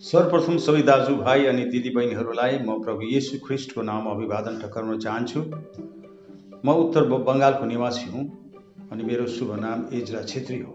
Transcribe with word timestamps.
सर्वप्रथम 0.00 0.58
सबै 0.64 0.82
दाजुभाइ 0.88 1.42
अनि 1.48 1.64
दिदीबहिनीहरूलाई 1.72 2.52
म 2.52 2.76
प्रभु 2.84 3.08
येशू 3.08 3.40
ख्रिस्टको 3.40 3.82
नाम 3.88 4.06
अभिवादन 4.12 4.54
टक्राउन 4.60 4.98
चाहन्छु। 4.98 5.42
म 6.64 6.76
उत्तर 6.84 7.04
बङ्गालको 7.26 7.68
निवासी 7.72 8.06
हुँ 8.12 8.24
अनि 8.92 9.08
मेरो 9.10 9.26
शुभ 9.34 9.50
नाम 9.58 9.84
एजरा 9.98 10.22
छेत्री 10.32 10.60
हो। 10.60 10.72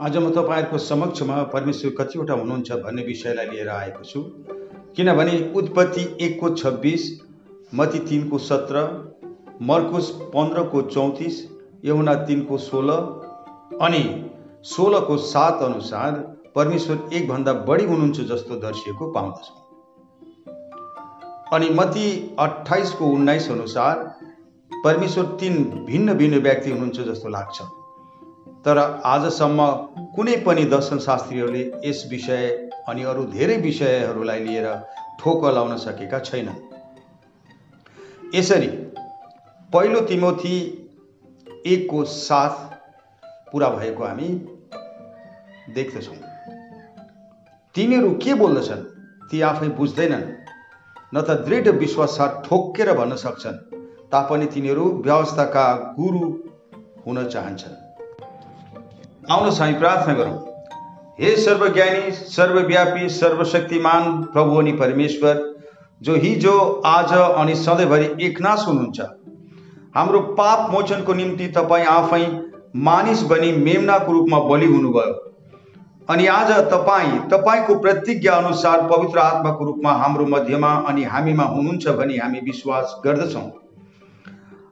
आज 0.00 0.16
म 0.16 0.30
तपाईँहरूको 0.32 0.82
समक्षमा 0.86 1.38
परमेश्वर 1.54 1.94
कतिवटा 2.00 2.40
हुनुहुन्छ 2.42 2.80
भन्ने 2.82 3.02
विषयलाई 3.04 3.50
लिएर 3.52 3.72
आएको 3.76 4.04
छु। 4.04 4.24
किनभने 4.96 5.38
उत्पत्ति 5.56 6.10
एकको 6.22 6.54
छब्बिस 6.56 7.08
मती 7.74 8.04
तिनको 8.10 8.44
सत्र 8.50 8.86
मर्कुस 9.70 10.10
पन्ध्रको 10.34 10.82
चौतिस 10.90 11.42
यमुना 11.84 12.14
तिनको 12.26 12.58
सोह्र 12.68 13.00
अनि 13.80 14.04
सोह्रको 14.76 15.16
सात 15.30 15.68
अनुसार 15.72 16.22
परमेश्वर 16.54 16.96
एकभन्दा 17.12 17.52
बढी 17.68 17.84
हुनुहुन्छ 17.84 18.20
जस्तो 18.30 18.56
दर्शिएको 18.60 19.04
पाउँदछौँ। 19.12 19.62
अनि 21.52 21.68
मती 21.70 22.06
अठाइसको 22.38 23.06
उन्नाइस 23.06 23.50
अनुसार 23.50 23.96
परमेश्वर 24.84 25.24
तिन 25.40 25.54
भिन्न 25.86 26.14
भिन्न 26.14 26.38
व्यक्ति 26.38 26.70
हुनुहुन्छ 26.70 27.00
जस्तो 27.00 27.28
लाग्छ। 27.28 27.62
तर 28.64 28.78
आजसम्म 29.04 29.66
कुनै 30.16 30.36
पनि 30.36 30.64
दर्शनशास्त्रीहरूले 30.64 31.64
यस 31.84 32.06
विषय 32.10 32.46
अनि 32.88 33.02
अरू 33.02 33.24
धेरै 33.26 33.56
विषयहरूलाई 33.56 34.40
लिएर 34.40 34.66
ठोक 35.20 35.44
लाउन 35.54 35.76
सकेका 35.76 36.18
छैनन्। 36.20 36.60
यसरी 38.34 38.70
पहिलो 39.72 40.00
तिमोथी 40.00 40.56
एकको 41.66 42.04
साथ 42.04 42.54
पुरा 43.52 43.68
भएको 43.70 44.04
हामी 44.04 44.28
देख्दछौँ। 45.74 46.23
तिनीहरू 47.76 48.10
के 48.10 48.34
बोल्दछन्? 48.34 48.82
ती 49.30 49.40
आफै 49.40 49.68
बुझ्दैनन्। 49.68 50.22
न 51.14 51.20
त 51.20 51.30
दृढ 51.30 51.68
विश्वास 51.68 52.18
ठोक्केर 52.44 52.92
भन्न 52.92 53.16
सक्छन्। 53.16 53.56
तापनि 54.12 54.46
तिनीहरू 54.46 54.84
व्यवस्थाका 55.04 55.64
गुरु 55.98 56.20
हुन 57.06 57.24
चाहन्छन्। 57.24 57.74
आउनुहोस् 59.30 59.60
हामी 59.60 59.74
प्रार्थना 59.74 60.14
गरौँ। 60.14 60.36
हे 61.20 61.36
सर्वज्ञानी 61.36 62.10
सर्वव्यापी 62.10 63.08
सर्वशक्तिमान 63.08 64.22
प्रभु 64.22 64.56
अनि 64.56 64.72
परमेश्वर 64.72 65.42
जो 66.02 66.14
हिजो 66.14 66.82
आज 66.86 67.12
अनि 67.12 67.54
सधैँभरि 67.54 68.26
एकनाश 68.26 68.64
हुनुहुन्छ 68.68 69.00
हाम्रो 69.96 70.20
पाप 70.20 70.70
मोचनको 70.70 71.14
निम्ति 71.14 71.46
तपाईँ 71.48 71.86
आफै 71.86 72.24
मानिस 72.76 73.22
बनी 73.22 73.52
मेमनाको 73.52 74.12
रूपमा 74.12 74.38
बलि 74.38 74.66
हुनुभयो। 74.66 75.33
अनि 76.08 76.26
आज 76.26 76.50
तपाईँ 76.70 77.18
तपाईँको 77.30 77.74
प्रतिज्ञा 77.74 78.32
अनुसार 78.32 78.80
पवित्र 78.88 79.18
आत्माको 79.18 79.64
रूपमा 79.64 79.92
हाम्रो 79.92 80.24
मध्यमा 80.26 80.72
अनि 80.88 81.04
हामीमा 81.04 81.44
हुनुहुन्छ 81.44 81.88
भनी 81.98 82.16
हामी 82.16 82.40
विश्वास 82.44 82.94
गर्दछौँ। 83.04 83.44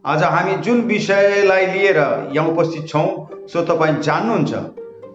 आज 0.07 0.23
हामी 0.25 0.57
जुन 0.57 0.81
विषयलाई 0.81 1.67
लिएर 1.67 1.97
यहाँ 1.97 2.47
उपस्थित 2.49 2.89
छौँ 2.89 3.07
सो 3.49 3.63
तपाईँ 3.65 4.01
जान्नुहुन्छ। 4.01 4.53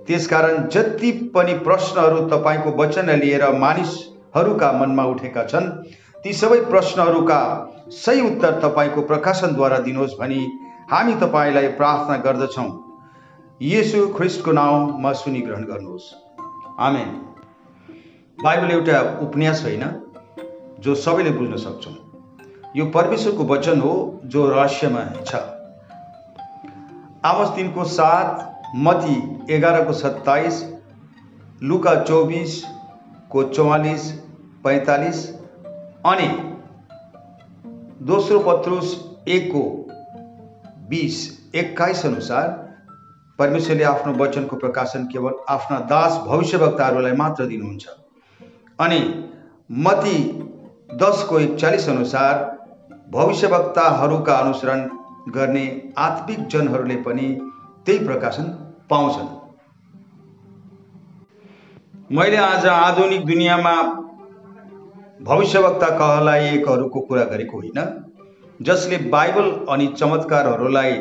त्यसकारण 0.08 0.68
जति 0.68 1.12
पनि 1.36 1.54
प्रश्नहरू 1.60 2.26
तपाईँको 2.30 2.72
वचनलाई 2.82 3.20
लिएर 3.20 3.48
मानिसहरूका 3.60 4.72
मनमा 4.72 5.06
उठेका 5.06 5.44
छन् 5.44 5.70
ती 6.24 6.34
सबै 6.34 6.60
प्रश्नहरूका 6.66 7.40
सही 7.94 8.22
उत्तर 8.22 8.60
तपाईँको 8.64 9.02
प्रकाशनद्वारा 9.04 9.78
दिनुहोस् 9.86 10.20
भनी 10.20 10.42
हामी 10.92 11.14
तपाईँलाई 11.22 11.68
प्रार्थना 11.78 12.18
गर्दछौँ। 12.26 12.70
येशू 13.62 14.08
ख्रिस्टको 14.08 14.52
नाउँमा 14.52 15.12
सुनि 15.14 15.40
ग्रहण 15.42 15.64
गर्नुहोस्। 15.64 16.04
आमेन। 16.80 17.08
बाइबल 18.44 18.72
एउटा 18.72 19.00
उपन्यास 19.22 19.62
होइन 19.64 19.84
जो 20.80 20.96
सबैले 20.96 21.32
बुझ्न 21.32 21.58
सक्छौँ। 21.58 21.94
यो 22.76 22.86
परमेश्वरको 22.86 23.44
वचन 23.44 23.80
हो 23.82 23.94
जो 24.26 24.46
रहस्यमय 24.50 25.24
छ। 25.26 25.36
आवाज 27.26 27.56
तिनको 27.56 27.84
सात 27.84 28.76
मती 28.76 29.18
एघारको 29.56 29.94
सत्ताइस 29.94 30.64
लुका 31.64 31.96
चौबिसको 32.04 33.44
चौवालिस 33.44 34.12
पैँतालिस 34.64 35.26
अनि 36.06 36.30
दोस्रो 38.06 38.40
पत्रुस 38.40 38.96
एकको 39.28 39.66
बिस 40.90 41.20
एक्काइस 41.56 42.06
अनुसार 42.06 42.67
परमेश्वरले 43.40 43.84
आफ्नो 43.84 44.14
वचनको 44.16 44.56
प्रकाशन 44.56 45.04
केवल 45.06 45.34
आफ्ना 45.50 45.80
दास 45.90 46.18
भविष्यवक्ताहरूलाई 46.28 47.16
मात्र 47.16 47.46
दिनुहुन्छ। 47.46 47.88
अनि 48.80 49.00
मती 49.80 50.18
दसको 50.96 51.40
एकचालिस 51.40 51.90
अनुसार 51.90 52.34
भविष्यवक्ताहरूका 53.12 54.36
अनुसरण 54.36 54.88
गर्ने 55.30 55.66
आत्मिक 55.98 56.48
जनहरूले 56.48 56.96
पनि 57.04 57.28
त्यही 57.86 58.00
प्रकाशन 58.06 58.44
पाउँछन्। 58.90 59.30
मैले 62.12 62.38
आज 62.38 62.66
आधुनिक 62.66 63.26
दुनियाँमा 63.26 63.76
भविष्यवक्ता 65.22 65.90
कहलाइएकोहरूको 66.00 67.00
कुरा 67.02 67.24
गरेको 67.26 67.58
होइन 67.58 67.80
जसले 68.62 68.98
बाइबल 69.10 69.52
अनि 69.70 69.88
चमत्कारहरूलाई 69.98 70.92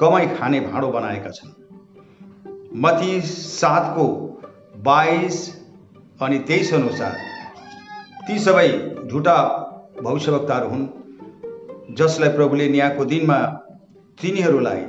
कमाइ 0.00 0.26
खाने 0.28 0.60
भाँडो 0.60 0.88
बनाएका 0.92 1.30
छन्। 1.30 1.53
मती 2.76 3.20
सातको 3.20 4.04
बाइस 4.76 5.36
अनि 6.22 6.38
तेइस 6.38 6.72
अनुसार 6.74 7.12
ती 8.26 8.38
सबै 8.38 8.68
झुटा 9.06 9.36
भविष्यवक्ताहरू 10.02 10.68
हुन् 10.68 10.86
जसलाई 11.96 12.28
प्रभुले 12.28 12.68
न्यायको 12.68 13.04
दिनमा 13.04 13.36
तिनीहरूलाई 14.18 14.82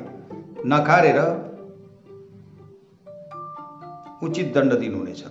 नकारेर 0.65 1.19
उचित 4.23 4.51
दण्ड 4.55 4.73
दिनुहुनेछ। 4.73 5.23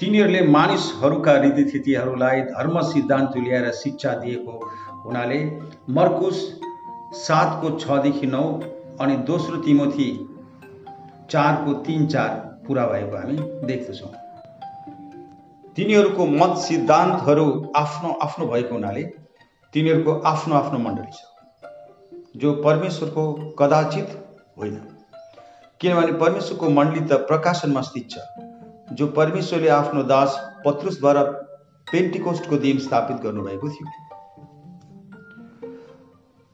तिनीहरूले 0.00 0.46
मानिसहरूका 0.50 1.36
रीतिथितिहरूलाई 1.36 2.40
धर्म 2.52 2.80
सिद्धान्त 2.92 3.30
तुल्याएर 3.30 3.72
शिक्षा 3.72 4.14
दिएको 4.14 4.60
हुनाले 5.04 5.44
मर्कुस 5.90 6.46
सातको 7.26 7.78
छदेखि 7.78 8.26
नौ 8.26 8.46
अनि 9.00 9.16
दोस्रो 9.26 9.56
तिमोथी 9.56 10.08
चारको 11.30 11.72
तिन 11.84 12.06
चार 12.06 12.28
पुरा 12.66 12.86
भएको 12.86 13.16
हामी 13.16 13.36
देख्दछौँ। 13.66 14.12
तिनीहरूको 15.76 16.26
मत 16.26 16.56
सिद्धान्तहरू 16.58 17.46
आफ्नो 17.76 18.12
आफ्नो 18.22 18.46
भएको 18.46 18.74
हुनाले 18.74 19.02
तिनीहरूको 19.74 20.12
आफ्नो 20.26 20.54
आफ्नो 20.54 20.78
मण्डली 20.78 21.12
छ 21.12 21.18
जो 22.36 22.52
परमेश्वरको 22.62 23.32
कदाचित 23.58 24.08
होइन। 24.58 24.76
किनभने 25.80 26.12
परमेश्वरको 26.18 26.68
मण्डली 26.70 27.00
त 27.00 27.12
प्रकाशनमा 27.28 27.80
स्थित 27.82 28.10
छ 28.10 28.94
जो 28.94 29.06
परमेश्वरले 29.12 29.68
आफ्नो 29.76 30.02
दास 30.10 30.38
पत्रुसद्वारा 30.64 31.22
पेन्टिकोस्टको 31.86 32.56
दिन 32.58 32.78
स्थापित 32.78 33.16
गर्नुभएको 33.22 33.68
थियो। 33.68 33.86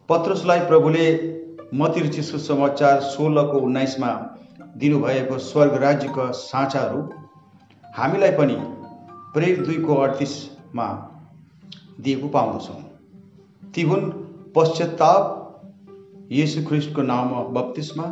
पत्रुसलाई 0.09 0.60
प्रभुले 0.66 1.04
मतिरुचि 1.75 2.22
सुसमाचार 2.22 3.00
सोह्रको 3.03 3.59
उन्नाइसमा 3.59 4.09
दिनुभएको 4.77 5.38
स्वर्ग 5.41 5.75
राज्यका 5.83 6.31
साँचाहरू 6.38 7.00
हामीलाई 7.84 8.31
पनि 8.31 8.56
प्रेर 9.34 9.65
दुईको 9.66 9.94
अडतिसमा 9.97 10.87
दिएको 12.00 12.28
पाउँदछौँ। 12.28 12.83
ती 13.75 13.83
हुन् 13.83 14.10
पश्चाताप 14.56 15.25
येशु 16.33 16.65
ख्रिस्टको 16.69 17.03
नाममा 17.03 17.41
बत्तिसमा 17.57 18.04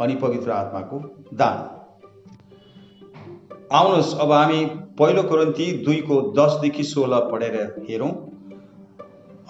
अनि 0.00 0.14
पवित्र 0.16 0.50
आत्माको 0.52 0.98
दान। 1.34 1.58
आउनुहोस् 3.72 4.16
अब 4.20 4.32
हामी 4.32 4.64
पहिलो 4.98 5.22
कुरन्ती 5.22 5.70
दुईको 5.84 6.20
दसदेखि 6.38 6.84
सोह्र 6.84 7.20
पढेर 7.30 7.56
हेरौँ 7.88 8.12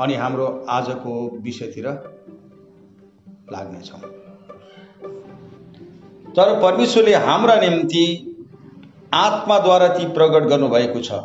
अनि 0.01 0.15
हाम्रो 0.15 0.47
आजको 0.71 1.15
विषयतिर 1.43 1.87
लाग्नेछौँ। 3.53 4.01
तर 6.37 6.61
परमेश्वरले 6.61 7.15
हाम्रा 7.15 7.57
निम्ति 7.57 8.05
आत्माद्वारा 9.15 9.89
ती 9.89 10.05
प्रकट 10.13 10.43
गर्नुभएको 10.45 11.01
छ। 11.01 11.21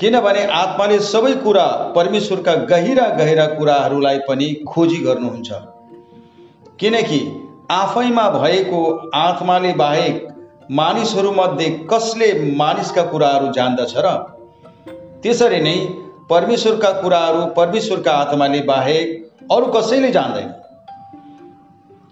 किनभने 0.00 0.44
आत्माले 0.54 0.98
सबै 1.04 1.34
कुरा 1.34 1.66
परमेश्वरका 1.96 2.54
गहिरा 2.66 3.06
गहिरा 3.16 3.46
कुराहरूलाई 3.54 4.18
पनि 4.18 4.48
खोजी 4.68 4.96
गर्नुहुन्छ। 4.96 5.50
किनकि 6.80 7.20
आफैमा 7.70 8.28
भएको 8.30 8.82
आत्माले 9.14 9.72
बाहेक 9.72 10.28
मानिसहरूमध्ये 10.70 11.70
कसले 11.92 12.28
मानिसका 12.56 13.02
कुराहरू 13.02 13.52
जान्दछ 13.52 13.94
र 13.96 14.12
त्यसरी 15.22 15.60
नै 15.60 15.76
परमेश्वरका 16.30 16.90
कुराहरू 16.92 17.44
परमेश्वरका 17.54 18.12
आत्माले 18.12 18.60
बाहेक 18.62 19.06
अरू 19.52 19.66
कसैले 19.72 20.10
जान्दैन। 20.10 20.48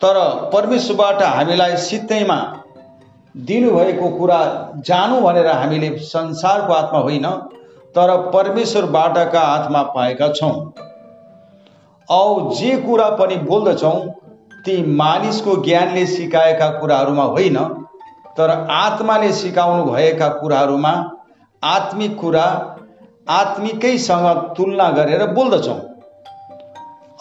तर 0.00 0.16
परमेश्वरबाट 0.52 1.22
हामीलाई 1.24 1.76
सित्तैमा 1.82 2.36
दिनुभएको 3.34 4.08
कुरा 4.10 4.40
जानु 4.86 5.20
भनेर 5.20 5.46
हामीले 5.48 5.90
संसारको 6.04 6.72
आत्मा 6.72 7.00
होइन 7.00 7.26
तर 7.94 8.16
परमेश्वरबाटका 8.32 9.40
आत्मा 9.40 9.82
पाएका 9.94 10.28
छौँ। 10.32 10.52
औ 12.08 12.52
जे 12.52 12.76
कुरा 12.78 13.08
पनि 13.16 13.36
बोल्दछौँ 13.44 13.98
ती 14.64 14.76
मानिसको 14.94 15.56
ज्ञानले 15.64 16.06
सिकाएका 16.06 16.68
कुराहरूमा 16.78 17.24
होइन 17.34 17.58
तर 18.38 18.50
आत्माले 18.72 19.32
सिकाउनु 19.32 19.84
भएका 19.84 20.28
कुराहरूमा 20.38 20.92
आत्मिक 21.62 22.18
कुरा 22.20 22.46
आत्मिकैसँग 23.32 24.26
तुलना 24.56 24.88
गरेर 24.92 25.26
बोल्दछौँ। 25.32 25.78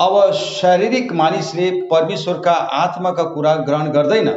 अब 0.02 0.32
शारीरिक 0.32 1.14
मानिसले 1.14 1.72
परमेश्वरका 1.72 2.52
आत्माका 2.52 3.24
कुरा 3.24 3.56
ग्रहण 3.56 3.90
गर्दैन 3.90 4.30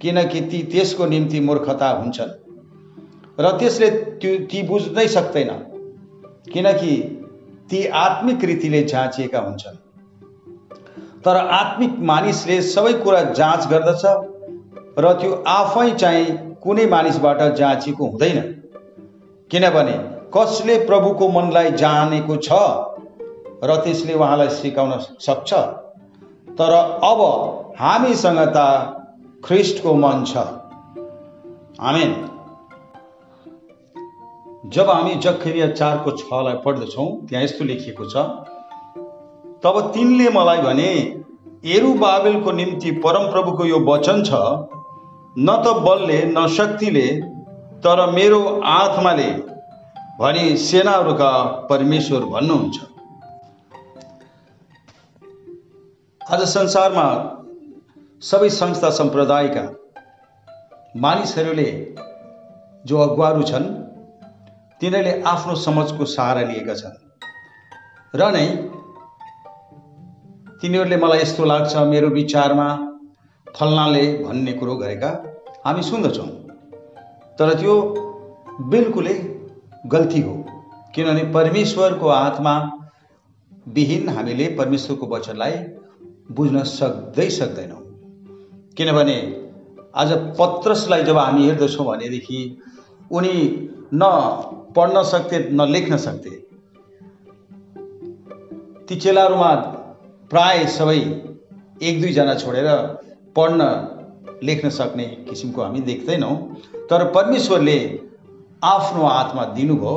किनकि 0.00 0.40
ती 0.40 0.62
त्यसको 0.62 1.06
निम्ति 1.06 1.40
मूर्खता 1.40 1.88
हुन्छन् 1.88 2.30
र 3.40 3.50
त्यसले 3.58 3.90
त्यो 3.90 4.38
ती 4.38 4.62
बुझ्नै 4.62 5.08
सक्दैन 5.08 5.48
किनकि 6.52 6.96
ती 7.70 7.86
आत्मिक 7.86 8.44
रीतिले 8.44 8.82
जाँचिएका 8.82 9.40
हुन्छन्। 9.40 9.76
तर 11.24 11.36
आत्मिक 11.36 11.90
मानिसले 11.98 12.62
सबै 12.62 12.92
कुरा 12.92 13.22
जाँच 13.22 13.66
गर्दछ 13.66 14.04
र 14.98 15.12
त्यो 15.12 15.44
आफै 15.46 15.90
चाहिँ 15.90 16.56
कुनै 16.62 16.86
मानिसबाट 16.86 17.42
जाँचिएको 17.54 18.06
हुँदैन 18.06 18.40
किनभने 19.50 19.98
कसले 20.36 20.78
प्रभुको 20.86 21.28
मनलाई 21.28 21.70
जानेको 21.70 22.36
छ 22.36 22.52
र 23.62 23.76
त्यसले 23.84 24.14
उहाँलाई 24.14 24.48
सिकाउन 24.50 24.92
सक्छ। 25.20 25.52
तर 26.58 26.72
अब 27.04 27.20
हामीसँग 27.78 28.40
त 28.56 28.58
ख्रिस्टको 29.44 29.94
मन 29.94 30.24
छ। 30.24 30.36
आमेन। 31.80 32.12
जब 34.74 34.90
हामी 34.90 35.14
जखरिया 35.24 35.66
चारको 35.70 36.10
छलाई 36.18 36.54
पढ्दछौँ 36.64 37.08
त्यहाँ 37.28 37.44
यस्तो 37.44 37.64
लेखिएको 37.64 38.04
छ 38.10 38.16
तब 39.64 39.80
तिनले 39.94 40.28
मलाई 40.30 40.60
भने 40.62 40.90
एरु 41.74 41.92
बाबेलको 41.96 42.52
निम्ति 42.52 42.90
परमप्रभुको 43.04 43.64
यो 43.64 43.78
वचन 43.88 44.22
छ 44.22 44.32
न 45.38 45.56
त 45.64 45.74
बलले 45.84 46.18
न 46.26 46.46
शक्तिले 46.56 47.06
तर 47.84 48.06
मेरो 48.10 48.40
आत्माले 48.72 49.30
भनी 50.20 50.56
सेनाहरूका 50.60 51.32
परमेश्वर 51.70 52.24
भन्नुहुन्छ। 52.32 52.91
आज 56.30 56.40
संसारमा 56.42 57.04
सबै 58.22 58.48
संस्था 58.48 58.90
सम्प्रदायका 58.90 59.62
मानिसहरूले 60.96 61.64
जो 62.84 62.98
अगुवाहरू 62.98 63.42
छन् 63.42 63.66
तिनीहरूले 64.80 65.14
आफ्नो 65.22 65.54
समाजको 65.54 66.04
सहारा 66.04 66.42
लिएका 66.42 66.74
छन्। 66.74 66.94
र 68.14 68.30
नै 68.36 68.44
तिनीहरूले 70.62 70.96
मलाई 70.96 71.22
यस्तो 71.22 71.44
लाग्छ 71.44 71.84
मेरो 71.90 72.08
विचारमा 72.10 72.68
फल्नाले 73.46 74.06
भन्ने 74.22 74.52
कुरो 74.52 74.76
गरेका 74.76 75.12
हामी 75.66 75.82
सुन्दछौँ। 75.82 76.30
तर 77.38 77.54
त्यो 77.60 77.76
बिल्कुलै 78.70 79.18
गल्ती 79.90 80.20
हो 80.20 80.38
किनभने 80.94 81.24
परमेश्वरको 81.32 82.08
आत्मा 82.14 82.56
विहीन 83.74 84.08
हामीले 84.08 84.48
परमेश्वरको 84.58 85.14
वचनलाई 85.16 85.62
बुझ्न 86.28 86.62
सक्दै 86.64 87.28
सक्दैनौँ। 87.30 87.82
किनभने 88.76 89.16
आज 89.94 90.12
पत्रसलाई 90.38 91.02
जब 91.02 91.18
हामी 91.18 91.46
हेर्दछौँ 91.46 91.86
भनेदेखि 91.86 92.40
उनी 93.12 93.34
न 93.94 94.02
पढ्न 94.76 95.02
सक्थे 95.02 95.38
न 95.50 95.66
लेख्न 95.68 95.96
सक्थे। 95.96 96.30
ती 98.88 98.96
चेलाहरूमा 98.96 99.54
प्राय 100.30 100.66
सबै 100.66 100.98
एक 101.82 102.00
दुईजना 102.00 102.34
छोडेर 102.34 102.68
पढ्न 103.36 103.60
लेख्न 104.42 104.70
सक्ने 104.70 105.04
किसिमको 105.28 105.62
हामी 105.62 105.80
देख्दैनौँ। 105.80 106.36
तर 106.90 107.04
परमेश्वरले 107.12 107.78
आफ्नो 108.64 109.02
आत्मा 109.06 109.44
दिनुभयो 109.54 109.96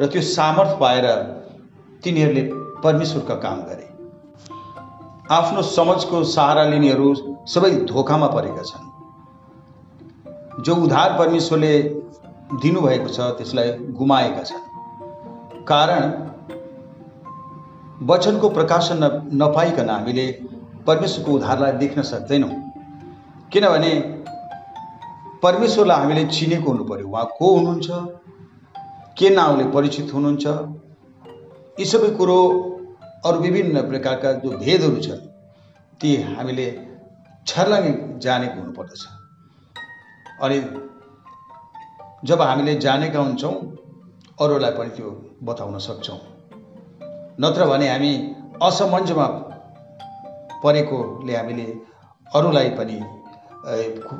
र 0.00 0.06
त्यो 0.06 0.22
सामर्थ्य 0.22 0.76
पाएर 0.80 1.06
तिनीहरूले 2.04 2.42
परमेश्वरका 2.84 3.34
काम 3.34 3.62
गरे। 3.62 3.88
आफ्नो 5.32 5.62
समाजको 5.62 6.22
सहारा 6.24 6.64
लिनेहरू 6.64 7.14
सबै 7.48 7.70
धोकामा 7.70 8.26
परेका 8.26 8.62
छन्। 8.62 8.86
जो 10.62 10.74
उद्धार 10.76 11.18
परमेश्वरले 11.18 11.78
दिनुभएको 12.62 13.08
छ 13.08 13.18
त्यसलाई 13.38 13.70
गुमाएका 13.92 14.42
छन्। 14.42 14.64
कारण 15.64 16.02
वचनको 18.06 18.48
प्रकाशन 18.48 19.04
न 19.04 19.06
नपाइकन 19.42 19.90
हामीले 19.90 20.26
परमेश्वरको 20.86 21.32
उद्धारलाई 21.32 21.72
देख्न 21.72 22.02
सक्दैनौँ। 22.02 22.50
किनभने 23.52 23.92
परमेश्वरलाई 25.42 25.98
हामीले 25.98 26.24
चिनेको 26.24 26.70
हुनु 26.70 26.84
पऱ्यो 26.84 27.08
उहाँ 27.08 27.24
को 27.38 27.54
हुनुहुन्छ? 27.56 27.88
के 29.18 29.30
नाउँले 29.30 29.64
परिचित 29.70 30.14
हुनुहुन्छ? 30.14 30.46
यी 31.80 31.84
सबै 31.84 32.10
कुरो 32.10 32.38
अरू 33.24 33.38
विभिन्न 33.38 33.80
प्रकारका 33.88 34.32
जो 34.42 34.50
भेदहरू 34.58 35.00
छन् 35.00 35.20
ती 36.00 36.10
हामीले 36.22 36.66
छर्लङ्गै 37.46 37.92
जानेको 38.18 38.56
हुनुपर्दछ। 38.60 39.02
अनि 40.42 40.58
जब 42.24 42.42
हामीले 42.42 42.74
जानेका 42.80 43.20
हुन्छौँ 43.20 43.54
अरूलाई 44.38 44.72
पनि 44.78 44.90
त्यो 44.96 45.10
बताउन 45.42 45.78
सक्छौँ। 45.78 46.18
नत्र 47.40 47.66
भने 47.66 47.88
हामी 47.88 48.12
असमञ्जमा 48.62 49.26
परेकोले 50.64 51.34
हामीले 51.36 51.66
अरूलाई 52.26 52.70
पनि 52.78 52.98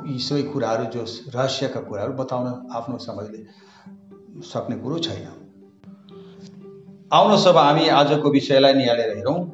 यी 0.07 0.19
सबै 0.19 0.41
कुराहरू 0.53 0.85
जो 0.95 1.03
रहस्यका 1.35 1.79
कुराहरू 1.89 2.13
बताउन 2.23 2.47
आफ्नो 2.71 2.97
समझले 3.03 3.39
सक्ने 4.51 4.75
कुरो 4.77 4.97
छैन। 5.05 5.42
आउनुहोस् 7.13 7.47
अब 7.47 7.57
हामी 7.57 7.87
आजको 7.87 8.29
विषयलाई 8.29 8.73
निहालेर 8.73 9.17
हेरौँ। 9.17 9.51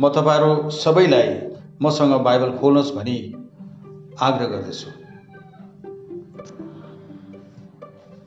म 0.00 0.08
तपाईँहरू 0.08 0.70
सबैलाई 0.70 1.40
मसँग 1.82 2.20
बाइबल 2.20 2.50
खोल्नुहोस् 2.50 2.94
भनी 2.94 3.16
आग्रह 4.20 4.46
गर्दछु। 4.46 4.90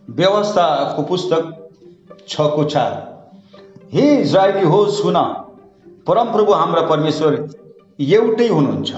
व्यवस्थाको 0.09 1.03
पुस्तक 1.03 1.69
छको 2.27 2.63
चार। 2.63 2.93
हे 3.91 4.21
इजरायली 4.21 4.65
हो 4.65 4.85
सुन। 4.87 5.15
परमप्रभु 6.07 6.53
हाम्रा 6.53 6.81
परमेश्वर 6.81 7.49
एउटै 7.99 8.47
हुनुहुन्छ। 8.47 8.93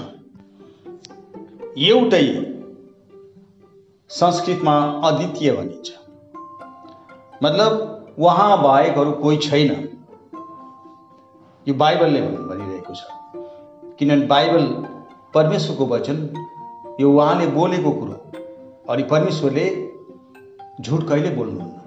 एउटै 1.78 2.26
संस्कृतमा 4.08 5.00
अद्वितीय 5.04 5.52
भनिन्छ। 5.52 5.92
मतलब 7.42 7.91
उहाँ 8.18 8.62
बाहेक 8.62 8.98
अरू 8.98 9.12
कोही 9.12 9.36
छैन 9.38 9.70
यो 11.66 11.74
बाइबलले 11.74 12.20
भनिरहेको 12.20 12.94
छ 12.94 13.02
किनभने 13.98 14.26
बाइबल 14.26 14.64
परमेश्वरको 15.34 15.86
वचन 15.86 16.16
यो 17.00 17.12
उहाँले 17.12 17.46
बोलेको 17.46 17.90
कुरो। 17.90 18.16
अनि 18.90 19.02
परमेश्वरले 19.02 19.66
झुट 20.80 21.08
कहिले 21.08 21.30
बोल्नुहुन्न 21.30 21.80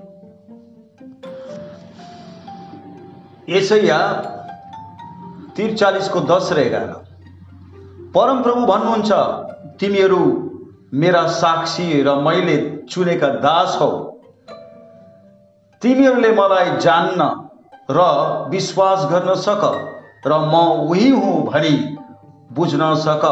यसैया 3.49 3.99
त्रिचालिसको 5.55 6.19
दस 6.31 6.49
र 6.53 6.59
एघार 6.59 6.87
परमप्रभु 8.15 8.65
भन्नुहुन्छ 8.65 9.11
तिमीहरू 9.79 10.23
मेरा 10.93 11.25
साक्षी 11.27 12.01
र 12.03 12.15
मैले 12.21 12.57
चुनेका 12.89 13.29
दास 13.39 13.77
हौ। 13.81 13.91
तिमीहरूले 15.81 16.31
मलाई 16.31 16.77
जान्न 16.79 17.27
र 17.91 18.03
विश्वास 18.49 19.05
गर्न 19.11 19.33
सक 19.41 19.63
र 20.25 20.37
म 20.51 20.61
उही 20.89 21.09
हुँ 21.09 21.35
भनी 21.45 21.75
बुझ्न 22.51 22.93
सक। 22.95 23.25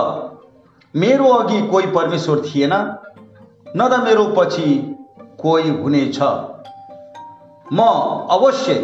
मेरो 0.95 1.29
अघि 1.33 1.61
कोही 1.67 1.87
परमेश्वर 1.87 2.41
थिएन 2.45 2.73
न 2.73 3.87
त 3.89 3.99
मेरो 4.03 4.25
पछि 4.37 4.67
कोही 5.39 5.69
हुनेछ। 5.69 6.19
म 7.73 7.87
अवश्य 8.29 8.75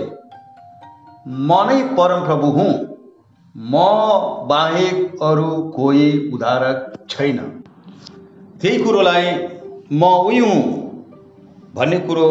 म 1.27 1.59
नै 1.69 1.81
परमप्रभु 1.97 2.51
हुँ। 2.51 2.71
म 3.55 3.85
बाहेक 4.47 5.23
अरू 5.23 5.49
कोही 5.75 6.07
उद्धारक 6.33 6.93
छैन। 7.09 7.37
त्यही 8.61 8.77
कुरोलाई 8.83 9.31
म 9.91 10.03
उही 10.03 10.39
हुँ 10.39 10.61
भन्ने 11.75 11.99
कुरो 11.99 12.27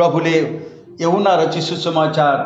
प्रभुले 0.00 0.36
यहुना 1.00 1.34
र 1.36 1.50
चिसु 1.52 1.76
समाचार 1.78 2.36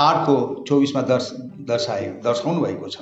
आठको 0.00 0.36
चौबिसमा 0.68 1.00
दर्श 1.08 1.26
दर्शाए 1.68 2.06
दर्शाउनु 2.24 2.60
भएको 2.60 2.88
छ। 2.88 2.96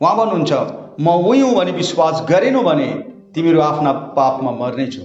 उहाँ 0.00 0.16
भन्नुहुन्छ 0.16 0.52
म 1.00 1.08
हुँ 1.24 1.50
भने 1.54 1.72
विश्वास 1.72 2.22
गरेनौ 2.30 2.62
भने 2.62 2.86
तिमीहरू 3.34 3.60
आफ्ना 3.60 3.92
पापमा 4.16 4.50
मर्नेछौ 4.52 5.04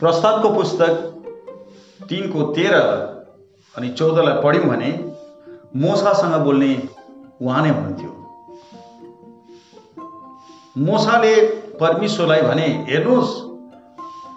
प्रस्तावको 0.00 0.48
पुस्तक 0.54 0.92
तिनको 2.08 2.42
तेह्र 2.52 2.82
अनि 3.74 3.88
चौधलाई 3.92 4.42
पढ्यौँ 4.42 4.66
भने 4.68 4.90
मोसासँग 5.76 6.34
बोल्ने 6.44 6.72
उहाँ 7.42 7.62
नै 7.62 7.70
हुनुहुन्थ्यो। 7.70 8.10
मोसाले 10.82 11.34
परमेश्वरलाई 11.80 12.42
भने 12.42 12.66
हेर्नुहोस् 12.90 13.32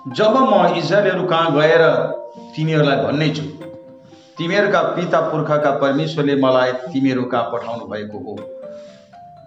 जब 0.06 0.36
म 0.40 0.78
इजरायलहरू 0.78 1.24
कहाँ 1.28 1.52
गएर 1.54 1.82
तिनीहरूलाई 2.56 2.98
भन्ने 2.98 3.30
छु 3.30 3.44
तिमीहरूका 4.38 4.82
पिता 4.96 5.20
पुर्खाका 5.30 5.72
परमेश्वरले 5.80 6.36
मलाई 6.36 6.72
तिमीहरू 6.94 7.24
कहाँ 7.24 7.50
पठाउनु 7.54 7.86
भएको 7.86 8.18
हो। 8.20 8.36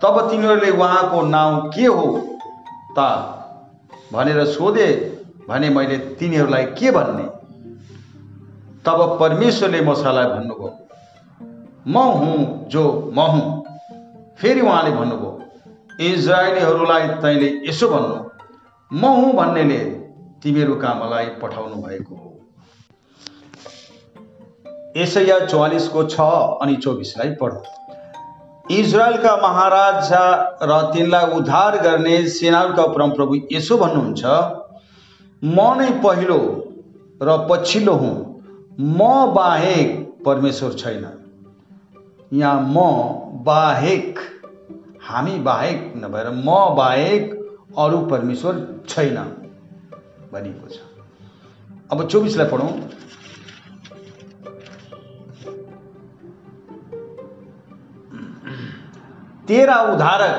तब 0.02 0.18
तिनीहरूले 0.30 0.70
उहाँको 0.70 1.22
नाउँ 1.28 1.70
के 1.70 1.86
हो 1.86 2.06
त 2.98 3.06
भनेर 4.12 4.44
सोधे 4.46 4.88
भने 5.48 5.68
मैले 5.70 5.98
तिनीहरूलाई 6.18 6.64
के 6.74 6.90
भन्ने? 6.90 7.26
तब 8.84 9.16
परमेश्वरले 9.20 9.80
मसालाई 9.80 10.26
भन्नुभयो 10.26 10.70
म 11.86 11.98
हुँ 12.18 12.68
जो 12.68 12.84
म 13.14 13.20
हुँ। 13.30 13.62
फेरि 14.40 14.60
उहाँले 14.60 14.90
भन्नुभयो 14.90 15.30
इजरायलीहरूलाई 16.08 17.08
तैँले 17.22 17.52
यसो 17.68 17.88
भन्नु। 17.88 18.18
म 18.90 19.14
हुँ 19.16 19.32
भन्नेले 19.34 19.97
तिमीहरू 20.42 20.74
कहाँ 20.74 20.94
मलाई 20.94 21.26
पठाउनु 21.42 21.76
भएको 21.82 22.14
हो। 22.14 22.34
यसैया 24.96 25.38
चौवालिसको 25.46 26.02
छ 26.04 26.20
अनि 26.62 26.76
चौबिसलाई 26.76 27.30
पढ। 27.42 27.52
इजरायलका 28.70 29.36
महाराजा 29.36 30.22
र 30.62 30.80
तिनलाई 30.94 31.26
उद्धार 31.32 31.76
गर्ने 31.82 32.16
सेनाहरूका 32.28 32.86
परमप्रभु 32.86 33.36
यसो 33.52 33.76
भन्नुहुन्छ 33.78 34.24
म 35.42 35.66
नै 35.78 35.90
पहिलो 36.04 36.38
र 37.22 37.36
पछिल्लो 37.50 37.94
हुँ। 37.94 38.14
म 38.80 39.34
बाहेक 39.34 39.88
परमेश्वर 40.26 40.72
छैन। 40.74 41.04
यहाँ 42.32 42.60
म 42.68 42.76
बाहेक 43.44 44.18
हामी 45.02 45.38
बाहेक 45.42 45.92
नभएर 45.96 46.30
म 46.30 46.56
बाहेक 46.76 47.22
अरू 47.78 47.98
परमेश्वर 48.06 48.54
छैन। 48.88 49.18
भनिएको 50.32 50.68
छ। 50.68 50.78
अब 51.92 52.06
चौबिसलाई 52.08 52.48
पढौँ। 52.48 52.72
तेरा 59.48 59.76
उद्धारक 59.82 60.36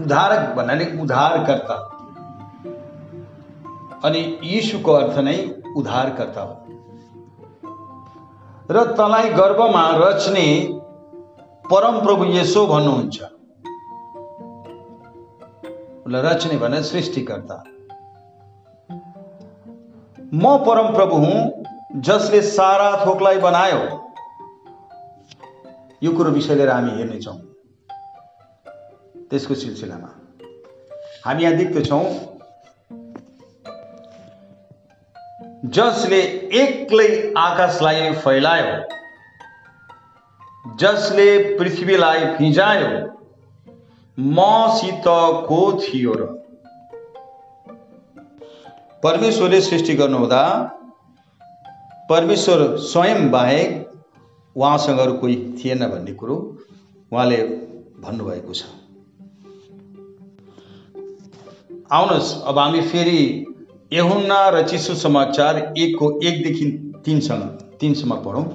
उद्धारक 0.00 0.54
भन्नाले 0.56 0.84
उद्धारकर्ता 1.00 1.74
अनि 4.04 4.20
यीशुको 4.44 4.92
अर्थ 4.92 5.18
नै 5.18 5.36
उद्धारकर्ता 5.76 6.42
हो। 6.42 6.54
र 8.70 8.84
तँलाई 8.94 9.28
गर्भमा 9.32 9.84
रच्ने 9.96 10.46
परमप्रभु 11.70 12.24
यसो 12.24 12.66
भन्नुहुन्छ। 12.66 13.22
रच्ने 16.24 16.56
भने 16.58 16.82
सृष्टिकर्ता। 16.82 17.62
म 20.34 20.56
परमप्रभु 20.66 21.16
हुँ 21.16 22.00
जसले 22.02 22.40
सारा 22.42 22.90
थोकलाई 23.06 23.38
बनायो। 23.38 23.80
यो 26.02 26.12
कुरो 26.12 26.30
विषय 26.30 26.54
लिएर 26.54 26.70
हामी 26.70 26.90
हेर्नेछौँ 26.90 27.36
त्यसको 29.30 29.54
सिलसिलामा। 29.54 30.10
हामी 31.26 31.42
यहाँ 31.42 31.56
देख्दछौँ 31.56 32.04
जसले 35.76 36.20
एक्लै 36.62 37.08
आकाशलाई 37.38 38.12
फैलायो 38.14 38.74
जसले 40.80 41.28
पृथ्वीलाई 41.58 42.24
फिजायो 42.36 42.90
मसित 44.18 45.04
को 45.48 45.60
थियो 45.80 46.12
र 46.12 46.26
परमेश्वरले 49.04 49.60
सृष्टि 49.60 49.94
गर्नुहुँदा 49.94 50.42
परमेश्वर 52.10 52.76
स्वयं 52.82 53.30
बाहेक 53.30 53.70
उहाँसँग 54.56 54.98
अरू 54.98 55.12
कोही 55.14 55.36
थिएन 55.58 55.86
भन्ने 55.88 56.12
कुरो 56.12 56.36
उहाँले 57.12 57.36
भन्नुभएको 58.00 58.54
छ। 58.54 58.64
आउनुहोस् 61.92 62.32
अब 62.44 62.58
हामी 62.58 62.80
फेरि 62.82 63.20
यहुन्ना 63.92 64.40
र 64.48 64.66
चिसो 64.68 64.94
समाचार 64.96 65.58
एकको 65.78 66.10
एकदेखि 66.22 66.70
तिनसँग 67.04 67.42
तिनसम्म 67.80 68.22
पढौँ। 68.24 68.46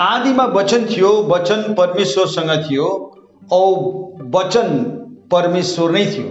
आदिमा 0.00 0.44
वचन 0.54 0.86
थियो 0.86 1.10
वचन 1.28 1.74
परमेश्वरसँग 1.74 2.50
थियो 2.64 2.86
औ 3.52 3.62
वचन 4.34 4.68
परमेश्वर 5.30 5.90
नै 5.90 6.04
थियो। 6.06 6.28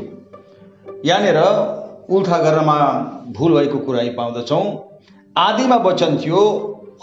यहाँनिर 1.05 1.39
उल्था 2.09 2.37
गर्नमा 2.37 2.77
भुल 3.37 3.53
भएको 3.53 3.77
कुरा 3.79 4.01
पाउँदछौँ। 4.17 4.65
आदिमा 5.37 5.75
वचन 5.75 6.17
थियो 6.17 6.41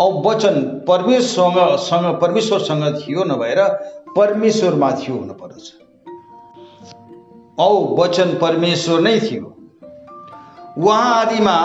औ 0.00 0.10
वचन 0.26 0.84
परमेश्वरसँग 0.88 2.20
परमेश्वरसँग 2.20 2.84
थियो 2.98 3.24
नभएर 3.24 3.60
परमेश्वरमा 4.16 4.90
थियो 4.90 5.16
हुनु 5.16 5.34
पर्दछ। 5.34 5.72
औ 7.58 7.70
वचन 7.98 8.38
परमेश्वर 8.42 9.00
नै 9.00 9.18
थियो। 9.20 9.44
उहाँ 10.78 11.14
आदिमा 11.14 11.56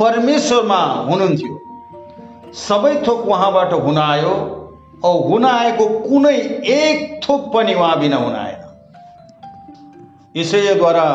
परमेश्वरमा 0.00 0.80
हुनुहुन्थ्यो। 1.08 1.58
सबै 2.54 2.94
थोक 3.06 3.26
उहाँबाट 3.26 3.72
हुन 3.72 3.98
आयो। 3.98 4.34
औ 5.04 5.12
हुन 5.28 5.44
आएको 5.44 5.88
कुनै 5.98 6.36
एक 6.74 7.20
थोक 7.28 7.52
पनि 7.54 7.74
उहाँ 7.74 7.98
बिना 8.00 8.16
हुन 8.16 8.34
आएन। 8.34 8.62
यसैद्वारा 10.36 11.06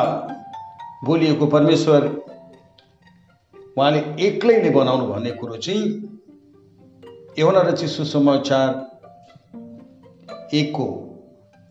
बोलिएको 1.05 1.45
परमेश्वर 1.47 2.01
उहाँले 3.77 3.99
एक्लै 4.25 4.55
नै 4.61 4.69
बनाउनु 4.69 5.05
भन्ने 5.07 5.31
कुरो 5.39 5.57
चाहिँ 5.57 5.83
एउटा 7.39 7.61
र 7.61 7.71
चिसो 7.77 8.03
समाचार 8.05 8.67
एकको 10.53 10.85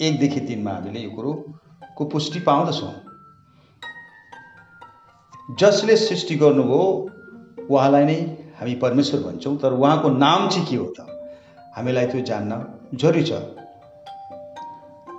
एकदेखि 0.00 0.40
तिनमा 0.40 0.72
हामीले 0.72 1.00
यो 1.00 1.10
कुरोको 1.10 2.02
पुष्टि 2.12 2.40
पाउँदछौँ। 2.48 2.94
जसले 5.60 5.94
सृष्टि 5.96 6.34
गर्नुभयो 6.42 6.82
उहाँलाई 7.70 8.04
नै 8.04 8.18
हामी 8.58 8.74
परमेश्वर 8.84 9.20
भन्छौँ 9.22 9.56
तर 9.58 9.72
उहाँको 9.72 10.08
नाम 10.18 10.40
चाहिँ 10.48 10.66
के 10.66 10.76
हो 10.76 10.86
त? 10.98 10.98
हामीलाई 11.76 12.06
त्यो 12.06 12.20
जान्न 12.28 12.52
जरुरी 13.00 13.24
छ। 13.24 13.32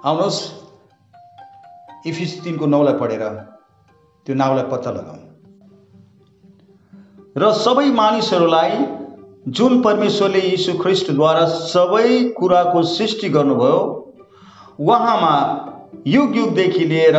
आउनुहोस् 0.05 0.41
इफिस 2.07 2.31
तिनको 2.43 2.65
नौलाई 2.67 2.95
पढेर 3.01 3.23
त्यो 4.27 4.35
नाउँलाई 4.35 4.65
पत्ता 4.71 4.91
लगाउँ 4.91 5.21
र 7.37 7.51
सबै 7.51 7.89
मानिसहरूलाई 7.91 8.85
जुन 9.49 9.81
परमेश्वरले 9.81 10.39
यीशु 10.39 10.73
ख्रिस्टद्वारा 10.73 11.45
सबै 11.45 12.07
कुराको 12.37 12.83
सृष्टि 12.83 13.29
गर्नुभयो 13.29 13.79
उहाँमा 14.79 15.35
युग 16.07 16.37
युगदेखि 16.37 16.85
लिएर 16.85 17.17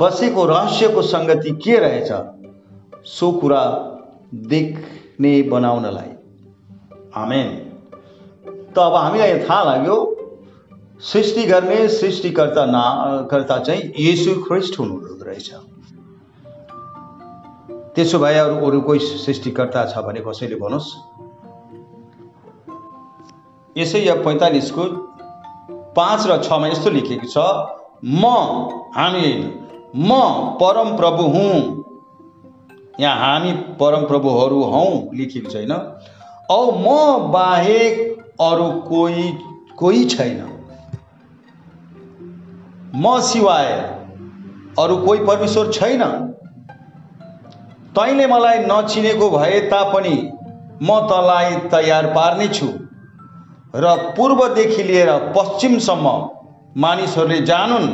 बसेको 0.00 0.44
रहस्यको 0.44 1.02
सङ्गति 1.02 1.50
के 1.64 1.76
रहेछ 1.78 2.12
सो 3.06 3.30
कुरा 3.32 3.62
देख्ने 4.34 5.32
बनाउनलाई। 5.42 6.12
आमेन। 7.16 7.48
त 8.74 8.78
अब 8.78 8.94
हामीलाई 8.94 9.38
थाहा 9.38 9.62
लाग्यो 9.64 9.96
सृष्टि 11.02 11.42
गर्ने 11.42 11.88
सृष्टिकर्ता 11.88 12.64
ना 12.66 12.84
कर्ता 13.30 13.58
चाहिँ 13.58 13.82
येसु 13.98 14.34
ख्रिस्ट 14.42 14.78
हुनुहुँदो 14.78 15.24
रहेछ। 15.24 15.50
त्यसो 18.00 18.18
भए 18.18 18.34
अरू 18.38 18.66
अरू 18.66 18.80
कोही 18.80 18.98
सृष्टिकर्ता 18.98 19.80
छ 19.84 19.98
भने 20.04 20.20
कसैले 20.20 20.56
भन्नुहोस्। 20.56 20.88
यसै 23.76 24.00
या 24.00 24.14
पैँतालिसको 24.14 24.84
पाँच 25.96 26.26
र 26.26 26.36
छमा 26.42 26.68
यस्तो 26.68 26.90
लेखिएको 26.90 27.28
छ 27.28 27.36
म 28.04 28.24
हामी 28.96 29.28
म 29.96 30.16
परम 30.56 30.96
प्रभु 30.96 31.22
हुँ। 31.22 31.52
यहाँ 33.00 33.16
हामी 33.16 33.52
परम 33.52 34.06
प्रभुहरू 34.06 34.62
हौ 34.64 34.84
लेखिएको 35.14 35.50
छैन। 35.50 35.72
औ 36.50 36.60
म 36.70 37.28
बाहेक 37.32 38.00
अरू 38.40 38.70
कोही 38.88 39.28
कोही 39.76 40.04
छैन। 40.04 40.40
म 42.96 43.20
सिवाय 43.20 43.70
अरू 44.78 44.96
कोही 44.96 45.24
परमेश्वर 45.26 45.72
छैन। 45.72 46.29
तैँले 47.96 48.26
मलाई 48.26 48.58
नचिनेको 48.58 49.30
भए 49.30 49.60
तापनि 49.60 50.16
म 50.82 50.98
तँलाई 51.08 51.54
तयार 51.68 52.06
पार्नेछु। 52.06 52.66
र 53.74 53.94
पूर्वदेखि 54.16 54.82
लिएर 54.82 55.10
पश्चिमसम्म 55.36 56.12
मानिसहरूले 56.76 57.40
जानुन् 57.40 57.88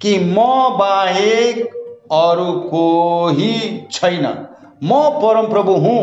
कि 0.00 0.18
म 0.18 0.36
बाहेक 0.78 1.64
अरू 2.12 2.52
कोही 2.68 3.54
छैन। 3.92 4.26
म 4.84 5.00
परमप्रभु 5.22 5.72
हुँ 5.78 6.02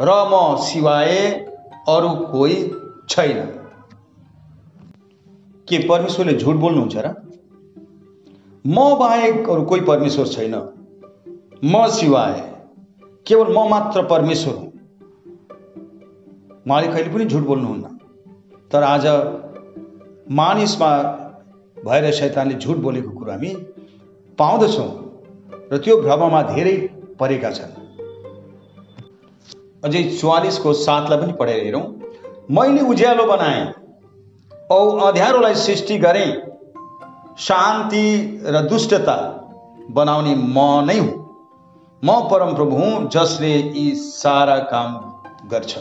र 0.00 0.18
म 0.26 0.44
सिवाय 0.62 1.16
अरू 1.88 2.14
कोही 2.32 2.60
छैन। 3.08 3.40
के 5.68 5.78
परमेश्वरले 5.88 6.38
झुट 6.38 6.56
बोल्नुहुन्छ 6.56 6.96
र? 6.96 7.14
म 8.66 8.94
बाहेक 8.98 9.50
अरू 9.50 9.62
कोही 9.62 9.80
परमेश्वर 9.80 10.26
छैन। 10.26 10.54
म 11.62 11.88
सिवाय 11.88 12.32
केवल 13.26 13.52
म 13.54 13.68
मात्र 13.70 14.02
परमेश्वर 14.02 14.54
हुँ। 14.54 14.70
उहाँले 16.66 16.88
कहिले 16.88 17.10
पनि 17.14 17.24
झुट 17.24 17.42
बोल्नुहुन्न। 17.42 17.84
तर 18.72 18.82
आज 18.82 19.06
मानिसमा 20.30 20.90
भएर 21.84 22.10
शैतानले 22.12 22.54
झुट 22.54 22.76
बोलेको 22.76 23.10
कुरो 23.10 23.30
हामी 23.30 23.54
पाउँदछौँ 24.38 24.90
र 25.72 25.78
त्यो 25.78 25.96
भ्रममा 26.02 26.42
धेरै 26.42 26.74
परेका 27.20 27.50
छन्। 27.50 27.72
अझै 29.84 30.02
चौवालिसको 30.10 30.72
सातलाई 30.82 31.18
पनि 31.18 31.32
पढेर 31.40 31.64
हेरौँ। 31.64 31.86
मैले 32.50 32.82
उज्यालो 32.90 33.24
बनाएँ 33.26 33.64
औ 34.70 34.82
अँध्यारोलाई 35.00 35.54
सृष्टि 35.54 35.98
गरेँ। 35.98 36.30
शान्ति 37.38 38.06
र 38.46 38.68
दुष्टता 38.68 39.18
बनाउने 39.90 40.34
म 40.34 40.58
नै 40.86 40.98
हुँ। 40.98 41.21
म 42.04 42.28
परमप्रभु 42.30 42.76
हुँ 42.76 43.08
जसले 43.08 43.56
यी 43.56 43.94
सारा 43.94 44.58
काम 44.58 44.94
गर्छ। 45.48 45.78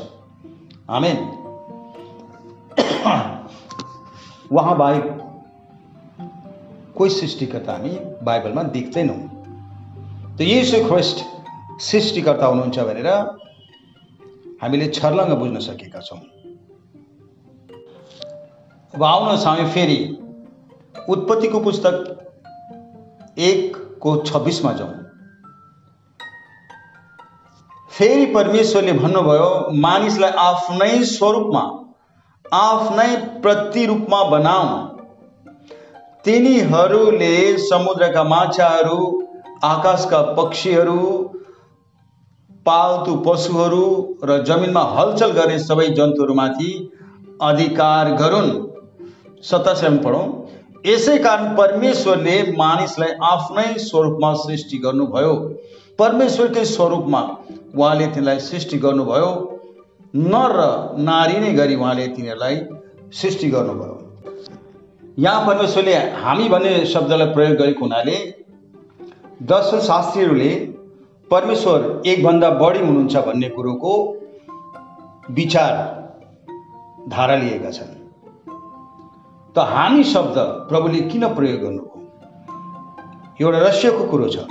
आमेन। 0.89 1.17
उहाँ 4.51 4.77
बाहेक 4.77 5.03
कोही 6.97 7.09
सृष्टिकर्ता 7.09 7.73
हामी 7.73 7.99
बाइबलमा 8.23 8.63
देख्दैनौँ। 8.63 9.17
त 10.37 10.41
यसो 10.41 10.89
ख्रिस्ट 10.89 11.25
सृष्टिकर्ता 11.81 12.45
हुनुहुन्छ 12.45 12.79
भनेर 12.79 13.07
हामीले 14.61 14.87
छर्लङ्ग 14.87 15.33
बुझ्न 15.33 15.59
सकेका 15.59 15.99
छौँ। 15.99 16.19
अब 18.95 19.03
आउनुहोस् 19.03 19.47
हामी 19.47 19.71
फेरि 19.71 20.17
उत्पत्तिको 21.09 21.59
पुस्तक 21.59 22.17
एकको 23.39 24.17
छब्बिसमा 24.17 24.73
जाउँ। 24.73 25.00
फेरि 28.01 28.25
परमेश्वरले 28.25 28.93
भन्नुभयो 28.93 29.49
मानिसलाई 29.81 30.31
आफ्नै 30.43 30.93
स्वरूपमा 31.07 31.59
आफ्नै 32.51 33.09
प्रतिरूपमा 33.41 34.21
बनाऊ। 34.29 34.69
तिनीहरूले 36.25 37.35
समुद्रका 37.65 38.23
माछाहरू 38.23 38.95
आकाशका 39.63 40.21
पक्षीहरू 40.39 41.03
पाल्तु 42.65 43.13
पशुहरू 43.27 43.83
र 44.23 44.37
जमिनमा 44.43 44.83
हलचल 44.95 45.35
गर्ने 45.35 45.59
सबै 45.59 45.85
जन्तुहरूमाथि 45.99 46.71
अधिकार 47.41 48.11
गरून्। 48.15 48.49
सत्ताश्रम 49.43 49.97
पढौँ। 49.97 50.25
यसै 50.85 51.17
कारण 51.19 51.53
परमेश्वरले 51.55 52.35
मानिसलाई 52.57 53.15
आफ्नै 53.29 53.67
स्वरूपमा 53.85 54.33
सृष्टि 54.39 54.81
गर्नुभयो। 54.87 55.37
परमेश्वरकै 56.01 56.63
स्वरूपमा 56.65 57.21
उहाँले 57.77 58.05
तिनीलाई 58.07 58.39
सृष्टि 58.39 58.77
गर्नुभयो। 58.77 59.31
नर 60.15 60.53
र 60.57 60.61
नारी 60.99 61.39
नै 61.39 61.51
गरी 61.53 61.75
उहाँले 61.75 62.07
तिनीहरूलाई 62.07 62.55
सृष्टि 63.13 63.49
गर्नुभयो। 63.49 63.95
यहाँ 65.19 65.45
परमेश्वरले 65.47 65.93
हामी 66.23 66.47
भन्ने 66.49 66.71
शब्दलाई 66.85 67.33
प्रयोग 67.33 67.55
गरेको 67.57 67.85
हुनाले 67.85 68.15
दर्शन 69.51 69.79
शास्त्रीहरूले 69.79 70.51
परमेश्वर 71.31 71.79
एकभन्दा 72.07 72.49
बढी 72.61 72.79
हुनुहुन्छ 72.79 73.15
भन्ने 73.27 73.49
कुरोको 73.49 73.93
विचार 75.31 75.73
धारा 77.09 77.35
लिएका 77.35 77.71
छन्। 77.71 77.93
त 79.55 79.67
हामी 79.69 80.03
शब्द 80.13 80.37
प्रभुले 80.69 81.01
किन 81.11 81.27
प्रयोग 81.35 81.61
गर्नुभयो? 81.61 82.01
एउटा 83.41 83.59
रहस्यको 83.59 84.03
कुरो 84.07 84.27
छ। 84.29 84.47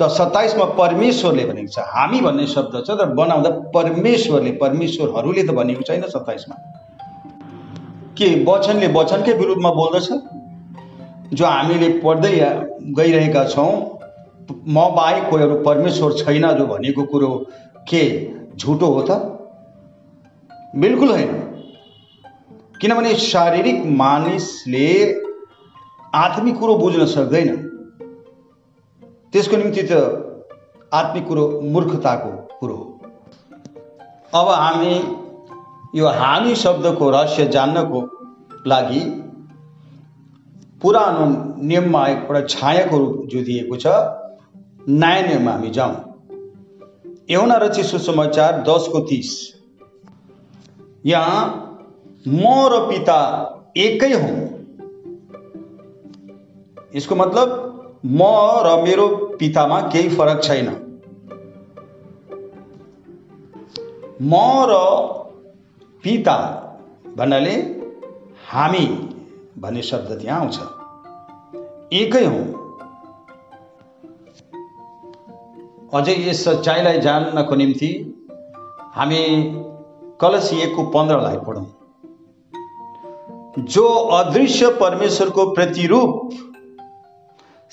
त 0.00 0.08
सत्ताइसमा 0.08 0.64
परमेश्वरले 0.76 1.44
भनेको 1.44 1.70
छ 1.72 1.84
हामी 1.88 2.20
भन्ने 2.20 2.46
शब्द 2.46 2.74
छ 2.86 2.98
तर 2.98 3.12
बनाउँदा 3.14 3.50
परमेश्वरले 3.74 4.52
परमेश्वरहरूले 4.60 5.42
त 5.42 5.50
भनेको 5.52 5.82
छैन 5.82 6.02
सत्ताइसमा। 6.08 6.56
के 8.18 8.28
वचनले 8.44 8.86
वचनकै 8.92 9.32
विरुद्धमा 9.32 9.70
बोल्दछ? 9.72 10.08
जो 11.32 11.44
हामीले 11.46 11.88
पढ्दै 11.98 12.32
गइरहेका 12.96 13.44
छौँ 13.48 13.72
म 14.68 14.88
बाहेक 14.96 15.28
कोही 15.30 15.42
अरू 15.42 15.56
परमेश्वर 15.64 16.12
छैन 16.14 16.46
जो 16.58 16.66
भनेको 16.66 17.02
कुरो 17.04 17.30
के 17.88 18.02
झुटो 18.56 18.86
हो 18.86 19.02
त? 19.02 19.10
बिल्कुल 20.76 21.10
होइन। 21.10 21.32
किनभने 22.80 23.14
शारीरिक 23.14 23.84
मानिसले 23.98 24.88
आत्मिक 26.14 26.58
कुरो 26.58 26.74
बुझ्न 26.78 27.06
सक्दैन। 27.06 27.48
त्यसको 29.32 29.56
निम्ति 29.56 29.82
त 29.82 29.92
आत्मिक 30.94 31.26
कुरो 31.28 31.44
मूर्खताको 31.64 32.30
कुरो 32.60 32.74
हो। 32.74 32.86
अब 34.34 34.48
हामी 34.50 34.94
यो 35.94 36.08
हामी 36.18 36.54
शब्दको 36.54 37.10
रहस्य 37.10 37.46
जान्नको 37.48 38.00
लागि 38.66 39.00
पुरानो 40.82 41.26
नियममा 41.62 42.06
एकपल्ट 42.08 42.48
छायाको 42.48 42.98
रूप 42.98 43.26
जो 43.32 43.42
दिएको 43.42 43.76
छ। 43.76 43.86
नयाँ 44.88 45.22
नियममा 45.22 45.52
हामी 45.52 45.70
जाउँ। 45.70 45.96
एउटा 47.30 47.56
रची 47.56 47.82
सुसमाचार 47.82 48.62
दसको 48.68 49.00
तिस। 49.08 49.32
यहाँ 51.06 51.40
म 52.28 52.44
र 52.72 52.86
पिता 52.88 53.20
एकै 53.76 54.12
हौँ 54.14 54.38
यसको 56.96 57.14
मतलब 57.14 57.61
म 58.04 58.22
र 58.66 58.82
मेरो 58.82 59.08
पितामा 59.38 59.80
केही 59.80 60.08
फरक 60.08 60.42
छैन। 60.44 60.68
म 64.22 64.34
र 64.70 64.72
पिता 66.04 66.36
भन्नाले 67.16 67.54
हामी 68.50 68.86
भन्ने 69.58 69.82
शब्द 69.82 70.20
त्यहाँ 70.20 70.40
आउँछ। 70.40 70.58
एकै 71.92 72.24
हौँ। 72.24 72.44
अझै 75.94 76.14
यस 76.28 76.44
सच्चाइलाई 76.44 77.00
जान्नको 77.00 77.54
निम्ति 77.54 77.90
हामी 78.94 79.22
कलसी 80.20 80.56
एकको 80.60 80.82
पन्ध्रलाई 80.84 81.36
पढौँ। 81.36 81.66
जो 83.58 83.88
अदृश्य 84.12 84.68
परमेश्वरको 84.80 85.50
प्रतिरूप 85.50 86.30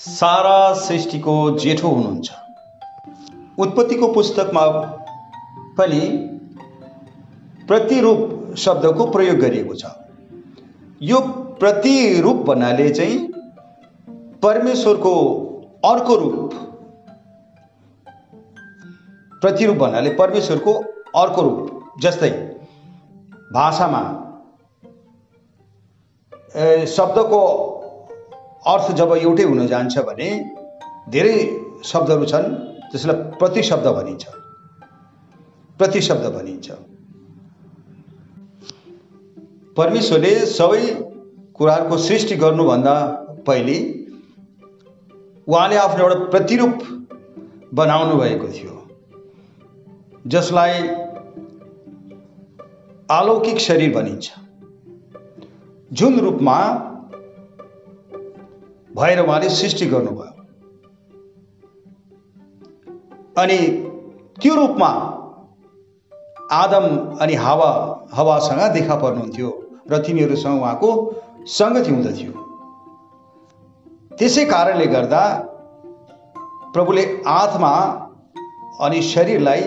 सारा 0.00 0.72
सृष्टिको 0.74 1.32
जेठो 1.58 1.88
हुनुहुन्छ। 1.88 2.30
उत्पत्तिको 3.58 4.06
पुस्तकमा 4.12 4.66
पनि 5.78 6.00
प्रतिरूप 7.68 8.54
शब्दको 8.58 9.06
प्रयोग 9.06 9.38
गरिएको 9.38 9.74
छ। 9.74 9.90
यो 11.02 11.20
प्रतिरूप 11.60 12.36
भन्नाले 12.46 12.88
चाहिँ 12.90 13.18
परमेश्वरको 14.42 15.12
अर्को 15.84 16.14
रूप। 16.16 16.54
प्रतिरूप 19.42 19.76
भन्नाले 19.76 20.10
परमेश्वरको 20.14 20.72
अर्को 21.16 21.42
रूप 21.42 21.98
जस्तै 22.02 22.30
भाषामा 23.52 24.02
शब्दको 26.88 27.42
अर्थ 28.66 28.92
जब 28.92 29.12
एउटै 29.12 29.42
हुन 29.42 29.66
जान्छ 29.66 29.98
भने 29.98 30.54
धेरै 31.08 31.36
शब्दहरू 31.84 32.24
छन् 32.24 32.54
त्यसलाई 32.90 33.16
प्रतिशब्द 33.16 33.86
भनिन्छ। 33.86 34.24
प्रतिशब्द 35.78 36.26
भनिन्छ। 36.26 36.70
परमेश्वरले 39.76 40.46
सबै 40.46 40.82
कुराहरूको 41.54 41.96
सृष्टि 41.98 42.36
गर्नुभन्दा 42.36 42.94
पहिले 43.46 43.78
उहाँले 45.48 45.76
आफ्नो 45.76 46.08
एउटा 46.08 46.24
प्रतिरूप 46.24 46.78
बनाउनु 47.74 48.16
भएको 48.16 48.48
थियो। 48.48 48.88
जसलाई 50.26 50.88
अलौकिक 53.10 53.58
शरीर 53.58 53.94
भनिन्छ। 53.94 54.30
जुन 55.92 56.20
रूपमा 56.20 56.89
भएर 58.96 59.20
उहाँले 59.20 59.48
सृष्टि 59.50 59.86
गर्नुभयो। 59.86 60.32
अनि 63.38 63.58
त्यो 64.42 64.54
रूपमा 64.54 64.90
आदम 66.52 66.86
अनि 67.20 67.34
हावा 67.34 67.70
हवासँग 68.14 68.60
देखा 68.72 68.94
पर्नुहुन्थ्यो 68.94 69.50
र 69.90 69.98
तिनीहरूसँग 69.98 70.60
उहाँको 70.60 70.90
सङ्गति 71.48 71.90
हुँदथ्यो। 71.90 72.32
त्यसै 74.18 74.44
कारणले 74.44 74.86
गर्दा 74.86 75.22
प्रभुले 76.74 77.04
आत्मा 77.26 77.72
अनि 78.80 79.02
शरीरलाई 79.02 79.62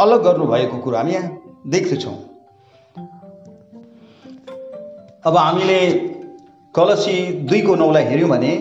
अलग 0.00 0.22
गर्नुभएको 0.24 0.78
कुरो 0.78 0.96
हामी 0.96 1.12
यहाँ 1.12 1.30
देख्दछौँ। 1.66 2.18
अब 5.26 5.36
हामीले 5.36 5.78
कलसी 6.76 7.16
दुईको 7.48 7.74
नौलाई 7.74 8.04
हेऱ्यौँ 8.04 8.28
भने 8.30 8.54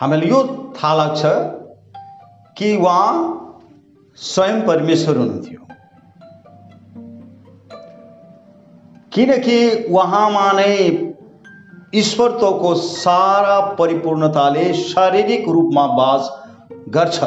हामीलाई 0.00 0.28
यो 0.28 0.40
थाहा 0.76 0.94
लाग्छ 0.94 1.22
कि 2.58 2.76
उहाँ 2.76 3.10
स्वयं 4.18 4.60
परमेश्वर 4.66 5.16
हुनुहुन्थ्यो। 5.16 5.60
किनकि 9.12 9.58
उहाँमा 9.90 10.46
नै 10.52 10.74
ईश्वरत्वको 11.94 12.74
सारा 12.74 13.60
परिपूर्णताले 13.76 14.72
शारीरिक 14.74 15.48
रूपमा 15.48 15.86
बास 15.96 16.30
गर्छ। 16.88 17.18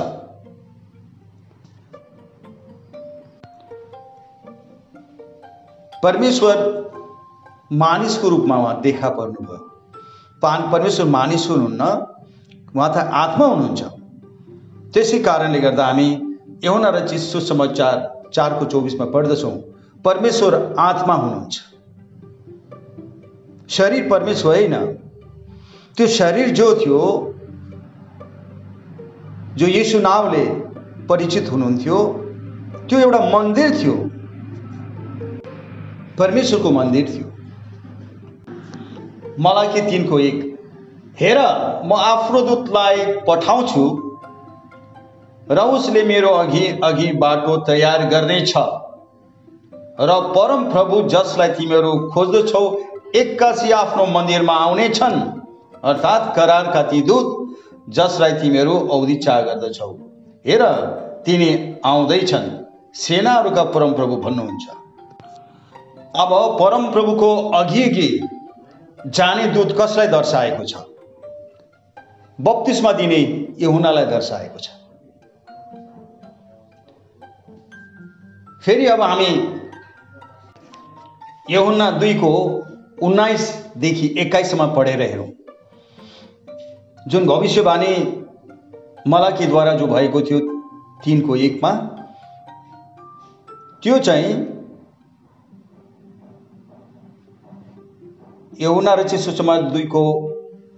परमेश्वर 6.04 6.56
मानिसको 7.72 8.30
रूपमा 8.30 8.58
उहाँ 8.58 8.82
देखा 8.82 9.10
पर्नुभयो। 9.10 9.58
पान 10.42 10.72
परमेश्वर 10.72 11.06
मानिस 11.08 11.50
हुनुहुन्न 11.50 11.82
उहाँ 12.76 12.90
त 12.94 12.98
आत्मा 12.98 13.46
हुनुहुन्छ। 13.46 13.84
त्यसै 14.94 15.20
कारणले 15.20 15.60
गर्दा 15.60 15.86
हामी 15.86 16.10
एउटा 16.64 16.90
र 16.90 17.08
चिज 17.08 17.22
सुसमाचार 17.22 17.96
चारको 18.34 18.66
चौबिसमा 18.66 19.06
पढ्दछौँ 19.06 19.56
परमेश्वर 20.06 20.54
आत्मा 20.80 21.14
हुनुहुन्छ। 21.14 21.56
शरीर 23.70 24.10
परमेश्वर 24.10 24.56
होइन। 24.56 24.76
त्यो 25.98 26.08
शरीर 26.08 26.50
जो 26.50 26.68
थियो 26.76 27.02
जो 29.58 29.68
यीशु 29.68 30.00
नामले 30.00 30.46
परिचित 31.10 31.52
हुनुहुन्थ्यो 31.52 31.98
त्यो 32.90 33.00
एउटा 33.00 33.20
मन्दिर 33.34 33.70
थियो। 33.78 33.96
परमेश्वरको 36.18 36.72
मन्दिर 36.72 37.06
थियो। 37.10 37.27
मलाई 39.40 39.68
के 39.68 39.82
तिनको 39.82 40.20
एक। 40.20 40.38
हेर 41.20 41.38
म 41.86 41.94
आफ्नो 41.94 42.42
दूतलाई 42.42 43.06
पठाउँछु 43.28 43.86
र 45.52 45.60
उसले 45.72 46.04
मेरो 46.04 46.30
अघि 46.36 46.66
अघि 46.84 47.12
बाटो 47.18 47.58
तयार 47.68 48.06
गर्नेछ। 48.10 48.54
र 50.00 50.20
परम 50.36 50.64
प्रभु 50.72 51.02
जसलाई 51.10 51.50
तिमीहरू 51.50 51.92
खोज्दछौ 52.10 52.64
एक्कासी 53.16 53.72
आफ्नो 53.72 54.06
मन्दिरमा 54.12 54.56
आउनेछन् 54.60 55.20
अर्थात् 55.84 56.36
करारका 56.36 56.82
ती 56.84 57.02
दूत 57.02 57.28
जसलाई 57.90 58.34
तिमीहरू 58.34 58.76
औधिचार 58.92 59.44
गर्दछौ। 59.44 59.92
हेर 60.46 60.64
तिनी 61.26 61.50
आउँदैछन्। 61.86 62.50
सेनाहरूका 62.96 63.64
परमप्रभु 63.74 64.16
भन्नुहुन्छ। 64.18 64.66
अब 66.16 66.32
परमप्रभुको 66.60 67.30
अघि 67.52 67.84
अघि 67.84 68.10
जाने 69.06 69.48
दूत 69.48 69.72
कसलाई 69.82 70.08
दर्शाएको 70.08 70.64
छ? 70.64 70.76
बत्तिसमा 72.42 72.92
दिने 72.92 73.18
यहुनालाई 73.60 74.06
दर्शाएको 74.06 74.60
छ। 74.60 74.70
फेरि 78.66 78.86
अब 78.86 79.02
हामी 79.02 79.32
यहुना 81.50 81.92
दुईको 81.92 82.32
उन्नाइसदेखि 83.04 84.16
एक्काइससम्म 84.20 84.76
पढेर 84.76 85.02
हेरौँ। 85.02 85.30
जुन 87.08 87.28
भविष्यवाणी 87.28 87.96
मलाकीद्वारा 89.08 89.74
जो 89.74 89.88
भएको 89.88 90.22
थियो 90.22 90.40
तिनको 91.04 91.36
एकमा 91.36 91.72
त्यो 93.84 94.00
चाहिँ 94.00 94.57
यहुना 98.62 98.94
रचित 98.94 99.20
सुषमा 99.20 99.58
दुईको 99.58 100.04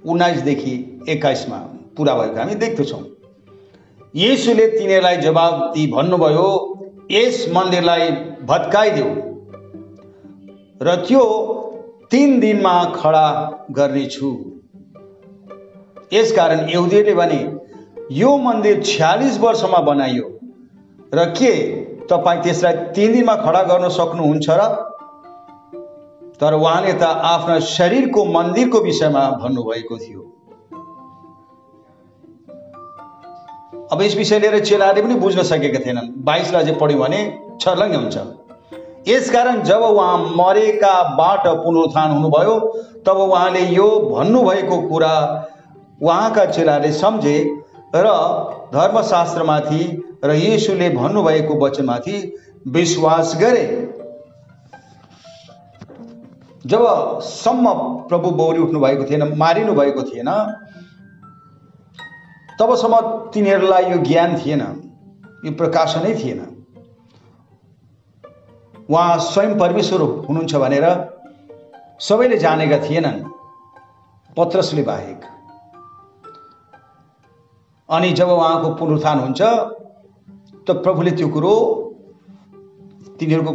उन्नाइसदेखि 0.05 0.73
एक्काइसमा 1.09 1.57
पुरा 1.97 2.13
भएको 2.13 2.39
हामी 2.39 2.55
देख्दछौँ। 2.55 3.03
येसुले 4.15 4.67
तिनीहरूलाई 4.67 5.17
जवाब 5.17 5.53
दिई 5.73 5.85
भन्नुभयो 5.91 6.49
यस 7.11 7.45
मन्दिरलाई 7.55 8.09
भत्काइदेऊ 8.49 9.09
र 10.81 10.95
त्यो 11.07 11.23
तिन 12.11 12.39
दिनमा 12.39 12.73
खडा 12.95 13.25
गर्नेछु। 13.71 14.31
यसकारण 16.13 16.69
यहुदीले 16.69 17.13
भने 17.13 17.41
यो 18.11 18.37
मन्दिर 18.37 18.83
छ्यालिस 18.83 19.39
वर्षमा 19.39 19.79
बनाइयो। 19.89 20.27
र 21.13 21.25
के 21.37 21.53
तपाईँ 22.07 22.41
त्यसलाई 22.43 22.73
तिन 22.95 23.11
दिनमा 23.13 23.35
खडा 23.35 23.61
गर्न 23.63 23.89
सक्नुहुन्छ 23.89 24.49
र 24.49 24.61
तर 26.41 26.53
उहाँले 26.53 26.93
त 26.93 27.03
आफ्ना 27.03 27.59
शरीरको 27.59 28.25
मन्दिरको 28.25 28.79
विषयमा 28.79 29.29
भन्नुभएको 29.41 29.97
थियो। 29.97 30.21
अब 33.91 34.01
यस 34.01 34.15
विषय 34.15 34.39
लिएर 34.39 34.59
चेलाहरूले 34.65 35.01
पनि 35.01 35.15
बुझ्न 35.15 35.43
सकेका 35.43 35.79
थिएनन्। 35.85 36.09
बाइसलाई 36.23 36.63
चाहिँ 36.63 36.79
पढ्यौँ 36.79 36.99
भने 36.99 37.19
छर्लङ्ग 37.61 37.95
हुन्छ। 37.95 38.17
यसकारण 39.07 39.61
जब 39.63 39.81
उहाँ 39.81 40.17
मरेकाबाट 40.37 41.47
पुनरुत्थान 41.47 42.11
हुनुभयो 42.11 42.55
तब 43.05 43.17
उहाँले 43.17 43.61
यो 43.75 43.89
भन्नुभएको 44.09 44.77
कुरा 44.89 45.13
उहाँका 46.01 46.45
चेलाले 46.45 46.91
सम्झे 46.91 47.37
र 47.95 48.07
धर्मशास्त्रमाथि 48.73 49.83
र 50.25 50.31
येसुले 50.35 50.89
भन्नुभएको 50.89 51.53
वचनमाथि 51.65 52.17
विश्वास 52.67 53.35
गरे। 53.41 53.88
जबसम्म 56.65 57.73
प्रभु 58.07 58.31
बौरी 58.31 58.59
उठ्नु 58.59 58.79
भएको 58.79 59.03
थिएन 59.09 59.23
मारिनु 59.37 59.73
भएको 59.73 60.03
थिएन 60.03 60.29
तबसम्म 62.59 62.95
तिनीहरूलाई 63.33 63.91
यो 63.91 63.97
ज्ञान 64.03 64.35
थिएन 64.37 64.61
यो 65.45 65.51
प्रकाशनै 65.55 66.13
थिएन। 66.15 66.39
उहाँ 68.89 69.17
स्वयं 69.21 69.57
परमेश्वर 69.59 70.01
हुनुहुन्छ 70.27 70.55
भनेर 70.55 70.85
सबैले 71.99 72.37
जानेका 72.37 72.77
थिएनन् 72.89 73.23
पत्रसले 74.37 74.83
बाहेक। 74.83 75.21
अनि 77.89 78.11
जब 78.11 78.29
उहाँको 78.29 78.73
पुनरुत्थान 78.75 79.19
हुन्छ 79.19 79.41
त 80.67 80.71
प्रभुले 80.83 81.11
त्यो 81.11 81.27
कुरो 81.29 81.53
तिनीहरूको 83.19 83.53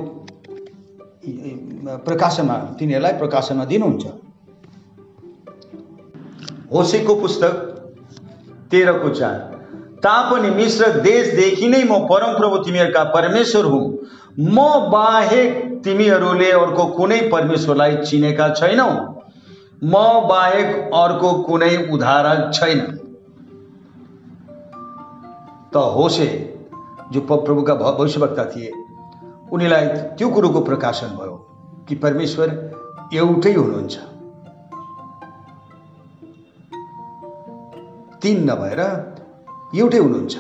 प्रकाशनमा 1.85 2.55
तिनीहरूलाई 2.79 3.13
प्रकाशनमा 3.13 3.65
दिनुहुन्छ। 3.65 4.07
होसेको 6.73 7.15
पुस्तक 7.15 7.53
तेह्रको 8.71 9.09
चार। 9.09 9.35
तापनि 10.03 10.51
मिश्र 10.51 10.89
देशदेखि 11.01 11.69
नै 11.69 11.85
म 11.85 11.99
परमप्रभु 12.07 12.57
तिमीहरूका 12.59 13.05
परमेश्वर 13.05 13.65
हुँ। 13.65 13.85
म 14.41 14.57
बाहेक 14.91 15.81
तिमीहरूले 15.85 16.51
अर्को 16.51 16.85
कुनै 16.87 17.21
परमेश्वरलाई 17.33 17.97
चिनेका 17.97 18.49
छैनौ। 18.49 18.89
म 19.85 19.95
बाहेक 20.29 20.91
अर्को 20.95 21.33
कुनै 21.43 21.89
उदाहरण 21.93 22.51
छैन। 22.53 22.81
त 25.75 25.77
होसे 25.77 26.29
जो 27.13 27.21
प्रभुका 27.21 27.75
भविष्यवक्ता 27.75 28.45
थिए 28.45 28.73
उनीलाई 29.53 29.87
त्यो 29.89 30.29
कुरोको 30.29 30.61
प्रकाशन 30.61 31.07
भयो। 31.07 31.34
कि 31.89 31.95
परमेश्वर 31.95 32.49
एउटै 33.15 33.53
हुनुहुन्छ। 33.53 33.99
तिन 38.23 38.51
नभएर 38.51 38.81
एउटै 39.79 39.99
हुनुहुन्छ। 39.99 40.35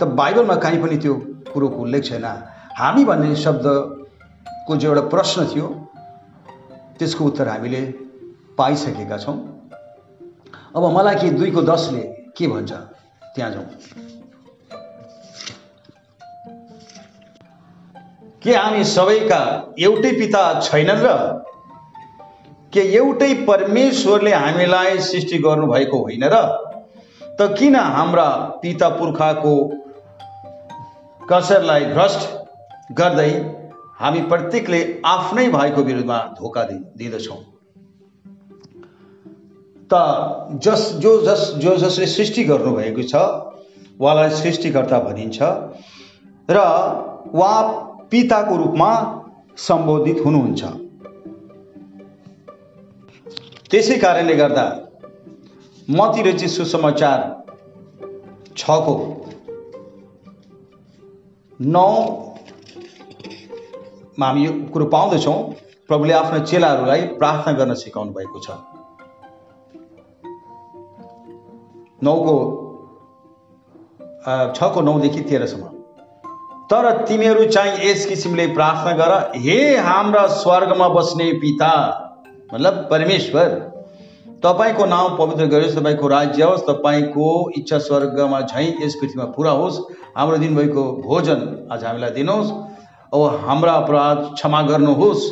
त 0.00 0.02
बाइबलमा 0.02 0.54
कहीँ 0.54 0.82
पनि 0.82 0.96
त्यो 0.96 1.14
कुरोको 1.52 1.76
उल्लेख 1.76 2.04
छैन। 2.04 2.24
हामी 2.78 3.04
भन्ने 3.04 3.34
शब्दको 3.36 4.76
जो 4.76 4.88
एउटा 4.88 5.08
प्रश्न 5.08 5.46
थियो 5.46 5.66
त्यसको 6.98 7.24
उत्तर 7.24 7.48
हामीले 7.48 7.82
पाइसकेका 8.58 9.18
छौँ। 9.18 9.36
अब 10.76 10.84
मलाई 10.96 11.16
कि 11.16 11.30
दुईको 11.30 11.62
दसले 11.62 12.02
के 12.36 12.46
भन्छ? 12.48 12.72
त्यहाँ 13.34 13.50
जाउँ। 13.50 13.66
के 18.44 18.54
हामी 18.54 18.84
सबैका 18.84 19.40
एउटै 19.78 20.10
पिता 20.12 20.42
छैनन् 20.60 21.02
र? 21.02 21.10
के 22.72 22.80
एउटै 22.80 23.34
परमेश्वरले 23.46 24.32
हामीलाई 24.34 24.98
सृष्टि 24.98 25.38
गर्नुभएको 25.38 25.98
होइन 25.98 26.24
र? 26.24 26.40
त 27.38 27.54
किन 27.58 27.76
हाम्रा 27.76 28.24
पिता 28.62 28.88
पुर्खाको 28.88 29.54
कसरलाई 31.30 31.84
भ्रष्ट 31.84 32.26
गर्दै 32.92 33.30
हामी 34.00 34.22
प्रत्येकले 34.22 34.82
आफ्नै 35.04 35.48
भाइको 35.48 35.82
विरुद्धमा 35.82 36.18
धोका 36.40 36.64
दिँदछौँ? 36.64 37.38
त 39.90 39.94
जस 40.66 40.92
जो 40.98 41.14
जस 41.22 41.46
जो 41.58 41.76
जसले 41.76 42.06
सृष्टि 42.06 42.44
गर्नुभएको 42.44 43.02
छ 43.02 43.14
उहाँलाई 44.00 44.30
सृष्टिकर्ता 44.42 44.98
भनिन्छ 44.98 45.42
र 46.48 46.58
उहाँ 47.34 47.91
पिताको 48.12 48.56
रूपमा 48.56 48.90
सम्बोधित 49.58 50.18
हुनुहुन्छ। 50.24 50.62
त्यसै 53.70 53.96
कारणले 53.98 54.34
गर्दा 54.36 54.64
मतिर 55.88 56.26
चाहिँ 56.38 56.48
सुसमाचार 56.48 57.18
छको 58.56 58.94
नौमा 61.60 62.26
हामी 64.26 64.40
यो 64.44 64.52
कुरो 64.72 64.86
पाउँदछौँ। 64.94 65.38
प्रभुले 65.88 66.12
आफ्ना 66.12 66.38
चेलाहरूलाई 66.44 67.02
प्रार्थना 67.18 67.52
गर्न 67.58 67.72
सिकाउनु 67.80 68.12
भएको 68.12 68.38
छ। 68.38 68.48
नौको 72.02 72.34
छको 74.56 74.80
नौदेखि 74.80 75.20
तेह्रसम्म। 75.30 75.64
तर 76.72 76.86
तिमीहरू 77.08 77.44
चाहिँ 77.46 77.72
यस 77.80 78.04
किसिमले 78.06 78.46
प्रार्थना 78.48 78.92
गर 78.98 79.12
हे 79.38 79.56
हाम्रा 79.78 80.26
स्वर्गमा 80.34 80.88
बस्ने 80.88 81.26
पिता 81.40 81.72
मतलब 82.52 82.74
परमेश्वर 82.90 83.48
तपाईँको 84.42 84.84
नाउँ 84.86 85.10
पवित्र 85.18 85.46
गरियोस् 85.46 85.76
तपाईँको 85.76 86.08
राज्य 86.08 86.44
होस् 86.44 86.62
तपाईँको 86.68 87.28
इच्छा 87.58 87.78
स्वर्गमा 87.88 88.40
झैँ 88.42 88.66
यस 88.80 88.94
पृथ्वीमा 89.00 89.26
पुरा 89.36 89.50
होस् 89.60 89.80
हाम्रो 90.16 90.38
दिनभरिको 90.38 90.84
भोजन 91.04 91.44
आज 91.72 91.84
हामीलाई 91.84 92.10
दिनुहोस् 92.10 92.50
अब 93.12 93.44
हाम्रा 93.44 93.72
अपराध 93.74 94.24
क्षमा 94.34 94.62
गर्नुहोस् 94.72 95.30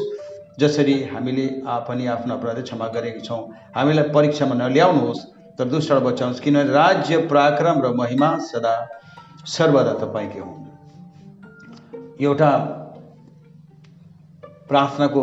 जसरी 0.61 1.03
हामीले 1.15 1.47
पनि 1.89 2.07
आफ्नो 2.17 2.35
अपराध 2.35 2.63
क्षमा 2.63 2.87
गरेका 2.97 3.25
छौँ। 3.25 3.43
हामीलाई 3.77 4.13
परीक्षामा 4.13 4.55
नल्याउनुहोस् 4.57 5.27
तर 5.59 5.73
दुष्टबाट 5.73 6.03
बचाउनुहोस् 6.05 6.45
किनभने 6.45 6.73
राज्य 6.73 7.27
पराक्रम 7.33 7.81
र 7.85 7.97
महिमा 7.97 8.37
सदा 8.47 8.75
सर्वदा 9.49 9.93
तपाईँकै 10.05 10.41
हुन्। 10.41 10.60
एउटा 12.21 12.51
प्रार्थनाको 14.69 15.23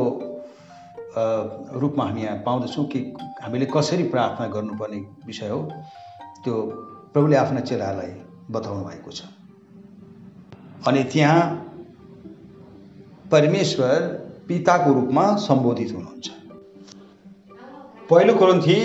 रूपमा 1.79 2.05
हामी 2.05 2.21
यहाँ 2.23 2.37
पाउँदछौँ 2.45 2.85
कि 2.85 2.99
हामीले 3.41 3.65
कसरी 3.65 4.03
प्रार्थना 4.03 4.47
गर्नुपर्ने 4.47 4.97
विषय 5.27 5.49
हो 5.49 5.61
त्यो 6.43 6.55
प्रभुले 7.13 7.35
आफ्ना 7.35 7.59
चेलाहरूलाई 7.59 8.11
बताउनु 8.51 8.83
भएको 8.83 9.11
छ। 9.11 9.21
अनि 10.87 11.03
त्यहाँ 11.03 11.41
परमेश्वर 13.31 13.95
पिताको 14.47 14.93
रूपमा 14.93 15.25
सम्बोधित 15.37 15.93
हुनुहुन्छ। 15.95 16.27
पहिलो 18.09 18.33
कुरन्थी 18.35 18.79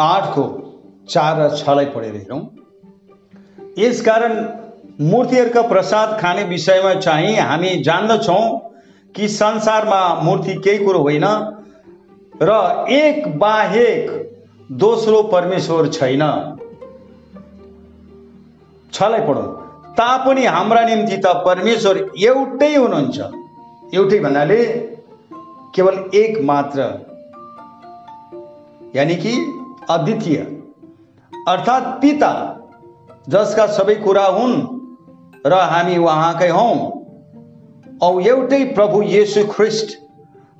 आठको 0.00 0.44
चार 1.08 1.40
र 1.40 1.56
छलाई 1.56 1.86
पढेर 1.86 2.14
हेरौँ। 2.16 2.42
यसकारण 3.78 4.32
मूर्तिहरूका 5.00 5.62
प्रसाद 5.62 6.20
खाने 6.20 6.44
विषयमा 6.44 6.94
चाहिँ 6.94 7.36
हामी 7.36 7.68
जान्दछौँ 7.68 8.70
कि 9.14 9.28
संसारमा 9.28 10.20
मूर्ति 10.22 10.54
केही 10.54 10.84
कुरो 10.84 10.98
होइन 10.98 11.24
र 12.42 12.50
एक 12.90 13.38
बाहेक 13.38 14.30
दोस्रो 14.72 15.22
परमेश्वर 15.22 15.88
छैन। 15.88 16.22
छलाई 18.92 19.20
पढौँ। 19.20 19.66
तापनि 19.92 20.46
हाम्रा 20.46 20.84
निम्ति 20.84 21.16
त 21.16 21.26
परमेश्वर 21.26 22.10
एउटै 22.18 22.74
हुनुहुन्छ। 22.76 23.20
एउटै 23.94 24.18
भन्नाले 24.18 24.64
केवल 25.74 26.10
एक 26.14 26.42
मात्र। 26.44 26.80
यानि 28.96 29.14
कि 29.14 29.32
अद्वितीय। 29.90 30.36
अर्थात् 31.48 32.02
पिता 32.02 32.32
जसका 33.28 33.66
सबै 33.66 33.94
कुरा 33.94 34.24
हुन् 34.24 34.75
र 35.46 35.54
हामी 35.70 35.96
उहाँकै 35.96 36.48
हौँ। 36.48 36.74
औ 38.02 38.08
एउटै 38.20 38.64
प्रभु 38.74 39.02
येशू 39.02 39.44
ख्रिस्ट 39.46 39.96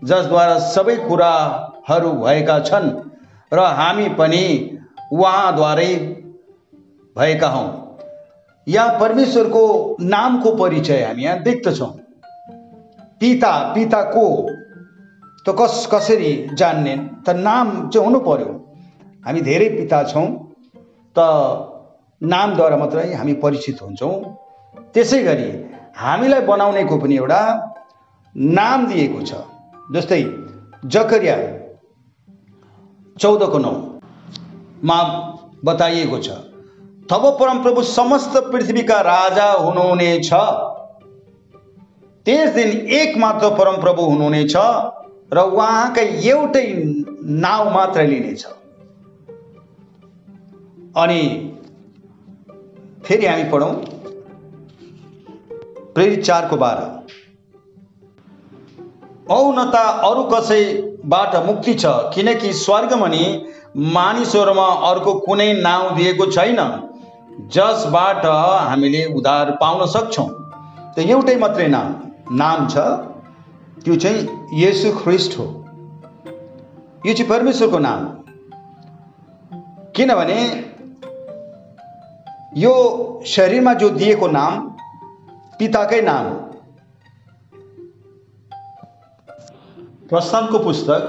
जसद्वारा 0.04 0.58
सबै 0.58 0.96
कुराहरू 1.08 2.12
भएका 2.12 2.58
छन् 2.60 2.88
र 3.52 3.66
हामी 3.78 4.08
पनि 4.18 4.44
उहाँद्वारै 5.12 5.92
भएका 7.16 7.48
हौँ। 7.48 7.68
यहाँ 8.66 8.98
परमेश्वरको 9.00 9.64
नामको 10.00 10.54
परिचय 10.54 11.02
हामी 11.02 11.22
यहाँ 11.22 11.42
देख्दछौँ। 11.42 11.92
पिता 13.20 13.52
पिता 13.74 14.02
को? 14.02 14.26
त 15.46 15.54
कस 15.60 15.88
कसरी 15.92 16.32
जान्ने? 16.54 16.96
त 17.26 17.30
नाम 17.30 17.88
चाहिँ 17.88 18.06
हुनु 18.06 18.20
पर्यो। 18.20 18.50
हामी 19.26 19.40
धेरै 19.40 19.68
पिता 19.68 20.02
छौँ 20.04 20.26
त 21.16 21.18
नामद्वारा 22.22 22.76
मात्रै 22.76 23.14
हामी 23.14 23.32
परिचित 23.34 23.82
हुन्छौँ। 23.82 24.45
त्यसै 24.94 25.22
गरी 25.22 25.48
हामीलाई 25.96 26.42
बनाउनेको 26.46 26.96
पनि 26.98 27.16
एउटा 27.16 27.40
नाम 28.58 28.86
दिएको 28.86 29.20
छ 29.22 29.32
जस्तै 29.92 30.22
जकरिया 30.94 31.36
चौधको 33.16 33.58
नौमा 33.58 34.98
बताइएको 35.64 36.18
छ 36.18 36.28
तब 37.10 37.24
परमप्रभु 37.40 37.82
समस्त 37.88 38.36
पृथ्वीका 38.52 39.00
राजा 39.06 39.48
हुनुहुनेछ। 39.52 40.30
त्यस 42.26 42.48
दिन 42.54 42.70
एक 42.98 43.16
मात्र 43.18 43.50
परमप्रभु 43.58 44.02
हुनुहुनेछ 44.02 44.54
र 45.32 45.38
उहाँकै 45.50 46.06
एउटै 46.30 46.66
नाउँ 47.44 47.70
मात्र 47.72 48.06
लिनेछ। 48.06 48.42
अनि 50.96 51.20
फेरि 53.04 53.26
हामी 53.26 53.44
पढौँ। 53.50 53.74
प्रेरित 55.96 56.22
चारको 56.24 56.56
बाह्र 56.56 56.80
औ 59.30 59.38
न 59.52 59.62
त 59.70 59.76
अरू 60.06 60.22
कसैबाट 60.32 61.36
मुक्ति 61.46 61.74
छ 61.74 61.92
किनकि 62.14 62.52
स्वर्गमनि 62.54 63.24
मानिसहरूमा 63.94 64.66
अर्को 64.90 65.14
कुनै 65.20 65.52
नाउँ 65.60 65.94
दिएको 65.96 66.26
छैन 66.32 66.60
जसबाट 67.52 68.26
हामीले 68.26 69.04
उद्धार 69.14 69.50
पाउन 69.60 69.86
सक्छौँ। 69.86 70.28
त 70.92 70.98
एउटै 71.06 71.36
मात्रै 71.36 71.66
नाम। 71.68 71.88
नाम 72.34 72.68
छ 72.68 72.84
त्यो 73.84 73.96
चाहिँ 73.96 74.20
येसु 74.60 74.92
ख्रिस्ट 75.00 75.38
हो। 75.38 75.44
यो 77.06 77.12
चाहिँ 77.12 77.28
परमेश्वरको 77.28 77.78
नाम। 77.78 78.06
किनभने 79.96 80.40
यो 82.62 82.72
शरीरमा 83.26 83.74
जो 83.74 83.88
दिएको 83.98 84.26
नाम 84.30 84.75
पिताकै 85.58 86.00
नाम। 86.02 86.26
प्रस्थानको 90.08 90.58
पुस्तक 90.58 91.02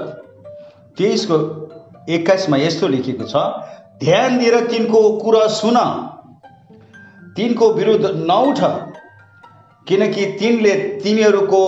तेइसको 0.98 1.36
एक्काइसमा 2.08 2.56
यस्तो 2.56 2.88
लेखेको 2.88 3.24
छ 3.24 3.42
ध्यान 4.00 4.38
दिएर 4.38 4.56
तिनको 4.68 5.00
कुरा 5.18 5.46
सुन। 5.54 5.76
तिनको 7.36 7.72
विरुद्ध 7.72 8.06
नउठ 8.06 8.60
किनकि 9.86 10.24
तिनले 10.38 10.74
तिमीहरूको 11.00 11.62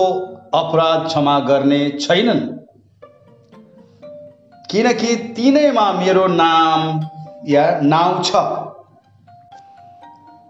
अपराध 0.53 1.07
क्षमा 1.07 1.39
गर्ने 1.39 1.79
छैनन्। 1.99 2.41
किनकि 4.71 5.15
तिनैमा 5.35 5.91
मेरो 5.93 6.25
नाम 6.27 6.99
या 7.47 7.63
नाउँ 7.83 8.23
छ। 8.23 8.31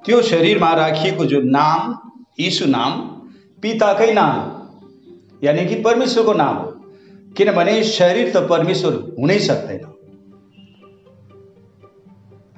त्यो 0.05 0.21
शरीरमा 0.21 0.73
राखिएको 0.73 1.25
जो 1.25 1.39
नाम 1.51 1.93
यीशु 2.39 2.65
नाम 2.65 2.91
पिताकै 3.61 4.13
नाम 4.13 4.35
यानि 5.43 5.65
कि 5.65 5.75
परमेश्वरको 5.75 6.33
नाम 6.33 6.55
हो। 6.55 6.67
किनभने 7.37 7.83
शरीर 7.83 8.31
त 8.35 8.37
परमेश्वर 8.37 9.15
हुनै 9.19 9.39
सक्दैन। 9.39 9.83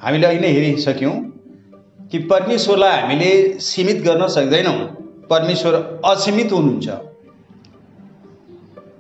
हामीले 0.03 0.27
अहिले 0.27 0.47
हेरिसक्यौँ 0.47 1.13
कि 2.11 2.19
परमेश्वरलाई 2.19 3.01
हामीले 3.01 3.59
सीमित 3.59 4.01
गर्न 4.01 4.27
सक्दैनौँ। 4.27 4.77
परमेश्वर 5.29 6.01
असीमित 6.05 6.51
हुनुहुन्छ। 6.51 6.89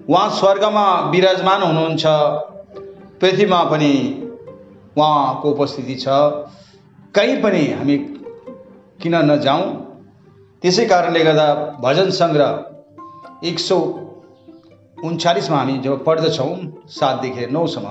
उहाँ 0.09 0.29
स्वर्गमा 0.29 1.09
विराजमान 1.09 1.61
हुनुहुन्छ। 1.61 2.03
पृथ्वीमा 3.21 3.63
पनि 3.63 3.93
उहाँको 4.97 5.51
उपस्थिति 5.51 5.95
छ। 5.95 6.05
कहीँ 7.15 7.41
पनि 7.41 7.67
हामी 7.67 7.97
किन 9.01 9.15
नजाउँ? 9.15 9.82
त्यसै 10.63 10.83
कारणले 10.89 11.21
गर्दा 11.27 11.45
भजन 11.83 12.09
सङ्ग्रह 12.17 13.47
एक 13.49 13.57
सौ 13.59 13.77
उन्चालिसमा 15.07 15.57
हामी 15.57 15.73
जब 15.85 16.03
पढ्दछौँ 16.05 16.53
सातदेखि 16.97 17.47
नौसम्म 17.55 17.87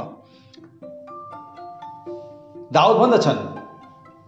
दाउद 2.77 2.97
भन्दछन् 3.03 3.43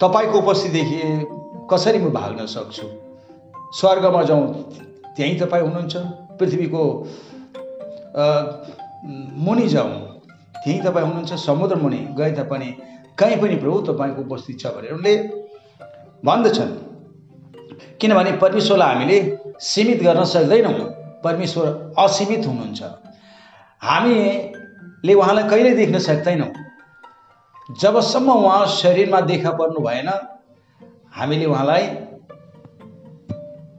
तपाईँको 0.01 0.39
उपस्थितिदेखि 0.45 1.01
कसरी 1.73 1.99
म 1.99 2.11
भाग्न 2.19 2.47
सक्छु? 2.55 2.87
स्वर्गमा 3.81 4.23
जाउँ 4.31 4.47
त्यहीँ 5.17 5.39
तपाईँ 5.41 5.65
हुनुहुन्छ? 5.67 5.95
पृथ्वीको 6.39 6.83
मुनि 9.47 9.67
जाउँ 9.75 9.93
त्यहीँ 10.63 10.81
तपाईँ 10.85 11.07
हुनुहुन्छ? 11.07 11.33
समुद्र 11.49 11.77
मुनि 11.85 12.07
गए 12.19 12.33
तापनि 12.39 12.71
कहीँ 13.19 13.37
पनि 13.43 13.57
प्रभु 13.63 13.81
तपाईँको 13.93 14.21
उपस्थित 14.29 14.61
छ 14.61 14.77
भनेर 14.77 14.93
उनले 15.01 15.15
भन्दछन्। 16.29 16.73
किनभने 18.01 18.33
परमेश्वरलाई 18.39 18.95
हामीले 18.95 19.19
सीमित 19.61 20.03
गर्न 20.03 20.25
सक्दैनौँ। 20.25 20.75
परमेश्वर 21.25 21.67
असीमित 21.99 22.47
हुनुहुन्छ। 22.47 22.83
हामीले 23.83 25.15
उहाँलाई 25.15 25.49
कहिले 25.49 25.75
देख्न 25.75 25.99
सक्दैनौँ। 25.99 26.53
जबसम्म 27.81 28.31
उहाँ 28.33 28.67
शरीरमा 28.67 29.21
देखा 29.23 29.51
पर्नु 29.51 29.81
भएन 29.81 30.09
हामीले 31.17 31.47
उहाँलाई 31.47 31.87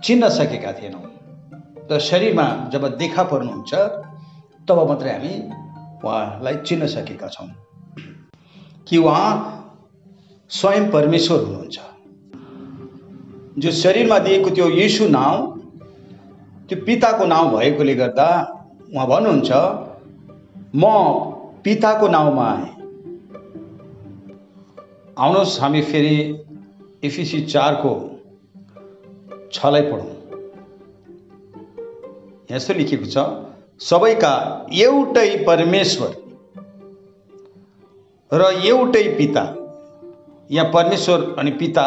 चिन्न 0.04 0.30
सकेका 0.30 0.72
थिएनौँ। 0.72 1.04
र 1.92 2.00
शरीरमा 2.00 2.46
जब 2.74 2.88
देखा 2.98 3.24
पर्नुहुन्छ 3.24 3.74
तब 4.68 4.78
मात्रै 4.90 5.12
हामी 5.12 5.34
उहाँलाई 6.04 6.56
चिन्न 6.66 6.88
सकेका 6.88 7.28
छौँ 7.28 7.50
कि 8.88 8.98
उहाँ 8.98 9.32
स्वयं 10.52 10.92
परमेश्वर 10.92 11.40
हुनुहुन्छ। 11.40 11.78
जो 13.58 13.72
शरीरमा 13.72 14.18
दिएको 14.20 14.50
त्यो 14.50 14.68
यीशु 14.70 15.08
नाउँ 15.08 15.38
त्यो 16.70 16.78
पिताको 16.86 17.26
नाउँ 17.26 17.52
भएकोले 17.52 17.94
गर्दा 17.96 18.28
उहाँ 18.94 19.08
भन्नुहुन्छ 19.08 19.52
म 20.76 20.84
पिताको 21.64 22.08
नाउँमा 22.08 22.46
आएँ। 22.46 22.72
आउनुहोस् 25.18 25.60
हामी 25.62 25.82
फेरि 25.82 26.18
एफिसी 27.04 27.40
चारको 27.46 27.94
छलाई 29.54 29.82
पढौँ। 29.82 30.12
यस्तो 32.52 32.74
लेखेको 32.74 33.06
छ 33.06 33.18
सबैका 33.82 34.34
एउटै 34.80 35.30
परमेश्वर 35.48 36.12
र 38.32 38.52
एउटै 38.66 39.04
पिता। 39.18 39.44
यहाँ 40.52 40.72
परमेश्वर 40.74 41.20
अनि 41.40 41.52
पिता 41.62 41.86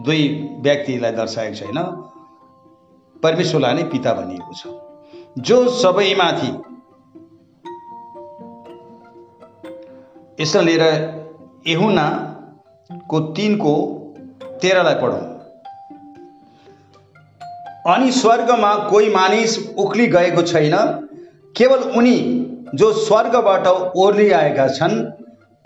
दुई 0.00 0.22
व्यक्तिलाई 0.60 1.12
दर्शाएको 1.12 1.54
छैन। 1.54 1.78
परमेश्वरलाई 3.22 3.74
नै 3.74 3.82
पिता 3.82 4.12
भनिएको 4.12 4.52
छ। 4.54 4.66
जो 5.38 5.68
सबैमाथि 5.68 6.50
यसलाई 10.40 10.64
लिएर 10.64 10.82
यहुनाको 11.66 13.20
तिनको 13.20 13.74
तेह्रलाई 14.62 14.94
पढौँ। 14.94 15.24
अनि 17.94 18.12
स्वर्गमा 18.12 18.74
कोही 18.90 19.08
मानिस 19.10 19.58
उक्ली 19.78 20.06
गएको 20.06 20.42
छैन। 20.42 20.74
केवल 21.56 21.78
उनी 21.78 22.18
जो 22.74 22.92
स्वर्गबाट 22.92 23.66
ओर्लिआएका 23.96 24.68
छन् 24.68 25.04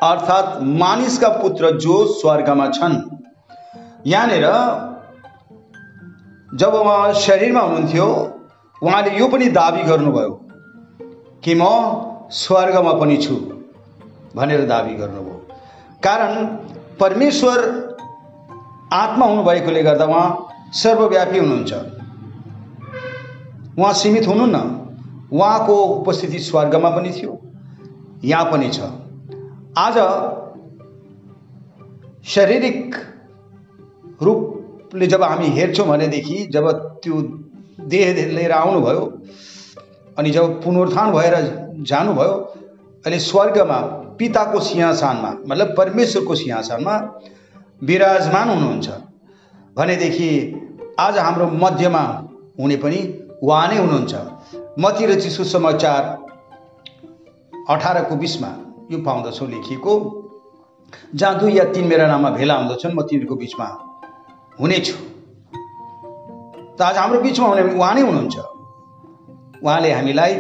अर्थात् 0.02 0.62
मानिसका 0.62 1.28
पुत्र 1.28 1.70
जो 1.78 2.04
स्वर्गमा 2.14 2.68
छन्। 2.68 3.19
यहाँनिर 4.06 4.46
जब 6.58 6.74
उहाँ 6.74 7.12
शरीरमा 7.14 7.60
हुनुहुन्थ्यो 7.60 8.06
उहाँले 8.82 9.10
यो 9.18 9.26
पनि 9.28 9.48
दाबी 9.50 9.82
गर्नुभयो 9.82 10.30
कि 11.44 11.54
म 11.54 11.64
स्वर्गमा 12.32 12.92
पनि 12.92 13.16
छु 13.16 13.34
भनेर 14.36 14.64
दाबी 14.66 14.94
गर्नुभयो। 14.94 15.36
कारण 16.02 16.46
परमेश्वर 17.00 17.58
आत्मा 18.92 19.26
हुनुभएकोले 19.26 19.82
गर्दा 19.82 20.04
उहाँ 20.04 20.28
सर्वव्यापी 20.72 21.38
हुनुहुन्छ। 21.38 21.72
उहाँ 23.78 23.92
सीमित 23.92 24.26
हुनुहुन्न। 24.26 24.56
उहाँको 25.32 25.74
उपस्थिति 25.74 26.38
स्वर्गमा 26.38 26.90
पनि 26.90 27.10
थियो 27.12 27.38
यहाँ 28.24 28.44
पनि 28.52 28.68
छ। 28.70 28.80
आज 29.78 29.96
शारीरिक 32.24 32.94
रूपले 34.22 35.06
जब 35.06 35.22
हामी 35.22 35.48
हेर्छौँ 35.48 35.87
भनेदेखि 35.88 36.37
जब 36.52 36.70
त्यो 37.02 37.20
देह 37.88 38.26
लिएर 38.28 38.52
आउनुभयो 38.52 39.02
अनि 40.18 40.30
जब 40.30 40.62
पुनरुत्थान 40.62 41.12
भएर 41.12 41.35
जानुभयो 41.88 42.33
अहिले 43.04 43.18
स्वर्गमा 43.20 43.80
पिताको 44.18 44.61
सिंहासनमा 44.61 45.30
मतलब 45.46 45.74
परमेश्वरको 45.76 46.35
सिंहासनमा 46.35 46.96
विराजमान 47.83 48.48
हुनुहुन्छ। 48.48 48.88
भनेदेखि 49.76 50.30
आज 51.00 51.18
हाम्रो 51.18 51.46
मध्यमा 51.56 52.02
हुने 52.61 52.76
पनि 52.76 52.98
उहाँ 53.42 53.68
नै 53.68 53.78
हुनुहुन्छ। 53.78 54.14
मती 54.78 55.06
र 55.06 55.20
चिसो 55.20 55.44
समाचार 55.44 56.02
अठारको 57.70 58.16
बिसमा 58.16 58.50
यो 58.92 58.98
पाउँदछौँ 59.02 59.48
लेखिएको। 59.48 59.92
जहाँ 61.14 61.38
दुई 61.38 61.52
या 61.52 61.64
तिन 61.72 61.87
मेरा 61.87 62.06
नाममा 62.06 62.30
भेला 62.30 62.54
हुँदछन् 62.54 62.94
म 62.94 63.02
तिनीहरूको 63.02 63.37
बिचमा। 63.37 63.66
हुनेछु। 64.60 64.94
त 66.76 66.82
आज 66.82 66.96
हाम्रो 66.96 67.20
बिचमा 67.20 67.46
हुने 67.48 67.62
उहाँ 67.74 67.94
नै 67.94 68.02
हुनुहुन्छ। 68.02 68.36
उहाँले 69.64 69.90
हामीलाई 69.92 70.32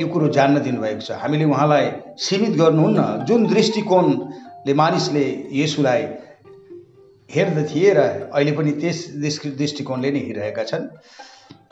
यो 0.00 0.06
कुरो 0.12 0.28
जान्न 0.28 0.56
दिनुभएको 0.62 1.00
छ। 1.00 1.10
हामीले 1.22 1.44
उहाँलाई 1.44 1.86
सीमित 2.18 2.52
गर्नुहुन्न। 2.58 3.24
जुन 3.26 3.46
दृष्टिकोणले 3.46 4.74
मानिसले 4.74 5.24
यसुलाई 5.52 6.02
हेर्दथिए 7.30 7.92
र 7.94 8.00
अहिले 8.34 8.52
पनि 8.52 8.72
त्यस 8.82 8.98
दृष्टि 9.22 9.50
दृष्टिकोणले 9.60 10.10
नै 10.10 10.20
हेरिरहेका 10.26 10.64
छन् 10.64 10.84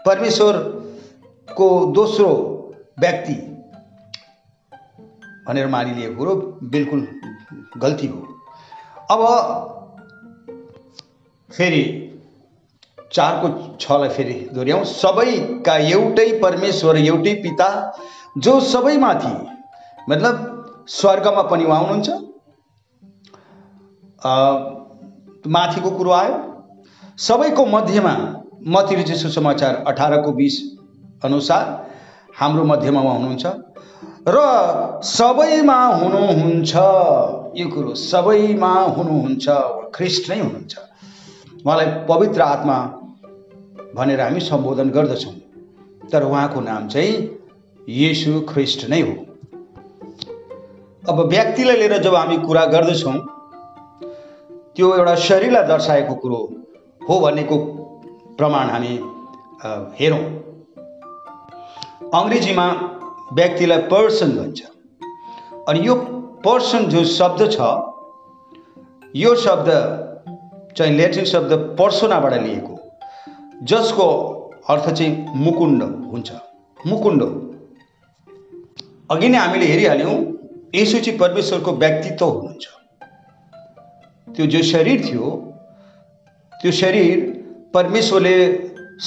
परमेश्वरको 0.06 1.68
दोस्रो 1.94 2.30
व्यक्ति 2.98 3.36
भनेर 5.46 5.66
मानिलिएको 5.66 6.14
कुरो 6.18 6.34
बिल्कुल 6.72 7.00
गल्ती 7.76 8.06
हो। 8.06 8.18
अब 9.10 9.20
फेरि 11.56 11.84
चारको 13.12 13.48
छलाई 13.80 14.08
फेरि 14.08 14.34
दोहोऱ्याउँ। 14.54 14.84
सबैका 14.84 15.74
एउटै 15.88 16.28
परमेश्वर 16.42 16.96
एउटै 16.98 17.34
पिता 17.42 17.68
जो 18.38 18.52
सबैमाथि 18.62 19.34
मतलब 20.10 20.34
स्वर्गमा 20.90 21.42
पनि 21.50 21.64
उहाँ 21.64 21.80
हुनुहुन्छ। 21.80 22.08
माथिको 25.46 25.90
कुरो 25.90 26.10
आयो। 26.12 26.36
सबैको 27.18 27.66
मध्यमा 27.66 28.14
चाहिँ 28.66 29.18
सुसमाचार 29.18 29.74
अठारको 29.88 30.32
बिस 30.32 30.54
अनुसार 31.24 31.64
हाम्रो 32.40 32.64
मध्यमा 32.64 33.00
उहाँ 33.00 33.16
हुनुहुन्छ। 33.16 33.44
र 34.28 34.36
सबैमा 35.04 35.78
हुनुहुन्छ 36.00 36.72
यो 37.60 37.66
कुरो 37.74 37.94
सबैमा 38.02 38.72
हुनुहुन्छ 38.96 39.46
ख्रिस्ट 39.94 40.30
नै 40.30 40.38
हुनुहुन्छ। 40.40 40.74
उहाँलाई 41.64 41.86
पवित्र 42.08 42.40
आत्मा 42.42 42.76
भनेर 43.96 44.20
हामी 44.20 44.40
सम्बोधन 44.40 44.90
गर्दछौँ। 44.90 45.34
तर 46.12 46.24
उहाँको 46.24 46.60
नाम 46.60 46.88
चाहिँ 46.88 47.12
येसु 47.88 48.40
ख्रिस्ट 48.48 48.84
नै 48.90 49.00
हो। 49.00 49.14
अब 51.08 51.20
व्यक्तिलाई 51.28 51.76
लिएर 51.76 51.96
जब 52.02 52.14
हामी 52.14 52.36
कुरा 52.46 52.64
गर्दछौँ 52.74 53.16
त्यो 54.76 54.94
एउटा 54.96 55.14
शरीरलाई 55.24 55.66
दर्शाएको 55.68 56.14
कुरो 56.22 56.40
हो 57.08 57.18
भन्नेको 57.20 57.58
प्रमाण 58.38 58.70
हामी 58.70 58.92
हेरौँ। 59.98 60.24
अङ्ग्रेजीमा 62.14 62.66
व्यक्तिलाई 63.32 63.80
पर्सन 63.90 64.36
भन्छ। 64.36 64.60
अनि 65.68 65.86
यो 65.86 65.94
पर्सन 66.44 66.84
जो 66.92 67.04
शब्द 67.18 67.50
छ 67.52 67.74
यो 69.16 69.34
शब्द 69.44 69.68
चाहिँ 70.76 70.96
ल्याटिन 70.96 71.24
शब्द 71.24 71.52
पर्सोनाबाट 71.78 72.34
लिएको 72.42 72.74
जसको 73.62 74.06
अर्थ 74.70 74.90
चाहिँ 74.90 75.12
मुकुण्ड 75.36 75.82
हुन्छ। 76.12 76.32
मुकुण्ड 76.86 77.22
अघि 79.10 79.28
नै 79.28 79.38
हामीले 79.38 79.66
हेरिहाल्यौँ 79.66 80.16
यसो 80.74 80.98
चाहिँ 81.00 81.18
परमेश्वरको 81.18 81.72
व्यक्तित्व 81.72 82.26
हुनुहुन्छ। 82.26 82.66
त्यो 84.28 84.46
जो 84.46 84.62
शरीर 84.72 85.04
थियो 85.06 85.30
त्यो 86.52 86.72
शरीर 86.72 87.18
परमेश्वरले 87.74 88.36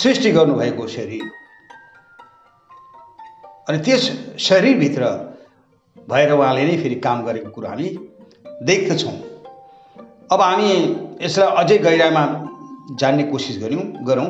सृष्टि 0.01 0.31
गर्नुभएको 0.31 0.87
शरीर 0.87 1.23
अनि 3.69 3.77
त्यस 3.85 4.11
शरीरभित्र 4.39 5.03
भएर 6.09 6.31
उहाँले 6.31 6.65
नै 6.65 6.77
फेरि 6.83 6.95
काम 7.03 7.25
गरेको 7.25 7.49
कुरो 7.51 7.67
हामी 7.67 7.89
देख्दछौँ। 8.63 9.15
अब 10.31 10.41
हामी 10.41 10.71
यसलाई 11.21 11.55
अझै 11.57 11.77
गहिराइमा 11.77 12.23
जान्ने 12.99 13.23
कोसिस 13.23 13.57
गऱ्यौँ 13.63 13.83
गरौँ। 14.07 14.27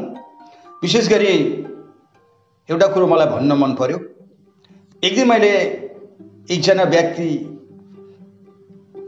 विशेष 0.82 1.08
गरी 1.10 1.28
एउटा 2.70 2.88
कुरो 2.88 3.08
मलाई 3.08 3.28
भन्न 3.28 3.52
मन 3.58 3.74
पर्यो। 3.76 3.98
एक 5.04 5.16
दिन 5.16 5.28
मैले 5.28 5.52
एकजना 6.54 6.84
व्यक्ति 6.94 7.30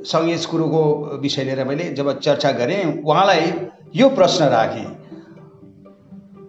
सँग 0.06 0.30
यस 0.30 0.46
कुरोको 0.46 0.82
विषय 1.22 1.44
लिएर 1.44 1.64
मैले 1.64 1.90
जब 1.94 2.08
चर्चा 2.20 2.52
गरेँ 2.52 2.84
उहाँलाई 3.04 3.54
यो 3.96 4.10
प्रश्न 4.10 4.46
राखेँ। 4.50 4.86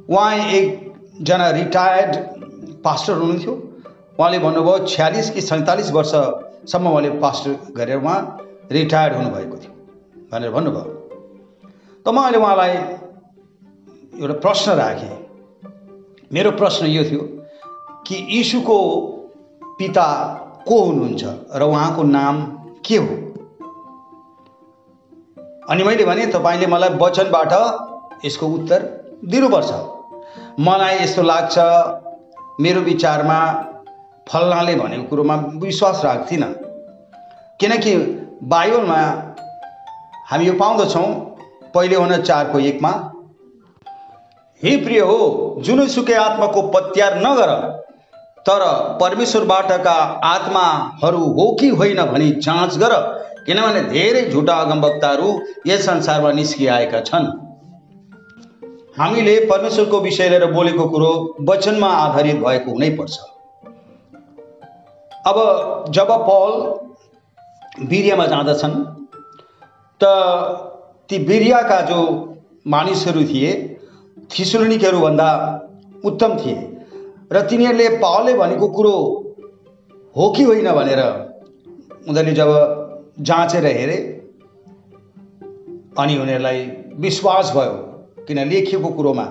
उहाँ 0.08 0.32
एकजना 0.34 1.50
रिटायर्ड 1.50 2.16
पास्टर 2.84 3.12
हुनुहुन्थ्यो। 3.12 3.52
उहाँले 4.18 4.38
भन्नुभयो 4.38 4.86
छ्यालिस 4.86 5.30
कि 5.30 5.40
सैँतालिस 5.40 5.90
वर्षसम्म 5.92 6.88
उहाँले 6.88 7.10
पास्टर 7.20 7.58
गरेर 7.76 7.96
उहाँ 7.96 8.18
रिटायर्ड 8.72 9.16
हुनुभएको 9.16 9.56
थियो। 9.56 9.72
भनेर 10.32 10.50
भन्नुभयो। 10.50 10.82
त 12.06 12.08
म 12.08 12.18
अहिले 12.22 12.38
उहाँलाई 12.38 12.74
एउटा 14.20 14.34
प्रश्न 14.34 14.72
राखेँ। 14.72 15.16
मेरो 16.32 16.50
प्रश्न 16.50 16.86
यो 16.86 17.04
थियो 17.04 17.22
कि 18.06 18.16
यीशुको 18.30 18.78
पिता 19.78 20.06
को 20.68 20.82
हुनुहुन्छ 20.84 21.24
र 21.54 21.62
उहाँको 21.62 22.02
नाम 22.02 22.36
के 22.86 22.96
हो? 22.96 23.14
अनि 25.70 25.82
मैले 25.82 26.04
भने 26.04 26.26
तपाईँले 26.26 26.66
मलाई 26.66 26.88
वचनबाट 26.88 27.52
यसको 28.24 28.46
उत्तर 28.46 28.80
दिनुपर्छ। 29.24 29.70
मलाई 30.60 30.94
यस्तो 30.98 31.22
लाग्छ 31.22 31.58
मेरो 32.60 32.80
विचारमा 32.80 33.40
फल्नाले 34.28 34.74
भनेको 34.74 35.04
कुरोमा 35.04 35.36
विश्वास 35.36 36.04
राख्दिनँ। 36.04 36.52
किनकि 37.60 37.96
बाइबलमा 38.42 39.00
हामी 40.30 40.46
यो 40.46 40.52
पाउँदछौँ 40.52 41.06
पहिले 41.74 41.96
हुन 41.96 42.16
चारको 42.22 42.58
एकमा। 42.60 42.90
हे 44.62 44.76
प्रिय 44.76 45.00
हो 45.00 45.16
जुनैसुकै 45.60 46.14
आत्माको 46.14 46.62
पत्यार 46.68 47.16
नगर 47.18 47.50
तर 48.46 48.62
परमेश्वरबाटका 49.00 49.94
आत्माहरू 50.24 51.22
हो 51.32 51.50
कि 51.60 51.68
होइन 51.70 52.02
भनी 52.04 52.30
जाँच 52.40 52.76
गर 52.78 52.94
किनभने 53.46 53.80
धेरै 53.88 54.22
झुटा 54.30 54.54
अगमवक्ताहरू 54.56 55.28
यस 55.66 55.84
संसारमा 55.86 56.32
निस्किआएका 56.32 57.00
छन्। 57.00 57.26
हामीले 58.98 59.34
परमेश्वरको 59.46 60.00
विषय 60.00 60.28
लिएर 60.28 60.46
बोलेको 60.52 60.88
कुरो 60.88 61.10
वचनमा 61.50 61.90
आधारित 61.96 62.36
भएको 62.36 62.70
हुनैपर्छ 62.70 63.18
अब 65.26 65.36
जब 65.90 66.08
पल 66.28 67.84
बिरियामा 67.86 68.26
जाँदछन् 68.26 68.74
त 70.00 70.04
ती 71.10 71.18
बिरियाका 71.24 71.80
जो 71.82 72.00
मानिसहरू 72.66 73.22
थिए 73.24 73.50
थिसुलनिकहरूभन्दा 74.30 75.28
उत्तम 76.04 76.36
थिए। 76.36 76.58
र 77.32 77.40
तिनीहरूले 77.48 77.88
पावलले 77.98 78.32
भनेको 78.34 78.68
कुरो 78.68 78.94
हो 80.16 80.30
कि 80.36 80.42
होइन 80.42 80.68
भनेर 80.72 81.00
उनीहरूले 82.08 82.32
जब 82.32 82.50
जाँचेर 83.20 83.66
हेरे 83.68 83.98
अनि 85.98 86.18
उनीहरूलाई 86.18 86.60
विश्वास 86.98 87.52
भयो 87.56 87.74
किन 88.28 88.38
लेखिएको 88.48 88.88
कुरोमा। 88.90 89.26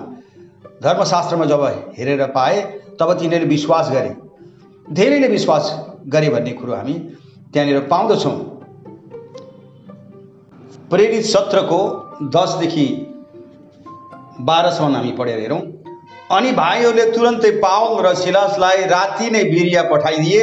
धर्मशास्त्रमा 0.82 1.44
जब 1.44 1.62
हेरेर 1.98 2.26
पाए 2.28 2.60
तब 3.00 3.12
तिनीहरूले 3.12 3.48
विश्वास 3.48 3.90
गरे। 3.90 4.14
धेरैले 4.92 5.28
विश्वास 5.28 5.64
गरे 6.06 6.28
भन्ने 6.28 6.52
कुरो 6.52 6.74
हामी 6.74 6.94
त्यहाँनिर 7.52 7.80
पाउँदछौँ। 7.88 8.36
प्रेरित 10.90 11.24
सत्रको 11.24 11.76
दसदेखि 12.34 12.86
बाह्रसम्म 14.40 14.94
हामी 14.94 15.10
पढेर 15.18 15.38
हेरौँ। 15.40 15.58
अनि 16.32 16.52
भाइहरूले 16.52 17.04
तुरन्तै 17.12 17.50
पावल 17.60 17.92
र 18.06 18.14
सिलासलाई 18.16 18.86
राति 18.88 19.30
नै 19.30 19.42
बिरिया 19.44 19.82
पठाइदिए 19.90 20.40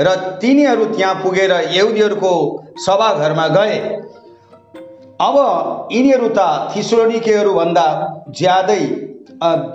र 0.00 0.14
तिनीहरू 0.42 0.84
त्यहाँ 0.86 1.14
पुगेर 1.22 1.52
यहुदीहरूको 1.72 2.32
सभाघरमा 2.78 3.46
गए। 3.48 3.78
अब 5.20 5.36
यिनीहरू 5.92 6.28
त 6.30 6.74
थिस्रोनिकेहरूभन्दा 6.76 7.86
ज्यादै 8.36 8.82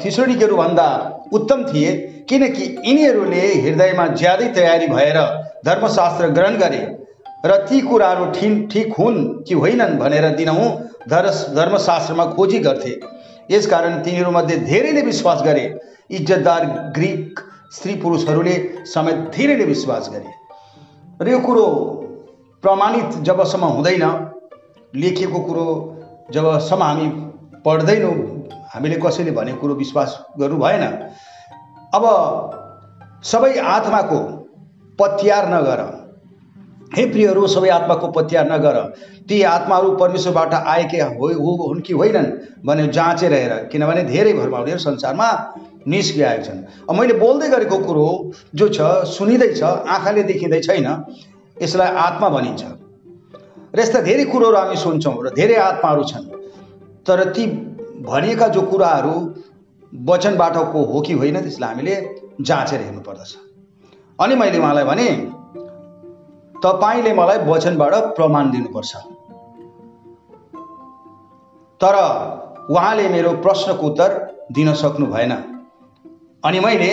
थिस्रोनिकेहरूभन्दा 0.04 0.88
उत्तम 1.34 1.64
थिए 1.64 1.96
किनकि 2.30 2.64
यिनीहरूले 2.86 3.42
हृदयमा 3.64 4.08
ज्यादै 4.22 4.48
तयारी 4.54 4.88
भएर 4.88 5.20
धर्मशास्त्र 5.66 6.30
ग्रहण 6.38 6.58
गरे। 6.58 6.84
र 7.46 7.56
ती 7.66 7.80
कुराहरू 7.82 8.26
ठिक 8.32 8.68
ठिक 8.72 8.94
हुन् 9.00 9.18
कि 9.44 9.54
होइनन् 9.54 9.98
भनेर 10.00 10.30
दिनहुँ 10.36 10.70
धर्म 11.10 11.56
धर्मशास्त्रमा 11.56 12.26
खोजी 12.26 12.60
गर्थे। 12.60 13.00
यसकारण 13.52 14.02
तिनीहरूमध्ये 14.04 14.58
धेरैले 14.60 15.02
विश्वास 15.02 15.42
गरे। 15.42 15.66
इज्जतदार 16.12 16.66
ग्रिक 16.96 17.40
स्त्री 17.72 17.96
पुरुषहरूले 17.96 18.56
समेत 18.86 19.18
धेरैले 19.36 19.66
विश्वास 19.66 20.10
गरे। 20.10 20.32
र 21.22 21.30
यो 21.30 21.40
कुरो 21.40 21.66
प्रमाणित 22.64 23.18
जबसम्म 23.22 23.66
हुँदैन 23.66 24.06
लेखिएको 24.94 25.40
कुरो 25.40 25.68
जबसम्म 26.34 26.84
हामी 26.84 27.08
पढ्दैनौँ 27.66 28.16
हामीले 28.74 28.98
कसैले 29.04 29.32
भनेको 29.32 29.62
कुरो 29.62 29.74
विश्वास 29.76 30.18
गर्नु 30.40 30.58
भएन। 30.58 30.84
अब 31.94 32.04
सबै 33.24 33.54
आत्माको 33.60 34.20
पत्यार 35.00 35.50
नगर। 35.54 35.80
हे 36.96 37.06
प्रियहरू 37.06 37.48
सबै 37.48 37.70
आत्माको 37.70 38.08
पत्यार 38.18 38.46
नगर। 38.52 38.78
ती 39.30 39.42
आत्माहरू 39.46 39.92
परमेश्वरबाट 39.98 40.54
आएकै 40.54 41.00
हो 41.14 41.56
हुन् 41.62 41.82
कि 41.82 41.94
होइनन् 41.94 42.30
भने 42.66 42.88
जाँचेर 42.90 43.34
हेर 43.34 43.54
किनभने 43.72 44.04
धेरै 44.06 44.34
भरमाउनेहरू 44.34 44.80
संसारमा 44.80 45.30
निस्किआएका 45.88 46.44
छन्। 46.44 46.60
अब 46.90 46.96
मैले 46.96 47.14
बोल्दै 47.20 47.50
गरेको 47.50 47.78
कुरो 47.88 48.08
जो 48.56 48.68
छ 48.70 48.80
सुनिँदैछ 49.08 49.64
आँखाले 49.64 50.24
देखिँदै 50.24 50.60
छैन 50.62 50.88
यसलाई 51.58 51.90
आत्मा 52.06 52.30
भनिन्छ। 52.30 52.64
र 53.76 53.80
यस्ता 53.80 54.02
धेरै 54.02 54.26
कुरोहरू 54.26 54.58
हामी 54.58 54.78
सुन्छौँ 54.78 55.16
र 55.26 55.30
धेरै 55.36 55.56
आत्माहरू 55.62 56.04
छन्। 56.04 56.26
तर 57.06 57.24
ती 57.36 57.46
भनिएका 58.06 58.48
जो 58.48 58.62
कुराहरू 58.72 59.16
वचनबाटको 59.94 60.84
हो 60.86 61.02
कि 61.02 61.14
होइन 61.14 61.38
त्यसलाई 61.42 61.70
हामीले 61.70 61.96
जाँचेर 62.42 62.82
हेर्नुपर्दछ। 62.82 63.32
अनि 64.20 64.36
मैले 64.36 64.58
उहाँलाई 64.60 64.86
भने 64.86 65.08
तपाईँले 66.64 67.14
मलाई 67.14 67.38
वचनबाट 67.38 67.94
प्रमाण 68.16 68.52
दिनुपर्छ। 68.52 68.96
तर 71.82 71.96
उहाँले 72.70 73.08
मेरो 73.10 73.32
प्रश्नको 73.38 73.88
उत्तर 73.88 74.10
दिन 74.52 74.74
सक्नु 74.74 75.06
भएन। 75.06 75.32
अनि 76.46 76.60
मैले 76.60 76.92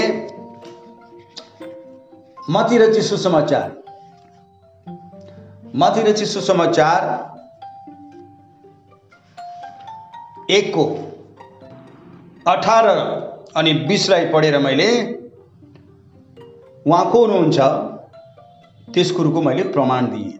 मतिरची 2.50 3.02
सुसमाचार 3.02 3.70
मतिरची 5.76 6.26
सुसमाचार 6.26 7.00
एकको 10.50 10.84
अठार 12.46 12.86
अनि 13.56 13.72
बिसलाई 13.88 14.26
पढेर 14.26 14.58
मैले 14.58 14.90
उहाँ 16.86 17.10
को 17.10 17.26
हुनुहुन्छ? 17.26 17.91
त्यस 18.89 19.11
कुरोको 19.11 19.43
मैले 19.43 19.62
प्रमाण 19.72 20.07
दिएँ। 20.07 20.39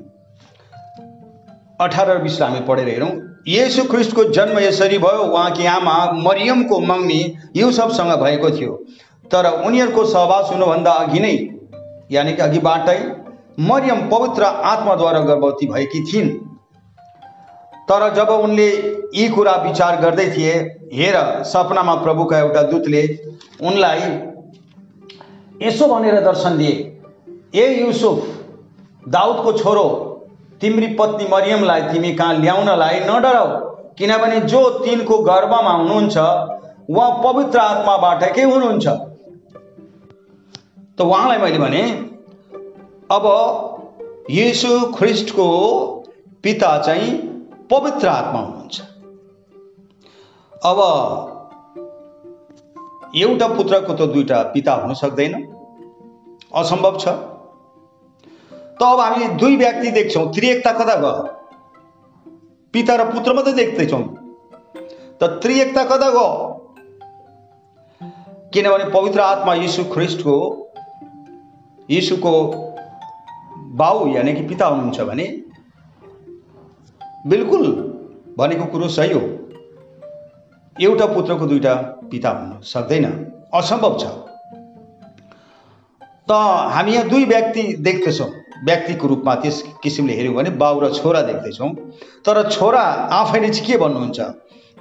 अठार 1.81 2.11
र 2.11 2.19
बिसलाई 2.23 2.51
हामी 2.51 2.67
पढेर 2.67 2.89
हेरौँ 2.89 3.11
येसु 3.49 3.85
ख्रिस्टको 3.85 4.25
जन्म 4.33 4.59
यसरी 4.59 4.99
भयो 4.99 5.23
उहाँकी 5.25 5.67
आमा 5.67 5.95
मरियमको 6.23 6.79
मङ्नी 6.81 7.21
युसफसँग 7.57 8.13
भएको 8.23 8.51
थियो। 8.51 8.73
तर 9.31 9.47
उनीहरूको 9.67 10.05
सहवास 10.05 10.51
हुनुभन्दा 10.51 10.93
अघि 11.03 11.21
नै 11.21 11.35
यानि 12.13 12.33
कि 12.33 12.43
अघिबाटै 12.43 12.99
मरियम 13.61 14.09
पवित्र 14.09 14.43
आत्माद्वारा 14.45 15.21
गर्भवती 15.21 15.67
भएकी 15.67 16.01
थिइन्। 16.13 16.31
तर 17.89 18.13
जब 18.15 18.29
उनले 18.31 18.69
यी 19.15 19.29
कुरा 19.29 19.55
विचार 19.63 20.01
गर्दै 20.01 20.31
थिए 20.31 20.53
हेर 20.93 21.17
सपनामा 21.45 21.95
प्रभुका 21.95 22.39
एउटा 22.39 22.63
दूतले 22.63 23.03
उनलाई 23.63 24.01
यसो 25.63 25.87
भनेर 25.87 26.21
दर्शन 26.21 26.59
दिए। 26.59 26.92
ए 27.55 27.65
युसुफ 27.81 28.19
दाउदको 29.09 29.53
छोरो 29.53 29.85
तिम्री 30.61 30.87
पत्नी 30.95 31.25
मरियमलाई 31.29 31.83
तिमी 31.83 32.13
कहाँ 32.15 32.35
ल्याउनलाई 32.35 33.01
नडराउ 33.01 33.49
किनभने 33.99 34.41
जो 34.41 34.61
तिनको 34.79 35.19
गर्भमा 35.23 35.73
हुनुहुन्छ 35.73 36.17
उहाँ 36.91 37.11
पवित्र 37.25 37.59
आत्माबाटकै 37.59 38.43
हुनुहुन्छ? 38.43 38.87
त 40.99 41.01
उहाँलाई 41.01 41.39
मैले 41.39 41.59
भने 41.59 41.83
अब 43.11 43.25
यीशु 44.31 44.71
ख्रिस्टको 44.97 45.47
पिता 46.43 46.71
चाहिँ 46.83 47.11
पवित्र 47.71 48.09
आत्मा 48.09 48.41
हुनुहुन्छ। 48.41 48.81
अब 50.63 50.79
एउटा 53.17 53.47
पुत्रको 53.49 53.93
त 53.93 54.09
दुईवटा 54.13 54.43
पिता 54.55 54.73
हुन 54.75 54.95
सक्दैन। 54.95 55.35
असम्भव 56.55 56.99
छ। 56.99 57.09
त 58.81 58.83
अब 58.85 59.01
हामी 59.01 59.27
दुई 59.37 59.57
व्यक्ति 59.57 59.91
देख्छौँ 59.93 60.25
त्रिएकता 60.35 60.73
कता 60.73 60.95
गयो 60.97 61.13
पिता 62.75 62.97
र 62.97 63.05
पुत्र 63.13 63.35
मात्रै 63.35 63.53
देख्दैछौँ 63.55 64.03
त 65.21 65.31
त्रिएकता 65.43 65.85
कता 65.87 66.11
गयो 66.11 66.27
किनभने 68.53 68.91
पवित्र 68.91 69.21
आत्मा 69.23 69.55
यीशु 69.57 69.85
ख्रिस्टको 69.93 70.35
यीशुको 71.89 72.33
बाउ 73.77 74.07
यानि 74.09 74.33
कि 74.35 74.43
पिता 74.49 74.67
हुनुहुन्छ 74.67 75.01
भने 75.11 75.27
बिल्कुल 77.27 77.67
भनेको 78.39 78.65
कुरो 78.73 78.89
सही 78.91 79.13
हो 79.13 79.21
एउटा 80.77 81.07
पुत्रको 81.07 81.47
दुईटा 81.47 81.75
पिता 82.11 82.31
हुन 82.33 82.61
सक्दैन 82.67 83.05
असम्भव 83.55 83.99
छ 84.01 84.13
त 86.29 86.39
हामी 86.75 86.93
यहाँ 86.93 87.09
दुई 87.09 87.25
व्यक्ति 87.27 87.63
देख्दैछौँ 87.81 88.31
व्यक्तिको 88.65 89.07
रूपमा 89.09 89.35
त्यस 89.35 89.63
किसिमले 89.83 90.15
हेऱ्यौँ 90.15 90.35
भने 90.35 90.51
बाउ 90.57 90.81
र 90.81 90.93
छोरा 90.95 91.23
देख्दैछौँ। 91.23 91.71
तर 92.27 92.49
छोरा 92.51 92.83
आफैले 93.13 93.49
चाहिँ 93.49 93.67
के 93.67 93.77
भन्नुहुन्छ? 93.77 94.21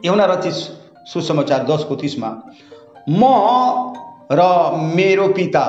एउटा 0.06 0.26
र 0.26 0.36
तिस 0.42 0.58
सुसमाचार 1.14 1.64
दसको 1.66 1.96
तिसमा 1.96 2.30
म 3.10 3.24
र 4.32 4.42
मेरो 4.96 5.28
पिता 5.34 5.66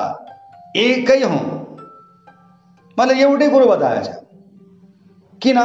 एकै 0.75 1.19
हौँ। 1.23 1.45
मतलब 2.97 3.17
एउटै 3.17 3.49
कुरो 3.49 3.65
बताएछ। 3.67 4.07
किन? 5.41 5.57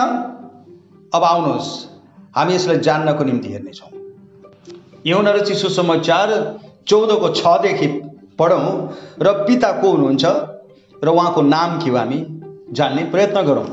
अब 1.13 1.25
आउनुहोस् 1.25 1.71
हामी 2.37 2.55
यसलाई 2.55 2.79
जान्नको 2.79 3.25
निम्ति 3.25 3.49
हेर्नेछौँ। 3.49 3.91
एउटा 5.07 5.33
र 5.33 5.45
चिसो 5.47 5.69
समाचार 5.69 6.29
चौधको 6.89 7.29
छदेखि 7.35 7.89
पढौँ 8.39 8.73
र 9.23 9.33
पिता 9.47 9.73
को 9.81 9.91
हुनुहुन्छ? 9.91 10.25
र 11.05 11.09
उहाँको 11.09 11.43
नाम 11.43 11.79
के 11.81 11.91
हो 11.91 11.97
हामी? 11.97 12.19
जान्ने 12.73 13.05
प्रयत्न 13.05 13.43
गरौँ। 13.43 13.67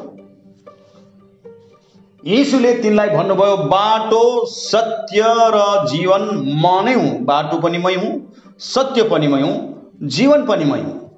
यीशुले 2.23 2.73
तिनलाई 2.73 3.09
भन्नुभयो 3.09 3.57
बाटो 3.57 4.45
सत्य 4.45 5.23
र 5.27 5.87
जीवन 5.87 6.21
म 6.61 6.85
नै 6.85 6.93
हुँ। 6.93 7.19
बाटो 7.25 7.57
पनि 7.57 7.77
मै 7.77 7.95
हुँ 7.95 8.33
सत्य 8.59 9.03
पनि 9.03 9.27
मै 9.27 9.41
हुँ 9.41 9.55
जीवन 10.03 10.45
पनि 10.45 10.65
मै 10.65 10.79
हुँ। 10.79 11.11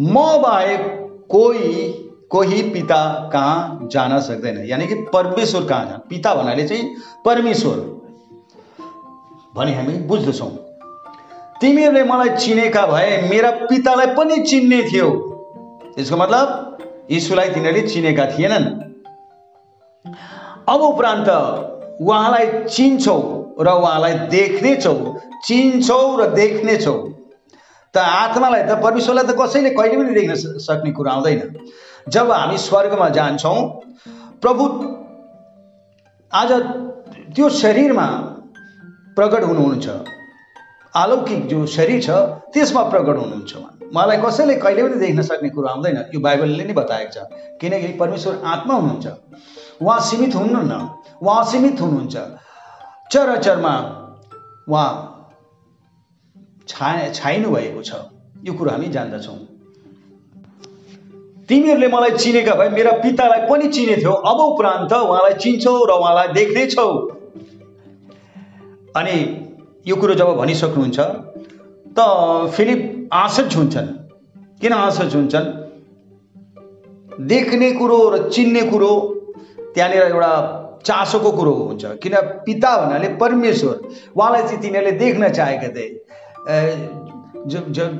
म 0.00 0.14
बाहेक 0.42 0.80
कोही 1.28 1.72
कोही 2.30 2.62
पिता 2.62 3.30
कहाँ 3.32 3.88
जान 3.92 4.20
सक्दैन। 4.20 4.64
यानि 4.66 4.86
कि 4.86 4.94
परमेश्वर 4.94 5.64
कहाँ 5.64 5.84
जान? 5.86 5.98
पिता 6.08 6.34
भन्नाले 6.34 6.68
चाहिँ 6.68 6.94
परमेश्वर। 7.24 7.76
भने 9.56 9.74
हामी 9.74 9.92
बुझ्दछौँ। 9.92 10.48
तिमीहरूले 11.60 12.04
मलाई 12.04 12.28
चिनेका 12.28 12.86
भए 12.86 13.28
मेरा 13.30 13.50
पितालाई 13.50 14.06
पनि 14.06 14.38
चिन्ने 14.38 14.82
थियो। 14.82 15.08
यसको 15.98 16.16
मतलब 16.16 16.71
यीशुलाई 17.10 17.48
तिनीहरूले 17.54 17.88
चिनेका 17.88 18.24
थिएनन्। 18.32 18.66
अब 20.68 20.80
उपरान्त 20.82 21.28
उहाँलाई 22.00 22.46
चिन्छौ 22.68 23.18
र 23.60 23.68
उहाँलाई 23.68 24.14
देख्नेछौ 24.30 24.94
चिन्छौ 25.46 26.00
र 26.16 26.30
देख्नेछौ। 26.34 26.96
त 27.94 27.96
आत्मालाई 27.98 28.62
त 28.62 28.72
परमेश्वरलाई 28.82 29.24
त 29.26 29.36
कसैले 29.40 29.70
कहिले 29.70 29.96
पनि 29.98 30.14
देख्न 30.14 30.34
सक्ने 30.62 30.90
कुरो 30.92 31.10
आउँदैन। 31.10 31.40
जब 32.08 32.30
हामी 32.30 32.56
स्वर्गमा 32.58 33.08
जान्छौँ 33.18 33.58
प्रभु 34.42 34.64
आज 36.32 36.50
त्यो 37.34 37.48
शरीरमा 37.62 38.06
प्रकट 39.16 39.42
हुनुहुन्छ। 39.44 39.86
अलौकिक 40.94 41.46
जो 41.48 41.66
शरीर 41.66 42.00
छ 42.02 42.10
त्यसमा 42.52 42.82
प्रकट 42.90 43.16
हुनुहुन्छ 43.16 43.52
उहाँलाई 43.92 44.16
कसैले 44.24 44.54
कहिले 44.56 44.82
पनि 44.82 44.96
देख्न 44.96 45.22
सक्ने 45.22 45.48
कुरो 45.50 45.68
आउँदैन। 45.68 45.96
यो 46.14 46.20
बाइबलले 46.20 46.64
नै 46.64 46.72
बताएको 46.72 47.12
छ। 47.12 47.16
किनकि 47.60 47.92
परमेश्वर 48.00 48.40
आत्मा 48.44 48.74
हुनुहुन्छ। 48.74 49.06
उहाँ 49.82 50.00
सीमित 50.00 50.34
हुनुहुन्न। 50.34 50.72
उहाँ 51.22 51.40
असीमित 51.44 51.80
हुनुहुन्छ। 51.80 52.16
चरचरमा 53.12 53.74
उहाँ 54.68 54.90
छा 56.68 56.88
छाइनु 57.12 57.50
भएको 57.50 57.82
छ। 57.82 57.92
यो 58.44 58.52
कुरो 58.54 58.70
हामी 58.70 58.88
जान्दछौँ। 58.88 59.38
तिमीहरूले 61.48 61.88
मलाई 61.88 62.10
चिनेका 62.16 62.54
भए 62.54 62.68
मेरा 62.70 62.92
पितालाई 63.02 63.40
पनि 63.50 63.68
चिनेथ्यो। 63.68 64.12
अब 64.12 64.38
उपरान्त 64.40 64.92
उहाँलाई 64.92 65.34
चिन्छौ 65.34 65.74
र 65.84 65.90
उहाँलाई 65.92 66.28
देख्नेछौ। 66.32 66.88
अनि 68.96 69.16
यो 69.86 69.96
कुरो 69.96 70.14
जब 70.14 70.28
भनिसक्नुहुन्छ 70.36 70.98
त 71.98 72.00
फिलिप 72.56 72.80
आशज 73.12 73.54
हुन्छन्। 73.56 73.88
किन 74.60 74.72
आशज 74.72 75.14
हुन्छन्? 75.16 75.46
देख्ने 77.28 77.70
कुरो 77.72 77.98
र 78.10 78.28
चिन्ने 78.30 78.62
कुरो 78.70 78.92
त्यहाँनिर 79.74 80.02
एउटा 80.02 80.32
चासोको 80.84 81.30
कुरो 81.32 81.52
हुन्छ। 81.52 81.84
किन 82.02 82.14
पिता 82.46 82.70
भन्नाले 82.76 83.08
परमेश्वर 83.20 83.76
उहाँलाई 84.16 84.42
चाहिँ 84.42 84.60
तिनीहरूले 84.62 84.92
देख्न 84.98 85.28
चाहेका 85.28 85.68
थिए। 85.76 85.88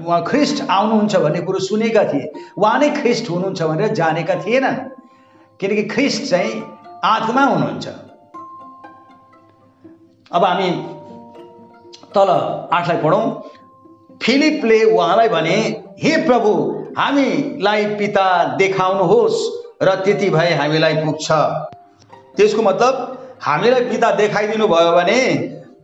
उहाँ 0.01 0.23
ख्रिस्ट 0.27 0.57
आउनुहुन्छ 0.71 1.15
भन्ने 1.17 1.41
कुरो 1.45 1.59
सुनेका 1.61 2.05
थिए। 2.13 2.33
उहाँ 2.57 2.79
नै 2.81 2.89
ख्रिस्ट 2.97 3.31
हुनुहुन्छ 3.31 3.63
भनेर 3.63 3.93
जानेका 3.93 4.35
थिएनन्। 4.47 4.77
किनकि 5.61 5.83
ख्रिस्ट 5.93 6.31
चाहिँ 6.31 6.53
आत्मा 7.05 7.43
हुनुहुन्छ। 7.45 7.87
अब 10.31 10.45
हामी 10.45 10.69
तल 12.15 12.31
आठलाई 12.73 12.99
पढौँ। 13.03 13.25
फिलिपले 14.23 14.83
उहाँलाई 14.85 15.29
भने 15.29 15.57
हे 16.03 16.17
प्रभु 16.27 16.53
हामीलाई 16.99 17.85
पिता 17.97 18.27
देखाउनुहोस् 18.57 19.39
र 19.83 19.95
त्यति 20.05 20.29
भए 20.31 20.53
हामीलाई 20.55 20.95
पुग्छ। 20.95 21.27
त्यसको 22.37 22.63
मतलब 22.63 22.95
हामीलाई 23.43 23.85
पिता 23.85 24.11
देखाइदिनु 24.17 24.67
भयो 24.69 24.93
भने 24.93 25.19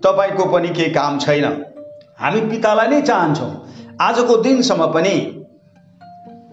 तपाईँको 0.04 0.44
पनि 0.52 0.68
केही 0.68 0.90
काम 0.90 1.18
छैन। 1.18 1.44
हामी 2.20 2.40
पितालाई 2.50 2.88
नै 2.88 3.00
चाहन्छौँ। 3.02 3.50
आजको 4.00 4.36
दिनसम्म 4.42 4.86
पनि 4.92 5.14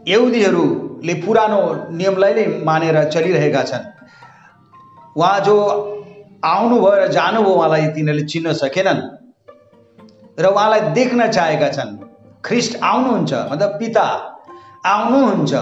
यहुदीहरूले 0.08 1.14
पुरानो 1.26 1.62
नियमलाई 1.92 2.34
नै 2.34 2.46
मानेर 2.66 2.98
चलिरहेका 3.10 3.64
छन्। 3.64 3.86
उहाँ 5.18 5.40
जो 5.40 5.56
आउनुभयो 6.46 6.96
र 6.96 7.08
जानुभयो 7.08 7.54
उहाँलाई 7.54 7.88
तिनीहरूले 7.96 8.26
चिन्न 8.26 8.54
सकेनन्। 8.54 9.02
र 10.38 10.46
उहाँलाई 10.46 10.82
देख्न 10.94 11.28
चाहेका 11.32 11.70
छन्। 11.70 11.92
ख्रिस्ट 12.46 12.74
आउनुहुन्छ 12.84 13.34
मतलब 13.52 13.70
पिता 13.80 14.06
आउनुहुन्छ। 14.86 15.54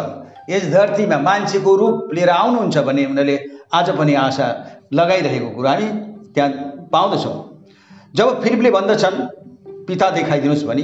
यस 0.49 0.63
धरतीमा 0.71 1.17
मान्छेको 1.19 1.75
रूप 1.75 2.13
लिएर 2.13 2.29
आउनुहुन्छ 2.29 2.77
भन्ने 2.77 3.05
उनीहरूले 3.05 3.37
आज 3.73 3.89
पनि 3.97 4.13
आशा 4.21 4.47
लगाइरहेको 4.93 5.49
कुरो 5.55 5.69
हामी 5.69 5.87
त्यहाँ 6.35 6.49
पाउँदछौँ। 6.91 7.37
जब 8.15 8.41
फिलिपले 8.43 8.71
भन्दछन् 8.71 9.17
पिता 9.87 10.09
देखाइदिनुहोस् 10.09 10.65
भने 10.65 10.83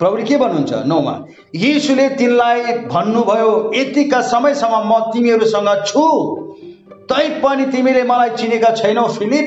प्रभुले 0.00 0.22
के 0.24 0.36
भन्नुहुन्छ? 0.36 0.72
नौमा 0.86 1.14
यीशुले 1.54 2.08
तिनलाई 2.18 2.60
भन्नुभयो 2.88 3.50
यतिका 3.74 4.20
समयसम्म 4.32 4.82
म 4.86 4.92
तिमीहरूसँग 5.12 5.70
छु। 5.86 6.04
तै 7.10 7.28
पनि 7.42 7.64
तिमीले 7.72 8.02
मलाई 8.02 8.30
चिनेका 8.36 8.70
छैनौ 8.80 9.06
फिलिप 9.18 9.46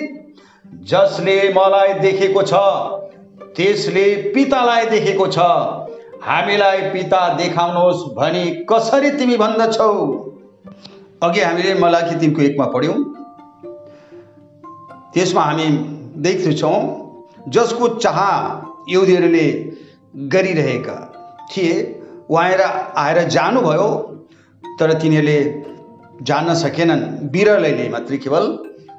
जसले 0.85 1.37
मलाई 1.53 1.93
देखेको 1.99 2.41
छ। 2.43 2.53
त्यसले 3.57 4.05
पितालाई 4.33 4.85
देखेको 4.85 5.27
छ। 5.27 5.37
हामीलाई 6.23 6.81
पिता 6.91 7.21
देखाउनुहोस् 7.37 8.01
भनी 8.15 8.45
कसरी 8.69 9.09
तिमी 9.11 9.37
भन्दछौ? 9.37 9.93
अघि 11.23 11.41
हामीले 11.41 11.73
मलाई 11.75 12.15
तिनको 12.19 12.41
एकमा 12.41 12.65
पढ्यौँ। 12.73 12.97
त्यसमा 15.13 15.43
हामी 15.43 15.67
देख्दछौँ 16.25 16.79
जसको 17.49 17.87
चाह 17.97 18.19
युदीहरूले 18.89 19.47
गरिरहेका 20.31 20.97
थिए 21.51 21.73
उहाँएर 22.29 22.61
आएर 22.97 23.19
जानुभयो 23.29 23.87
तर 24.79 24.93
तिनीहरूले 24.93 25.39
जान्न 26.21 26.53
सकेनन्। 26.55 27.03
बिरलैले 27.33 27.87
मात्रै 27.89 28.17
केवल 28.17 28.45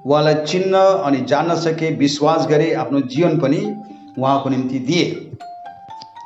उहाँलाई 0.07 0.35
चिन्न 0.45 0.75
अनि 1.07 1.21
जान्न 1.31 1.55
सके 1.59 1.91
विश्वास 1.97 2.47
गरे 2.47 2.73
आफ्नो 2.83 3.01
जीवन 3.13 3.39
पनि 3.39 3.63
उहाँको 4.19 4.49
निम्ति 4.51 4.79
दिए। 4.89 5.05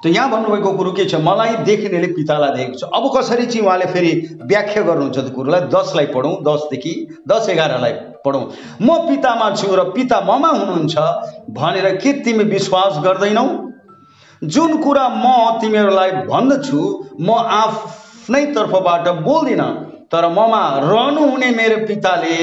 त 0.03 0.07
यहाँ 0.07 0.31
भन्नुभएको 0.31 0.71
कुरो 0.77 0.93
के 0.93 1.05
छ? 1.05 1.15
मलाई 1.23 1.57
देख्नेले 1.65 2.07
पितालाई 2.15 2.51
देखेको 2.57 2.79
छ। 2.79 2.91
अब 2.91 3.05
कसरी 3.17 3.47
चाहिँ 3.47 3.67
उहाँले 3.67 3.87
फेरि 3.93 4.13
व्याख्या 4.43 4.83
गर्नुहुन्छ 4.83 5.19
त्यो 5.19 5.35
कुरोलाई? 5.37 5.61
दसलाई 5.71 6.07
पढौँ 6.15 6.35
दसदेखि 6.43 6.95
दस 7.29 7.49
एघारलाई 7.51 7.93
पढौँ। 8.25 8.45
म 8.83 8.97
पितामा 9.09 9.51
छु 9.55 9.75
र 9.77 9.85
पिता 9.93 10.21
ममा 10.27 10.49
हुनुहुन्छ 10.49 10.99
भनेर 11.55 11.97
के 12.03 12.13
तिमी 12.23 12.45
विश्वास 12.51 12.99
गर्दैनौ? 13.05 13.47
जुन 14.43 14.77
कुरा 14.83 15.09
म 15.09 15.61
तिमीहरूलाई 15.61 16.11
भन्दछु 16.27 16.81
म 17.21 17.31
आफ्नै 17.31 18.45
तर्फबाट 18.55 19.09
बोल्दिनँ 19.23 19.71
तर 20.13 20.29
ममा 20.29 20.63
रहनुहुने 20.83 21.51
मेरो 21.51 21.77
पिताले 21.87 22.37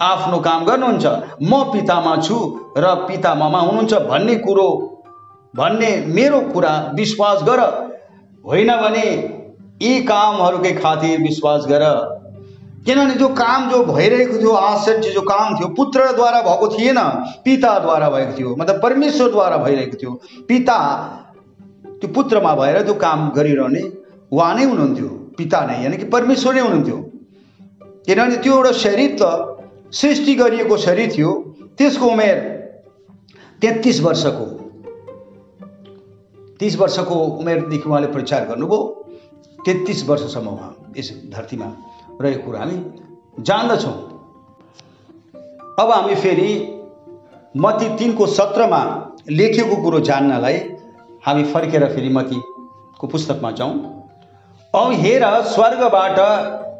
आफ्नो 0.00 0.38
काम 0.38 0.64
गर्नुहुन्छ। 0.64 1.06
म 1.42 1.62
पितामा 1.72 2.16
छु 2.22 2.36
र 2.76 2.94
पिता 3.08 3.34
ममा 3.34 3.60
हुनुहुन्छ 3.60 3.94
भन्ने 4.10 4.36
कुरो 4.36 4.68
भन्ने 5.54 5.90
मेरो 6.06 6.40
कुरा 6.52 6.72
विश्वास 6.94 7.42
गर। 7.42 7.60
होइन 8.44 8.70
भने 8.76 9.06
यी 9.82 10.00
कामहरूकै 10.02 10.72
खातिर 10.74 11.20
विश्वास 11.20 11.66
गर। 11.68 11.84
किनभने 12.86 13.14
जो 13.14 13.28
काम 13.34 13.68
जो 13.70 13.82
भइरहेको 13.84 14.38
थियो 14.38 14.52
आश्चर्य 14.52 15.10
जो 15.10 15.20
काम 15.22 15.54
थियो 15.58 15.68
पुत्रद्वारा 15.74 16.40
भएको 16.42 16.68
थिएन 16.68 16.98
पिताद्वारा 17.44 18.08
भएको 18.10 18.38
थियो 18.38 18.54
मतलब 18.58 18.80
परमेश्वरद्वारा 18.82 19.56
भइरहेको 19.56 19.96
थियो। 20.02 20.12
पिता 20.48 20.78
त्यो 22.00 22.12
पुत्रमा 22.14 22.54
भएर 22.54 22.82
त्यो 22.82 22.94
काम 22.94 23.28
गरिरहने 23.36 23.82
उहाँ 24.32 24.54
नै 24.54 24.64
हुनुहुन्थ्यो। 24.64 25.08
पिता 25.38 25.60
नै 25.66 25.82
यानि 25.84 25.96
कि 25.96 26.04
परमेश्वर 26.06 26.54
नै 26.54 26.60
हुनुहुन्थ्यो। 26.60 26.96
किनभने 28.06 28.36
त्यो 28.36 28.54
एउटा 28.56 28.72
शरीर 28.78 29.16
त 29.20 29.57
सृष्टि 29.92 30.34
गरिएको 30.34 30.76
शरीर 30.76 31.12
थियो। 31.16 31.32
त्यसको 31.78 32.06
उमेर 32.06 32.38
तेत्तिस 33.60 34.00
वर्षको। 34.00 34.46
तिस 36.60 36.76
वर्षको 36.78 37.14
उमेरदेखि 37.14 37.88
उहाँले 37.88 38.06
प्रचार 38.06 38.46
गर्नुभयो। 38.46 38.78
तेत्तिस 39.64 40.08
वर्षसम्म 40.08 40.48
उहाँ 40.48 40.74
यस 40.96 41.12
धरतीमा 41.32 41.66
रहेको 42.20 42.44
कुरो 42.44 42.58
हामी 42.58 42.76
जान्दछौँ। 43.40 43.96
अब 45.80 45.90
हामी 45.90 46.14
फेरि 46.14 46.50
मती 47.56 47.88
तिनको 47.96 48.26
सत्रमा 48.26 48.82
लेखिएको 49.30 49.76
कुरो 49.82 50.00
जान्नलाई 50.00 50.58
हामी 51.26 51.44
फर्केर 51.44 51.86
फेरि 51.94 52.08
मतीको 52.08 53.06
पुस्तकमा 53.06 53.50
जाउँ। 53.50 53.74
अब 54.74 54.92
हेर 55.00 55.24
स्वर्गबाट 55.46 56.18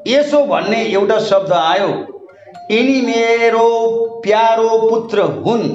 यसो 0.09 0.45
भन्ने 0.45 0.85
एउटा 0.85 1.19
शब्द 1.21 1.53
आयो। 1.53 1.91
यिनी 2.71 3.01
मेरो 3.01 3.69
प्यारो 4.25 4.69
पुत्र 4.91 5.23
हुन्। 5.45 5.67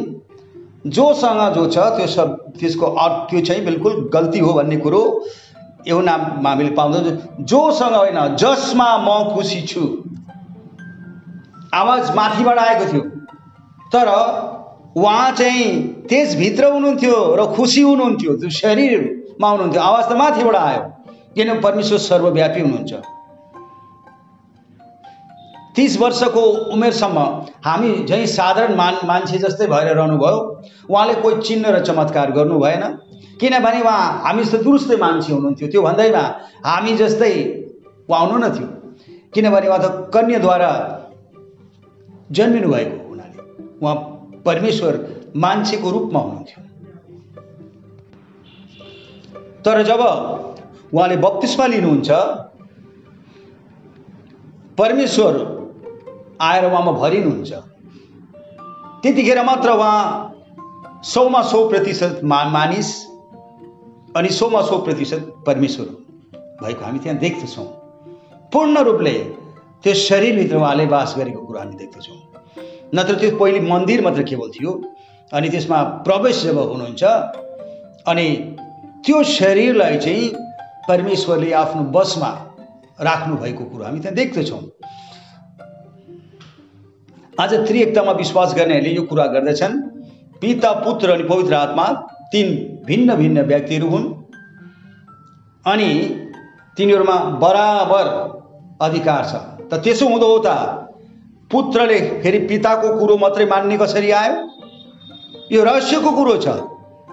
जोसँग 0.88 1.54
जो 1.54 1.66
छ 1.72 1.78
त्यो 1.98 2.08
सब 2.08 2.30
त्यसको 2.60 2.86
अर्थ 2.86 3.30
त्यो 3.30 3.42
चाहिँ 3.42 3.64
बिल्कुल 3.66 4.10
गल्ती 4.14 4.40
हो 4.40 4.54
भन्ने 4.54 4.78
कुरो 4.78 5.04
यो 5.88 6.00
नाम 6.02 6.48
हामीले 6.48 6.70
पाउँछौँ 6.70 7.18
जोसँग 7.44 7.96
होइन 7.96 8.36
जसमा 8.36 8.90
म 8.98 9.34
खुसी 9.34 9.62
छु। 9.62 9.82
आवाज 11.74 12.16
माथिबाट 12.16 12.58
आएको 12.58 12.86
थियो। 12.92 13.02
तर 13.94 14.08
उहाँ 14.98 15.32
चाहिँ 15.32 15.72
त्यसभित्र 16.10 16.72
हुनुहुन्थ्यो 16.72 17.36
र 17.36 17.46
खुसी 17.56 17.82
हुनुहुन्थ्यो 17.82 18.34
त्यो 18.34 18.50
शरीरमा 18.50 19.50
हुनुहुन्थ्यो। 19.50 19.82
आवाज 19.82 20.10
त 20.10 20.14
माथिबाट 20.14 20.56
आयो। 20.56 20.82
किन 21.36 21.50
परमेश्वर 21.62 21.98
सर्वव्यापी 21.98 22.62
हुनुहुन्छ। 22.62 22.94
तिस 25.76 25.98
वर्षको 26.00 26.42
उमेरसम्म 26.74 27.20
हामी 27.66 27.92
झैँ 28.06 28.26
साधारण 28.28 28.76
मान 28.76 28.96
मान्छे 29.06 29.38
जस्तै 29.38 29.68
भएर 29.68 29.88
रहनुभयो। 29.96 30.38
उहाँले 30.90 31.14
कोही 31.22 31.42
चिन्ह 31.42 31.70
र 31.70 31.80
चमत्कार 31.84 32.32
गर्नु 32.32 32.60
भएन। 32.60 32.84
किनभने 33.40 33.82
उहाँ 33.82 34.02
हामी 34.24 34.44
जस्तो 34.44 34.58
दुरुस्तै 34.64 34.96
मान्छे 34.98 35.34
हुनुहुन्थ्यो। 35.34 35.68
त्यो 35.68 35.82
भन्दैमा 35.82 36.24
हामी 36.66 36.94
जस्तै 36.98 37.34
उहाँ 38.10 38.26
हुनु 38.26 38.50
थियो 38.56 38.68
किनभने 39.34 39.68
उहाँ 39.68 39.80
त 39.82 40.12
कन्याद्वारा 40.14 40.72
जन्मिनु 42.32 42.68
भएको 42.70 42.98
हुनाले 43.10 43.40
उहाँ 43.82 43.96
परमेश्वर 44.46 44.94
मान्छेको 45.36 45.90
रूपमा 45.92 46.20
हुनुहुन्थ्यो। 46.20 46.60
तर 49.66 49.82
जब 49.90 50.02
उहाँले 50.94 51.18
बत्तिसमा 51.18 51.66
लिनुहुन्छ 51.74 52.10
परमेश्वर 54.78 55.34
आएर 56.42 56.66
उहाँमा 56.66 56.92
भरिनुहुन्छ। 56.92 57.54
त्यतिखेर 59.04 59.44
मात्र 59.44 59.70
उहाँ 59.72 60.00
सौमा 61.04 61.42
सौ 61.44 61.68
प्रतिशत 61.70 62.22
मा 62.24 62.44
मानिस 62.50 62.90
अनि 64.18 64.30
सौमा 64.30 64.62
सौ 64.62 64.78
प्रतिशत 64.80 65.34
परमेश्वर 65.46 65.86
भएको 66.62 66.86
हामी 66.86 67.00
त्यहाँ 67.00 67.18
देख्दछौँ। 67.20 67.66
पूर्ण 68.54 68.84
रूपले 68.84 69.14
त्यो 69.84 69.94
शरीरभित्र 69.94 70.56
उहाँले 70.58 70.86
बास 70.86 71.16
गरेको 71.18 71.42
कुरो 71.46 71.60
हामी 71.60 71.76
देख्दछौँ। 71.76 72.18
नत्र 72.96 73.16
त्यो 73.20 73.38
पहिले 73.38 73.60
मन्दिर 73.70 74.02
मात्र 74.04 74.24
केवल 74.24 74.50
थियो 74.50 74.72
अनि 75.34 75.50
त्यसमा 75.50 75.84
प्रवेश 76.08 76.44
जब 76.44 76.58
हुनुहुन्छ 76.58 77.04
अनि 78.08 78.28
त्यो 79.06 79.24
शरीरलाई 79.24 79.98
चाहिँ 79.98 80.30
परमेश्वरले 80.88 81.52
आफ्नो 81.54 81.84
बसमा 81.92 82.30
राख्नु 83.02 83.36
भएको 83.38 83.64
कुरो 83.66 83.84
हामी 83.84 84.00
त्यहाँ 84.00 84.16
देख्दछौँ। 84.16 84.62
आज 87.42 87.54
त्रिएकतामा 87.68 88.12
विश्वास 88.14 88.54
गर्नेहरूले 88.56 88.90
यो 88.92 89.02
कुरा 89.04 89.26
गर्दछन् 89.28 89.78
पिता 90.42 90.72
पुत्र 90.80 91.12
अनि 91.12 91.24
पवित्र 91.24 91.54
आत्मा 91.56 91.86
तिन 92.32 92.50
भिन्न 92.86 93.16
भिन्न 93.16 93.42
व्यक्तिहरू 93.48 93.88
हुन् 93.90 94.06
अनि 95.66 95.90
तिनीहरूमा 96.78 97.16
बराबर 97.44 98.10
अधिकार 98.82 99.24
छ 99.26 99.42
त 99.72 99.80
त्यसो 99.84 100.08
हुँदो 100.10 100.28
हो 100.28 100.38
त 100.46 100.54
पुत्रले 101.52 102.00
फेरि 102.22 102.40
पिताको 102.52 102.94
कुरो 103.00 103.18
मात्रै 103.18 103.46
मान्ने 103.46 103.78
कसरी 103.78 104.12
आयो 104.20 104.36
यो 105.52 105.64
रहस्यको 105.64 106.12
कुरो 106.12 106.38
छ 106.38 106.56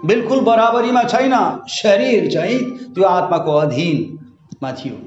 बिल्कुल 0.05 0.41
बराबरीमा 0.45 1.03
छैन 1.07 1.35
शरीर 1.71 2.29
चाहिँ 2.33 2.61
त्यो 2.91 3.09
आत्माको 3.09 3.57
अधीनमा 3.63 4.73
थियो 4.83 5.01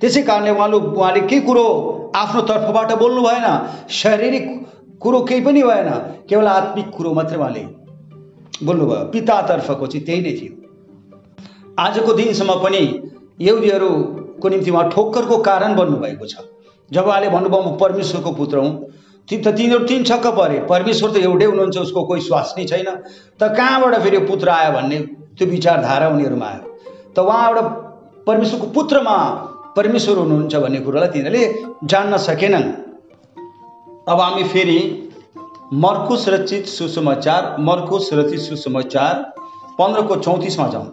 त्यसै 0.00 0.22
कारणले 0.24 0.50
उहाँले 0.50 0.82
उहाँले 0.90 1.20
के 1.30 1.40
कुरो 1.46 1.68
आफ्नो 2.16 2.40
तर्फबाट 2.42 2.92
बोल्नु 2.98 3.22
भएन 3.22 3.46
शारीरिक 3.90 4.46
कुरो 5.00 5.20
केही 5.20 5.40
पनि 5.40 5.62
भएन 5.62 5.90
केवल 6.28 6.46
आत्मिक 6.48 6.90
कुरो 6.90 7.12
मात्रै 7.14 7.38
उहाँले 7.38 7.64
बोल्नुभयो 8.64 9.04
पितातर्फको 9.12 9.86
चाहिँ 9.86 10.04
त्यही 10.06 10.20
नै 10.22 10.32
थियो। 10.32 10.52
आजको 11.78 12.12
दिनसम्म 12.12 12.54
पनि 12.62 12.82
यहुदीहरूको 13.40 14.48
निम्ति 14.48 14.70
उहाँ 14.70 14.88
ठोक्करको 14.90 15.36
कारण 15.38 15.74
बन्नुभएको 15.76 16.26
छ। 16.26 16.34
जब 16.90 17.06
उहाँले 17.06 17.28
भन्नुभयो 17.28 17.62
म 17.62 17.76
परमेश्वरको 17.76 18.32
पुत्र 18.32 18.58
हुँ। 18.58 18.72
ती 19.28 19.36
त 19.36 19.48
तिनीहरू 19.56 19.84
तिन 19.86 20.04
छक्क 20.04 20.26
परे। 20.26 20.58
परमेश्वर 20.68 21.10
त 21.10 21.16
एउटै 21.22 21.44
हुनुहुन्छ 21.44 21.78
उसको 21.78 22.04
कोही 22.04 22.20
श्वास 22.20 22.54
नै 22.58 22.64
छैन। 22.64 22.88
त 23.40 23.54
कहाँबाट 23.56 23.94
फेरि 24.02 24.18
पुत्र 24.26 24.48
आयो 24.48 24.72
भन्ने 24.72 24.98
त्यो 25.38 25.46
विचारधारा 25.48 26.08
उनीहरूमा 26.08 26.46
आयो। 26.46 26.62
त 27.14 27.18
उहाँबाट 27.18 27.56
परमेश्वरको 28.26 28.66
पुत्रमा 28.66 29.16
परमेश्वर 29.76 30.16
हुनुहुन्छ 30.18 30.54
भन्ने 30.56 30.80
कुरोलाई 30.80 31.08
तिनीहरूले 31.08 31.42
जान्न 31.84 32.16
सकेनन्। 32.18 32.68
अब 34.08 34.20
हामी 34.20 34.44
फेरि 34.44 34.78
मर्कुस 35.74 36.28
रचित 36.28 36.66
सुसमाचार 36.68 37.56
मर्कुस 37.60 38.08
रचित 38.12 38.40
सुसमाचार 38.40 39.14
पन्ध्रको 39.78 40.16
चौतिसमा 40.18 40.68
जाउँ। 40.68 40.86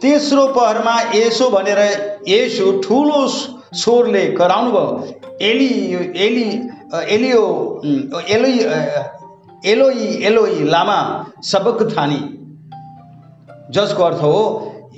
तेस्रो 0.00 0.46
पहरमा 0.48 0.94
यसो 1.14 1.48
भनेर 1.50 1.80
यसो 2.28 2.66
ठुलो 2.80 3.26
स्वरले 3.74 4.24
कराउनु 4.32 4.70
भयो। 4.70 4.88
एली 5.42 5.70
एली 6.24 6.48
एलियो 7.14 7.42
एलोई 8.28 8.58
एलोई 9.66 10.06
एलोई 10.26 10.64
लामा 10.64 10.98
सबक 11.44 11.82
थानी 11.92 12.20
जसको 13.70 14.02
अर्थ 14.02 14.22
हो 14.22 14.38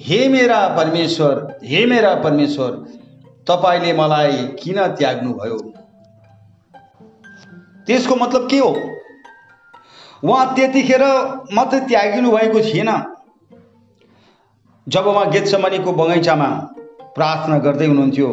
हे 0.01 0.29
मेरा 0.29 0.59
परमेश्वर 0.77 1.59
हे 1.65 1.85
मेरा 1.87 2.15
परमेश्वर 2.15 2.71
तपाईँले 3.47 3.93
मलाई 3.93 4.37
किन 4.61 4.79
त्याग्नुभयो? 4.97 5.59
त्यसको 7.87 8.17
मतलब 8.17 8.49
के 8.51 8.59
हो? 8.59 8.71
उहाँ 10.25 10.55
त्यतिखेर 10.55 11.03
मात्रै 11.55 11.81
त्यागिनु 11.81 12.31
भएको 12.31 12.61
थिएन। 12.61 12.91
जब 14.87 15.07
उहाँ 15.07 15.31
गेतसमनीको 15.31 15.93
बगैँचामा 15.93 16.49
प्रार्थना 17.17 17.59
गर्दै 17.59 17.87
हुनुहुन्थ्यो 17.87 18.29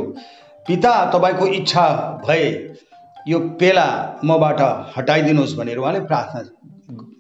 पिता 0.66 0.94
तपाईँको 1.12 1.48
इच्छा 1.58 1.86
भए 2.28 2.46
यो 3.28 3.40
पेला 3.60 3.88
मबाट 4.26 4.62
हटाइदिनुहोस् 4.98 5.58
भनेर 5.58 5.78
उहाँले 5.78 6.00
प्रार्थना 6.08 6.42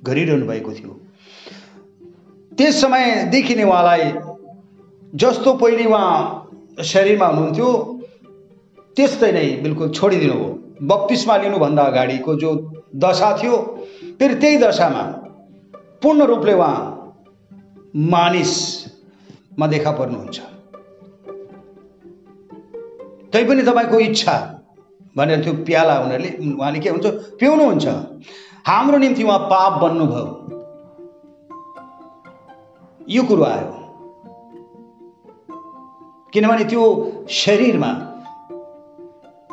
गरिरहनु 0.07 0.45
भएको 0.47 0.71
थियो। 0.71 0.93
त्यस 2.51 2.81
समयदेखि 2.81 3.55
नै 3.55 3.63
उहाँलाई 3.63 4.11
जस्तो 5.15 5.53
पहिले 5.53 5.85
उहाँ 5.85 6.83
शरीरमा 6.83 7.27
हुनुहुन्थ्यो 7.27 7.69
त्यस्तै 8.97 9.31
नै 9.31 9.47
बिल्कुल 9.63 9.89
छोडिदिनु 9.89 10.33
हो 10.33 10.47
बत्तिसमा 10.81 11.37
लिनुभन्दा 11.37 11.83
अगाडिको 11.83 12.35
जो 12.35 12.49
दशा 12.95 13.29
थियो 13.37 13.55
फेरि 14.19 14.35
त्यही 14.35 14.57
दशामा 14.57 15.03
पूर्ण 16.03 16.25
रूपले 16.25 16.53
उहाँ 16.53 16.75
मानिसमा 17.95 19.67
देखा 19.67 19.91
पर्नुहुन्छ। 19.91 20.39
तैपनि 23.33 23.63
तपाईँको 23.63 23.99
इच्छा 23.99 24.35
भनेर 25.17 25.43
त्यो 25.43 25.53
प्याला 25.65 25.99
उनीहरूले 25.99 26.29
उहाँले 26.53 26.79
के 26.79 26.89
हुन्छ 26.89 27.05
पिउनुहुन्छ 27.39 27.87
हाम्रो 28.67 28.97
निम्ति 28.97 29.23
उहाँ 29.23 29.39
पाप 29.39 29.81
बन्नुभयो। 29.81 30.25
यो 33.09 33.23
कुरो 33.23 33.43
आयो। 33.43 33.76
किनभने 36.33 36.63
त्यो 36.63 36.83
शरीरमा 37.31 37.91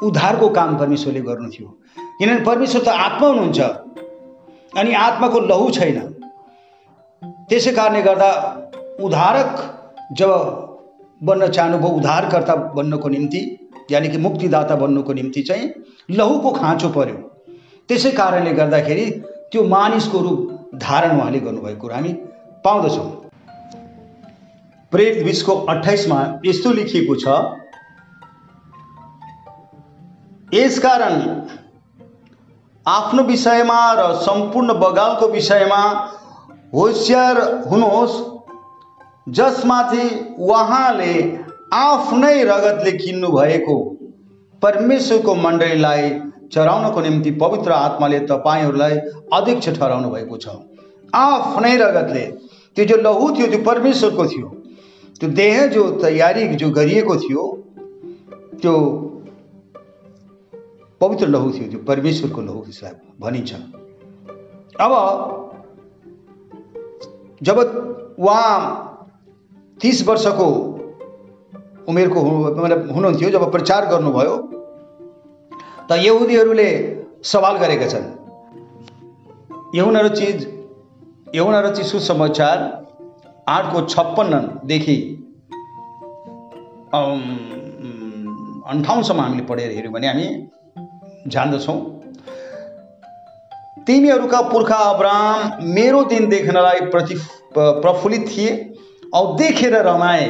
उद्धारको 0.03 0.49
काम 0.49 0.77
परमेश्वरले 0.79 1.21
गर्नु 1.21 1.49
थियो। 1.51 1.67
किनभने 2.19 2.45
परमेश्वर 2.45 2.83
त 2.83 2.89
आत्मा 2.89 3.29
हुनुहुन्छ 3.29 3.61
अनि 4.79 4.93
आत्माको 5.01 5.41
लहु 5.41 5.71
छैन। 5.71 5.99
त्यसै 7.49 7.73
कारणले 7.73 8.03
गर्दा 8.03 8.31
उद्धारक 9.01 9.51
जब 10.13 10.31
बन्न 11.23 11.49
चाहनुभयो 11.49 11.91
उद्धारकर्ता 11.99 12.55
बन्नको 12.77 13.09
निम्ति 13.09 13.41
यानि 13.91 14.09
कि 14.09 14.19
मुक्तिदाता 14.19 14.75
बन्नुको 14.77 15.13
निम्ति 15.13 15.43
चाहिँ 15.43 15.73
लहुको 16.11 16.51
खाँचो 16.53 16.89
पर्यो। 16.89 17.17
त्यसै 17.89 18.11
कारणले 18.11 18.53
गर्दाखेरि 18.53 19.05
त्यो 19.53 19.65
मानिसको 19.69 20.19
रूप 20.21 20.41
धारण 20.85 21.17
उहाँले 21.19 21.41
गर्नुभएको 21.41 21.81
कुरो 21.81 21.95
हामी 21.95 22.13
पाउँदछौँ। 22.65 23.24
प्रेत 24.95 25.23
बिसको 25.25 25.55
अठाइसमा 25.69 26.19
यस्तो 26.47 26.73
लेखिएको 26.73 27.15
छ 27.17 27.39
यसकारण 30.55 31.17
आफ्नो 32.87 33.23
विषयमा 33.25 33.79
र 33.95 34.05
सम्पूर्ण 34.21 34.75
बगालको 34.81 35.29
विषयमा 35.29 35.81
होसियार 36.75 37.41
हुनुहोस्। 37.71 38.15
जसमाथि 39.33 40.07
उहाँले 40.41 41.13
आफ्नै 41.75 42.43
रगतले 42.45 42.93
किन्नु 42.95 43.29
भएको 43.29 43.77
परमेश्वरको 44.63 45.35
मण्डलीलाई 45.35 46.11
चढाउनको 46.53 47.01
निम्ति 47.01 47.31
पवित्र 47.41 47.73
आत्माले 47.73 48.19
तपाईँहरूलाई 48.27 48.99
अध्यक्ष 49.33 49.69
ठहराउनु 49.71 50.11
भएको 50.11 50.37
छ। 50.37 50.47
आफ्नै 51.19 51.77
रगतले 51.79 52.25
त्यो 52.77 52.85
जो 52.85 52.97
लहु 53.03 53.31
थियो 53.37 53.47
त्यो 53.47 53.63
परमेश्वरको 53.65 54.27
थियो। 54.27 54.49
त्यो 55.21 55.29
देह 55.31 55.67
जो 55.67 55.83
तैयारी 56.03 56.47
जो 56.57 56.71
गरिएको 56.71 57.17
थियो 57.17 57.43
त्यो 58.63 58.75
पवित्र 61.01 61.27
लहु 61.29 61.51
थियो 61.53 61.67
त्यो 61.71 61.81
परमेश्वरको 61.89 62.41
लहु 62.43 62.61
त्यसलाई 62.61 62.93
भनिन्छ। 63.21 63.53
अब 64.81 64.93
जब 67.43 67.59
उहाँ 68.19 68.55
तिस 69.81 70.07
वर्षको 70.09 70.49
उमेरको 71.89 72.21
हुनु 72.21 72.37
मतलब 72.63 72.91
हुनुहुन्थ्यो, 72.93 73.31
जब 73.31 73.51
प्रचार 73.53 73.87
गर्नुभयो, 73.87 74.37
त 75.89 75.93
यहुदीहरूले 75.93 76.71
सवाल 77.25 77.57
गरेका 77.59 77.87
चिज 80.09 80.39
यहुन 81.35 81.57
रची 81.57 81.83
सुसमाचार 81.83 82.59
आठको 83.49 83.81
छप्पन्नदेखि 83.87 84.97
अन्ठाउन्नसम्म 88.67 89.21
हामीले 89.21 89.45
पढेर 89.45 89.71
हेऱ्यौँ 89.71 89.93
भने 89.95 90.07
हामी 90.09 90.27
जान्दछौँ। 91.27 91.79
तिमीहरूका 93.87 94.41
पुर्खा 94.43 94.77
अब्राम 94.91 95.65
मेरो 95.75 96.03
दिन 96.05 96.29
देख्नलाई 96.29 96.81
प्रति 96.91 97.15
प्रफुल्लित 97.57 98.25
थिए 98.29 98.53
औ 99.15 99.21
देखेर 99.39 99.75
रमाए। 99.87 100.25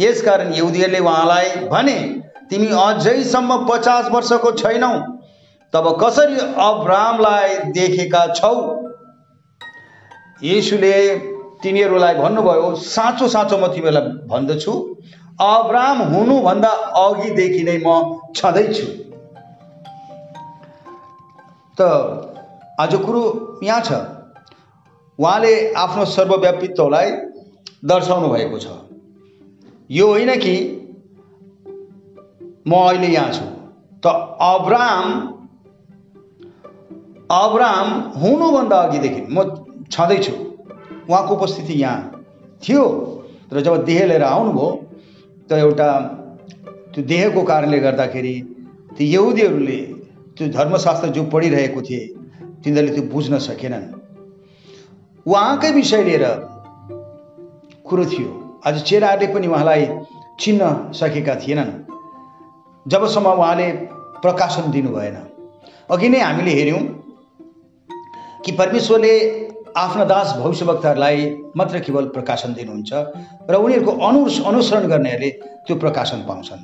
यसकारण 0.00 0.52
यहुदीहरूले 0.54 0.98
उहाँलाई 1.00 1.48
भने 1.70 1.98
तिमी 2.50 2.66
अझैसम्म 2.82 3.56
पचास 3.66 4.10
वर्षको 4.12 4.52
छैनौ 4.54 4.92
तब 5.72 5.86
कसरी 6.02 6.38
अब्रामलाई 6.62 7.56
देखेका 7.72 8.26
छौ? 8.34 8.54
यसुले 10.42 10.94
तिनीहरूलाई 11.62 12.14
भन्नुभयो 12.14 12.74
साँचो 12.74 13.28
साँचो 13.28 13.56
म 13.58 13.66
तिमीहरूलाई 13.74 14.26
भन्दछु 14.30 14.72
अब्राम 15.40 15.98
हुनुभन्दा 16.12 16.70
अघिदेखि 17.02 17.62
नै 17.62 17.76
म 17.86 17.88
छँदैछु। 18.36 18.86
त 21.78 21.80
आज 22.80 22.94
कुरो 23.04 23.22
यहाँ 23.62 23.80
छ। 23.80 23.90
उहाँले 25.18 25.52
आफ्नो 25.74 26.04
सर्वव्यापित्वलाई 26.16 27.10
दर्शाउनु 27.84 28.28
भएको 28.28 28.58
छ। 28.58 28.66
यो 29.90 30.06
होइन 30.06 30.30
कि 30.36 30.54
म 32.66 32.72
अहिले 32.74 33.08
यहाँ 33.08 33.32
छु। 33.32 33.46
त 34.02 34.06
अब्राम 34.48 35.06
अब्राम 37.30 37.88
हुनुभन्दा 38.20 38.76
अघिदेखि 38.78 39.22
म 39.30 39.44
छँदैछु। 39.90 40.34
उहाँको 41.08 41.34
उपस्थिति 41.34 41.74
यहाँ 41.74 42.24
थियो। 42.62 42.84
र 43.52 43.60
जब 43.60 43.84
देह 43.84 44.04
लिएर 44.06 44.22
आउनुभयो 44.22 44.68
त 45.48 45.52
एउटा 45.58 45.88
त्यो 46.94 47.04
देहको 47.04 47.42
कारणले 47.42 47.78
गर्दाखेरि 47.80 48.34
त्यो 48.96 49.06
यहुदीहरूले 49.06 49.80
त्यो 50.36 50.48
धर्मशास्त्र 50.48 51.08
जो 51.16 51.24
पढिरहेको 51.32 51.80
थिए 51.82 52.04
तिनीहरूले 52.64 52.94
त्यो 52.94 53.04
बुझ्न 53.12 53.38
सकेनन्। 53.38 53.86
उहाँकै 55.26 55.70
विषय 55.72 56.02
लिएर 56.04 56.24
कुरो 57.88 58.04
थियो। 58.04 58.28
आज 58.66 58.82
चेलाहरूले 58.82 59.32
पनि 59.34 59.46
उहाँलाई 59.46 59.86
चिन्न 60.40 60.92
सकेका 60.92 61.34
थिएनन्। 61.34 61.72
जबसम्म 62.86 63.28
उहाँले 63.32 63.68
प्रकाशन 64.22 64.70
दिनु 64.70 64.90
भएन 64.90 65.16
अघि 65.90 66.08
नै 66.08 66.20
हामीले 66.20 66.52
हेऱ्यौँ 66.52 66.82
कि 68.44 68.52
परमेश्वरले 68.52 69.14
आफ्ना 69.76 70.04
दास 70.04 70.32
भविष्यवक्ताहरूलाई 70.38 71.18
मात्र 71.56 71.78
केवल 71.78 72.04
प्रकाशन 72.08 72.54
दिनुहुन्छ 72.54 72.92
र 73.50 73.54
उनीहरूको 73.54 73.92
अनु 74.06 74.20
अनुसरण 74.50 74.88
गर्नेहरूले 74.88 75.30
त्यो 75.66 75.76
प्रकाशन 75.76 76.18
पाउँछन्। 76.28 76.62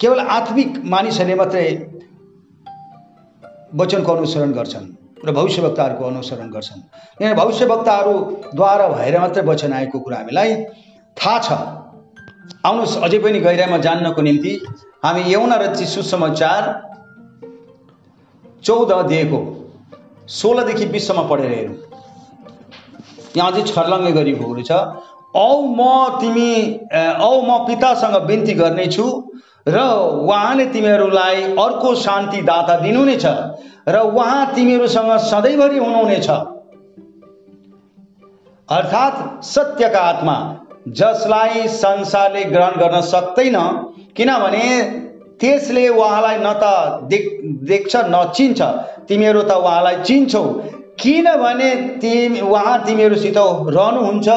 केवल 0.00 0.20
आत्मिक 0.20 0.70
मानिसहरूले 0.84 1.34
मात्रै 1.34 1.66
वचनको 3.74 4.12
अनुसरण 4.12 4.52
गर्छन् 4.52 4.86
र 5.26 5.32
भविष्यवक्ताहरूको 5.32 6.04
अनुसरण 6.04 6.50
गर्छन्। 6.50 6.80
किनभने 7.18 7.34
भविष्यवक्ताहरूद्वारा 7.34 8.88
भएर 8.88 9.20
मात्रै 9.20 9.42
वचन 9.42 9.72
आएको 9.72 9.98
कुरा 9.98 10.16
हामीलाई 10.16 10.54
थाहा 11.16 11.38
छ। 11.38 11.50
आउनुहोस् 12.66 12.98
अझै 13.04 13.18
पनि 13.18 13.40
गहिराइमा 13.40 13.78
जान्नको 13.78 14.22
निम्ति 14.22 14.52
हामी 15.04 15.22
यौना 15.32 15.56
र 15.56 15.74
सुसमाचार 15.74 16.62
चौध 18.64 18.90
अध्यायको 18.92 19.38
सोह्रदेखि 20.30 20.86
बिससम्म 20.94 21.28
पढेर 21.28 21.52
हेरौँ। 21.52 21.76
यहाँ 23.36 23.50
अझै 23.52 23.62
छर्लङ्गै 23.70 24.12
गरिएको 24.12 24.44
कुरो 24.44 24.62
छ 24.68 24.72
औ 25.34 25.48
म 25.70 25.80
तिमी 26.20 26.52
औ 27.22 27.32
म 27.48 27.50
पितासँग 27.66 28.16
बिन्ती 28.28 28.54
गर्नेछु 28.60 29.06
र 29.66 29.78
उहाँले 30.26 30.66
तिमीहरूलाई 30.74 31.42
अर्को 31.64 31.94
शान्ति 32.04 32.40
दाता 32.42 32.74
दिनुहुनेछ 32.80 33.24
र 33.88 33.96
उहाँ 34.10 34.46
तिमीहरूसँग 34.54 35.10
सधैँभरि 35.26 35.78
हुनुहुनेछ। 35.78 36.28
अर्थात् 38.68 39.44
सत्यका 39.44 40.00
आत्मा 40.08 40.36
जसलाई 40.98 41.68
संसारले 41.76 42.42
ग्रहण 42.50 42.74
गर्न 42.80 43.00
सक्दैन 43.06 43.56
किनभने 44.16 44.66
त्यसले 45.40 45.88
उहाँलाई 45.88 46.36
न 46.40 46.52
त 46.62 46.64
देख 47.10 47.24
देख्छ 47.68 47.96
न 47.96 48.24
चिन्छ 48.34 48.60
तिमीहरू 49.10 49.42
त 49.42 49.52
उहाँलाई 49.52 49.96
चिन्छौ। 50.02 50.42
किनभने 50.98 51.70
तिमी 52.00 52.40
उहाँ 52.40 52.76
तिमीहरूसित 52.86 53.38
रहनुहुन्छ 53.38 54.28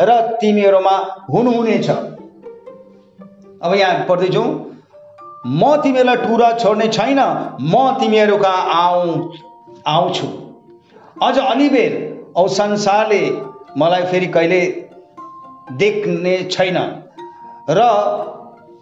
र 0.00 0.10
तिमीहरूमा 0.40 0.96
हुनुहुनेछ। 1.32 1.88
अब 3.62 3.74
यहाँ 3.74 4.04
पढ्दैछौँ 4.08 4.48
म 5.46 5.76
तिमीहरूलाई 5.82 6.16
टुरा 6.16 6.50
छोड्ने 6.58 6.88
छैन 6.88 7.20
म 7.62 7.74
तिमीहरू 8.00 8.36
कहाँ 8.38 8.62
आउ 8.74 8.98
आउँछु। 9.86 10.26
अझ 11.22 11.36
अलिबेर 11.38 11.92
औ 12.36 12.46
संसारले 12.48 13.22
मलाई 13.78 14.02
फेरि 14.02 14.26
कहिले 14.26 14.60
देख्ने 15.78 16.36
छैन। 16.50 16.76
र 17.70 17.80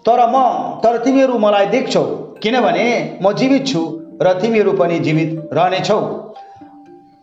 तर 0.06 0.20
म 0.28 0.36
तर 0.84 0.98
तिमीहरू 1.04 1.38
मलाई 1.38 1.66
देख्छौ। 1.66 2.04
किनभने 2.42 2.86
म 3.22 3.32
जीवित 3.32 3.66
छु। 3.66 3.99
र 4.22 4.32
तिमीहरू 4.40 4.72
पनि 4.72 4.98
जीवित 4.98 5.50
रहनेछौ। 5.52 6.00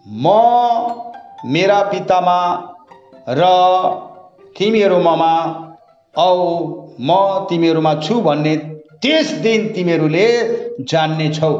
म 0.07 0.27
मेरा 1.45 1.81
पितामा 1.81 2.39
र 3.29 3.41
तिमीहरू 4.57 4.99
ममा 4.99 5.33
औ 6.15 6.29
म 6.99 7.17
तिमीहरूमा 7.49 7.93
छु 8.01 8.15
भन्ने 8.21 8.55
त्यस 9.01 9.31
दिन 9.41 9.67
तिमीहरूले 9.73 10.27
जान्नेछौ। 10.83 11.51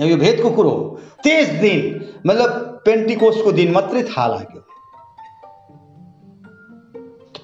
यो 0.00 0.16
भेदको 0.16 0.50
कुरो 0.50 0.74
त्यस 1.22 1.48
दिन 1.60 1.78
मतलब 2.26 2.50
पेन्टिकोसको 2.84 3.52
दिन 3.52 3.72
मात्रै 3.72 4.02
थाहा 4.02 4.26
लाग्यो। 4.26 4.60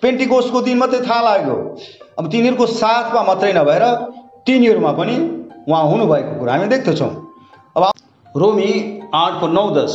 पेन्टिकोसको 0.02 0.60
दिन 0.60 0.78
मात्रै 0.78 1.00
थाहा 1.00 1.20
लाग्यो। 1.22 1.56
अब 2.18 2.30
तिनीहरूको 2.32 2.66
साथमा 2.74 3.22
मात्रै 3.22 3.52
नभएर 3.52 3.84
तिनीहरूमा 4.46 4.92
पनि 4.92 5.16
उहाँ 5.68 5.84
हुनुभएको 5.88 6.38
कुरा 6.38 6.52
हामी 6.52 6.66
देख्दछौँ। 6.68 7.10
अब 7.76 7.84
रोमी 8.36 8.72
आठको 9.14 9.46
नौ 9.48 9.70
दस। 9.70 9.94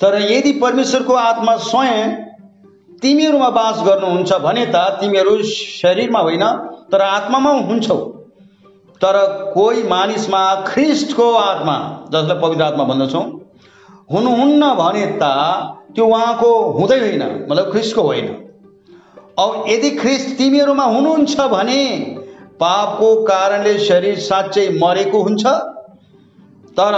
तर 0.00 0.20
यदि 0.22 0.52
परमेश्वरको 0.60 1.14
आत्मा 1.14 1.56
स्वयं 1.64 2.14
तिमीहरूमा 3.02 3.48
बास 3.50 3.82
गर्नुहुन्छ 3.86 4.32
भने 4.42 4.66
त 4.66 4.76
तिमीहरू 5.00 5.42
शरीरमा 5.44 6.20
होइन 6.20 6.44
तर 6.92 7.00
आत्मामा 7.02 7.50
हुन्छौ। 7.68 7.96
तर 9.00 9.16
कोही 9.54 9.82
मानिसमा 9.88 10.42
ख्रिस्टको 10.66 11.32
आत्मा 11.32 11.76
जसलाई 12.12 12.40
पवित्र 12.40 12.62
आत्मा 12.62 12.84
भन्दछौँ 12.84 13.24
हुनुहुन्न 14.10 14.70
भने 14.74 15.06
त 15.22 15.32
त्यो 15.94 16.06
उहाँको 16.06 16.50
हुँदै 16.72 16.98
होइन 17.00 17.22
मतलब 17.50 17.70
ख्रिस्टको 17.72 18.02
होइन। 18.02 18.28
अब 19.38 19.64
यदि 19.68 19.90
ख्रिस्ट 19.96 20.36
तिमीहरूमा 20.38 20.84
हुनुहुन्छ 20.86 21.40
भने 21.50 21.80
पापको 22.60 23.08
कारणले 23.24 23.78
शरीर 23.78 24.18
साँच्चै 24.20 24.68
मरेको 24.82 25.22
हुन्छ 25.22 25.46
तर 26.78 26.94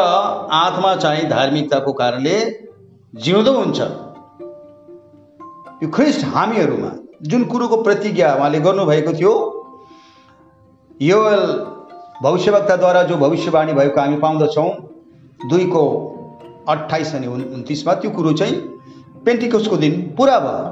आत्मा 0.55 0.95
चाहिँ 0.97 1.29
धार्मिकताको 1.29 1.93
कारणले 1.93 2.37
जिउँदो 3.15 3.53
हुन्छ। 3.53 3.81
यो 5.83 5.89
ख्रिस्ट 5.95 6.25
हामीहरूमा 6.35 6.91
जुन 7.31 7.45
कुरोको 7.45 7.77
प्रतिज्ञा 7.83 8.35
उहाँले 8.35 8.61
गर्नुभएको 8.61 9.13
थियो 9.13 9.33
योएल 11.01 11.45
भविष्यवक्ताद्वारा 12.23 13.03
जो 13.03 13.17
भविष्यवाणी 13.17 13.73
भएको 13.73 14.01
हामी 14.01 14.17
पाउँदछौँ 14.17 14.71
दुईको 15.49 15.85
अठाइस 16.69 17.15
अनि 17.15 17.27
उन 17.27 17.43
उन्तिसमा 17.55 17.95
त्यो 17.95 18.11
कुरो 18.11 18.33
चाहिँ 18.33 18.57
पेन्टिकोसको 19.25 19.77
दिन 19.77 19.95
पुरा 20.17 20.39
भयो। 20.41 20.69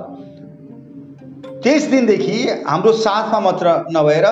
त्यस 1.63 1.83
दिनदेखि 1.91 2.37
हाम्रो 2.67 2.93
साथमा 2.99 3.41
मात्र 3.41 3.67
नभएर 3.93 4.27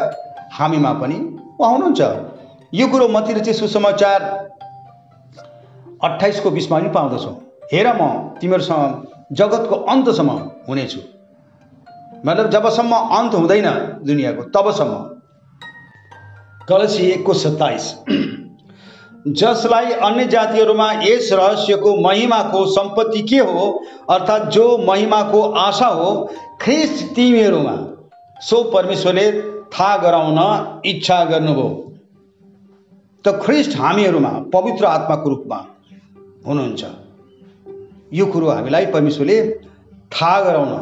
हामीमा 0.59 0.93
पनि 0.93 1.15
उहाँ 1.61 1.71
हुनुहुन्छ 1.73 2.01
यो 2.73 2.87
कुरो 2.89 3.09
मतिर 3.09 3.39
चाहिँ 3.39 3.59
सुसमाचार 3.59 4.23
अठाइसको 6.05 6.51
बिसमा 6.51 6.79
पनि 6.79 6.89
पाउँदछौँ। 6.89 7.35
हेर 7.73 7.89
म 7.93 8.03
तिमीहरूसँग 8.41 9.35
जगतको 9.37 9.77
अन्तसम्म 9.93 10.31
हुनेछु। 10.69 11.01
मतलब 12.27 12.51
जबसम्म 12.51 12.97
अन्त 13.17 13.35
हुँदैन 13.35 13.69
दुनियाँको 14.05 14.43
तबसम्म। 14.55 14.95
कलसी 16.69 17.03
एकको 17.07 17.35
सत्ताइस। 17.35 17.95
जसलाई 19.41 19.93
अन्य 20.07 20.25
जातिहरूमा 20.27 20.91
यस 21.03 21.33
रहस्यको 21.33 21.95
महिमाको 22.03 22.65
सम्पत्ति 22.67 23.23
के 23.23 23.39
हो 23.41 23.65
अर्थात् 24.11 24.51
जो 24.51 24.67
महिमाको 24.79 25.43
आशा 25.59 25.87
हो 25.99 26.11
ख्रिस्ट 26.61 27.05
तिमीहरूमा 27.15 27.77
सो 28.41 28.63
परमेश्वरले 28.71 29.31
थाहा 29.73 29.97
गराउन 29.97 30.39
इच्छा 30.85 31.19
गर्नुभयो। 31.25 31.69
त 33.25 33.27
ख्रिस्ट 33.43 33.77
हामीहरूमा 33.77 34.33
पवित्र 34.55 34.85
आत्माको 34.87 35.29
रूपमा 35.29 35.59
हुनुहुन्छ। 36.47 36.83
यो 38.15 38.27
कुरो 38.27 38.47
हामीलाई 38.51 38.87
परमेश्वरले 38.87 39.37
थाहा 40.13 40.41
गराउन 40.41 40.73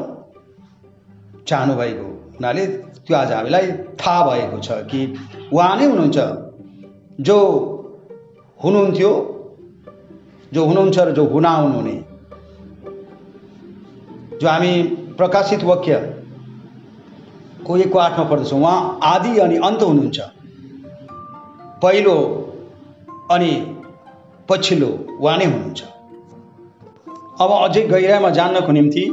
चाहनुभएको 1.49 2.09
हुनाले 2.35 2.66
त्यो 3.07 3.16
आज 3.16 3.32
हामीलाई 3.32 3.66
थाहा 4.01 4.20
भएको 4.26 4.59
छ 4.59 4.68
कि 4.91 5.01
उहाँ 5.53 5.76
नै 5.76 5.87
हुनुहुन्छ। 5.87 6.18
जो 7.20 7.39
हुनुहुन्थ्यो 8.61 9.12
जो 10.53 10.64
हुनुहुन्छ 10.64 10.99
र 10.99 11.11
जो 11.12 11.24
हुन 11.24 11.47
आउनुहुने 11.47 11.97
जो 14.39 14.49
हामी 14.49 14.72
प्रकाशित 15.18 15.62
वाक्य 15.64 15.95
को 17.67 17.77
एकको 17.77 17.99
आठमा 17.99 18.25
पढ्दछौँ 18.25 18.61
उहाँ 18.61 18.99
आदि 19.03 19.39
अनि 19.39 19.57
अन्त 19.57 19.83
हुनुहुन्छ। 19.83 20.21
पहिलो 21.83 22.17
अनि 23.31 23.51
पछिल्लो 24.49 24.91
उहाँ 25.21 25.37
नै 25.39 25.45
हुनुहुन्छ। 25.45 25.83
अब 27.41 27.51
अझै 27.53 27.83
गहिराइमा 27.89 28.31
जान्नको 28.31 28.73
निम्ति 28.73 29.05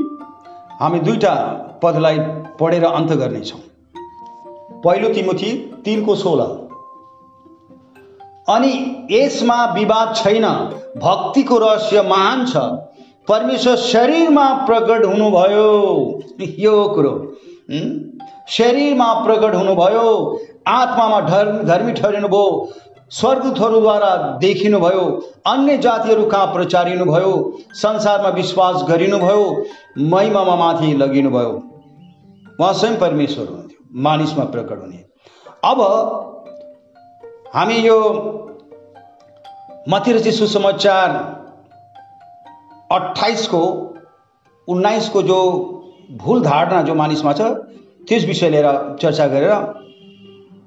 हामी 0.82 1.00
दुईवटा 1.00 1.34
पदलाई 1.84 2.18
पढेर 2.60 2.84
अन्त 2.86 3.12
गर्नेछौँ। 3.14 3.60
पहिलो 4.84 5.10
तिमोथी 5.14 5.52
तिनको 5.86 6.16
सोह्र। 6.16 6.42
अनि 8.50 8.74
यसमा 9.12 9.58
विवाद 9.74 10.16
छैन। 10.16 10.46
भक्तिको 10.98 11.58
रहस्य 11.58 12.02
महान 12.02 12.46
छ। 12.46 12.58
परमेश्वर 13.28 13.76
शरीरमा 13.76 14.48
प्रकट 14.66 15.06
हुनुभयो। 15.06 15.68
यो 16.60 16.74
कुरो? 16.96 17.12
शरीरमा 18.48 19.14
प्रकट 19.26 19.56
हुनुभयो 19.56 20.08
आत्मामा 20.68 21.20
धर्म 21.22 21.58
धर्मी 21.64 21.94
ठहरिनुभयो 21.94 22.46
स्वर्गदूतहरूद्वारा 23.12 24.16
देखिनुभयो 24.42 25.04
अन्य 25.48 25.78
जातिहरू 25.78 26.26
कहाँ 26.26 26.48
प्रचारिनुभयो 26.54 27.32
संसारमा 27.74 28.30
विश्वास 28.30 28.84
गरिनुभयो 28.90 29.66
महिमामा 30.10 30.56
माथि 30.56 30.94
लगिनुभयो। 30.94 31.52
उहाँ 32.60 32.74
स्वयं 32.74 32.98
परमेश्वर 33.00 33.46
हुनुहुन्थ्यो 33.48 34.02
मानिसमा 34.02 34.44
प्रकट 34.46 34.82
हुने। 34.82 35.04
अब 35.66 35.82
हामी 37.56 37.76
यो 37.76 38.00
मतिरची 39.90 40.32
सुसमाचार 40.32 41.10
अठाइसको 42.92 43.64
उन्नाइसको 44.68 45.22
जो 45.22 45.42
भुल 46.12 46.42
धारणा 46.42 46.82
जो 46.82 46.96
मानिसमा 46.96 47.34
छ 47.34 47.42
त्यस 48.08 48.26
विषय 48.26 48.50
लिएर 48.50 48.68
चर्चा 49.02 49.28
गरेर 49.28 49.54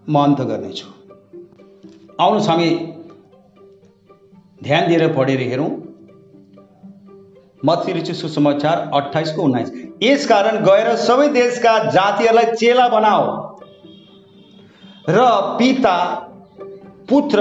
म 0.09 0.19
अन्त 0.25 0.41
गर्नेछु। 0.41 0.87
आउनुहोस् 2.21 2.49
हामी 2.49 2.71
ध्यान 4.63 4.89
दिएर 4.89 5.13
पढेर 5.13 5.41
हेरौँ। 5.41 5.71
मत्ती 7.65 8.15
सुसमाचार 8.15 8.91
अठाइसको 8.95 9.43
उन्नाइस। 9.43 9.73
यसकारण 10.03 10.57
गएर 10.65 10.95
सबै 10.97 11.29
देशका 11.29 11.73
जातिहरूलाई 11.91 12.55
चेला 12.55 12.89
बनाओ। 12.89 13.25
र 15.09 15.19
पिता 15.59 15.97
पुत्र 17.09 17.39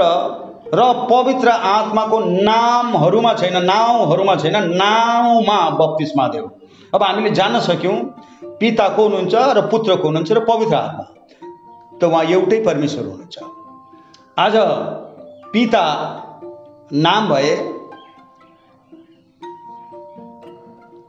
र 0.74 0.82
पवित्र 1.10 1.48
आत्माको 1.48 2.18
नामहरूमा 2.20 3.32
छैन 3.34 3.56
नाउँहरूमा 3.64 4.34
छैन 4.36 4.56
नाउँमा 4.74 5.58
बत्तिसमा 5.70 6.28
देऊ। 6.28 6.48
अब 6.94 7.02
हामीले 7.02 7.30
जान्न 7.30 7.60
सक्यौँ 7.60 7.96
पिता 8.60 8.88
को 8.88 9.02
हुनुहुन्छ 9.02 9.34
र 9.34 9.60
पुत्र 9.70 9.96
को 9.96 10.08
हुनुहुन्छ 10.08 10.32
र 10.32 10.40
पवित्र 10.46 10.74
आत्मा। 10.74 11.04
त 12.00 12.04
उहाँ 12.04 12.24
एउटै 12.24 12.58
परमेश्वर 12.64 13.04
हुनुहुन्छ। 13.04 13.38
आज 14.38 14.54
पिता 15.52 15.82
नाम 16.92 17.28
भए 17.28 17.54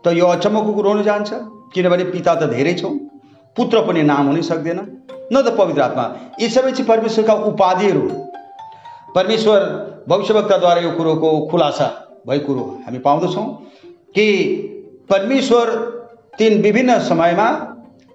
त 0.06 0.14
यो 0.14 0.26
अचम्मको 0.28 0.74
कुरो 0.74 0.90
हुन 0.90 1.04
जान्छ 1.04 1.30
किनभने 1.74 2.04
पिता 2.12 2.36
त 2.36 2.50
धेरै 2.50 2.74
छौँ 2.74 2.94
पुत्र 3.58 3.86
पनि 3.88 4.04
नाम 4.04 4.28
हुनै 4.28 4.42
सक्दैन 4.42 4.80
न 5.34 5.42
त 5.42 5.58
पवित्र 5.58 5.82
आत्मा। 5.82 6.06
यी 6.42 6.50
सबै 6.50 6.72
चाहिँ 6.72 6.88
परमेश्वरका 6.88 7.34
उपाधिहरू 7.52 8.02
हुन्। 8.02 9.14
परमेश्वर 9.16 9.60
भविष्यवक्ताद्वारा 10.10 10.82
यो 10.82 10.92
कुरोको 10.92 11.30
खुलासा 11.52 11.88
भएको 12.28 12.46
कुरो 12.48 12.64
हामी 12.86 13.00
पाउँदछौँ 13.00 13.46
कि 14.16 14.26
परमेश्वर 15.10 15.70
तिन 16.38 16.62
विभिन्न 16.62 17.00
समयमा 17.08 17.48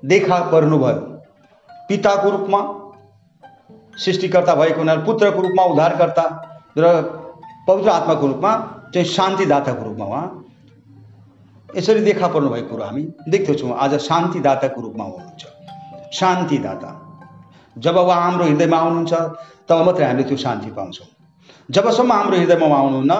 देखा 0.02 0.38
पर्नुभयो 0.50 0.94
पिताको 1.88 2.30
रूपमा 2.30 2.60
सृष्टिकर्ता 3.96 4.54
भएको 4.54 4.78
हुनाले 4.78 5.02
पुत्रको 5.04 5.42
रूपमा 5.42 5.64
उद्धारकर्ता 5.64 6.24
र 6.78 6.84
पवित्र 7.68 7.90
आत्माको 7.90 8.26
रूपमा 8.26 8.52
चाहिँ 8.94 9.06
शान्तिदाताको 9.06 9.84
रूपमा 9.84 10.04
उहाँ। 10.06 10.26
यसरी 11.76 12.00
देखा 12.00 12.28
पर्नुभएको 12.28 12.68
कुरो 12.68 12.84
हामी 12.84 13.02
देख्दछौँ 13.28 13.76
आज 13.78 13.94
शान्तिदाताको 14.00 14.80
रूपमा 14.80 15.04
हुनुहुन्छ। 15.04 15.46
शान्तिदाता। 16.12 16.90
जब 17.76 17.96
उहाँ 17.96 18.20
हाम्रो 18.22 18.44
हृदयमा 18.44 18.78
आउनुहुन्छ 18.78 19.12
तब 19.68 19.84
मात्रै 19.86 20.06
हामीले 20.06 20.24
त्यो 20.28 20.36
शान्ति 20.36 20.70
पाउँछौँ। 20.70 21.06
जबसम्म 21.70 22.12
हाम्रो 22.12 22.36
हृदयमा 22.36 22.76
आउनुहुन्न 22.76 23.12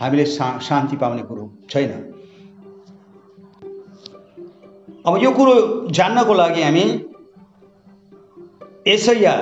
हामीले 0.00 0.24
शा 0.26 0.58
शान्ति 0.58 0.96
पाउने 0.96 1.22
कुरो 1.22 1.50
छैन। 1.70 2.13
अब 5.04 5.16
यो 5.22 5.30
कुरो 5.30 5.54
जान्नको 5.90 6.34
लागि 6.34 6.62
हामी 6.62 6.84
यसैया 8.88 9.32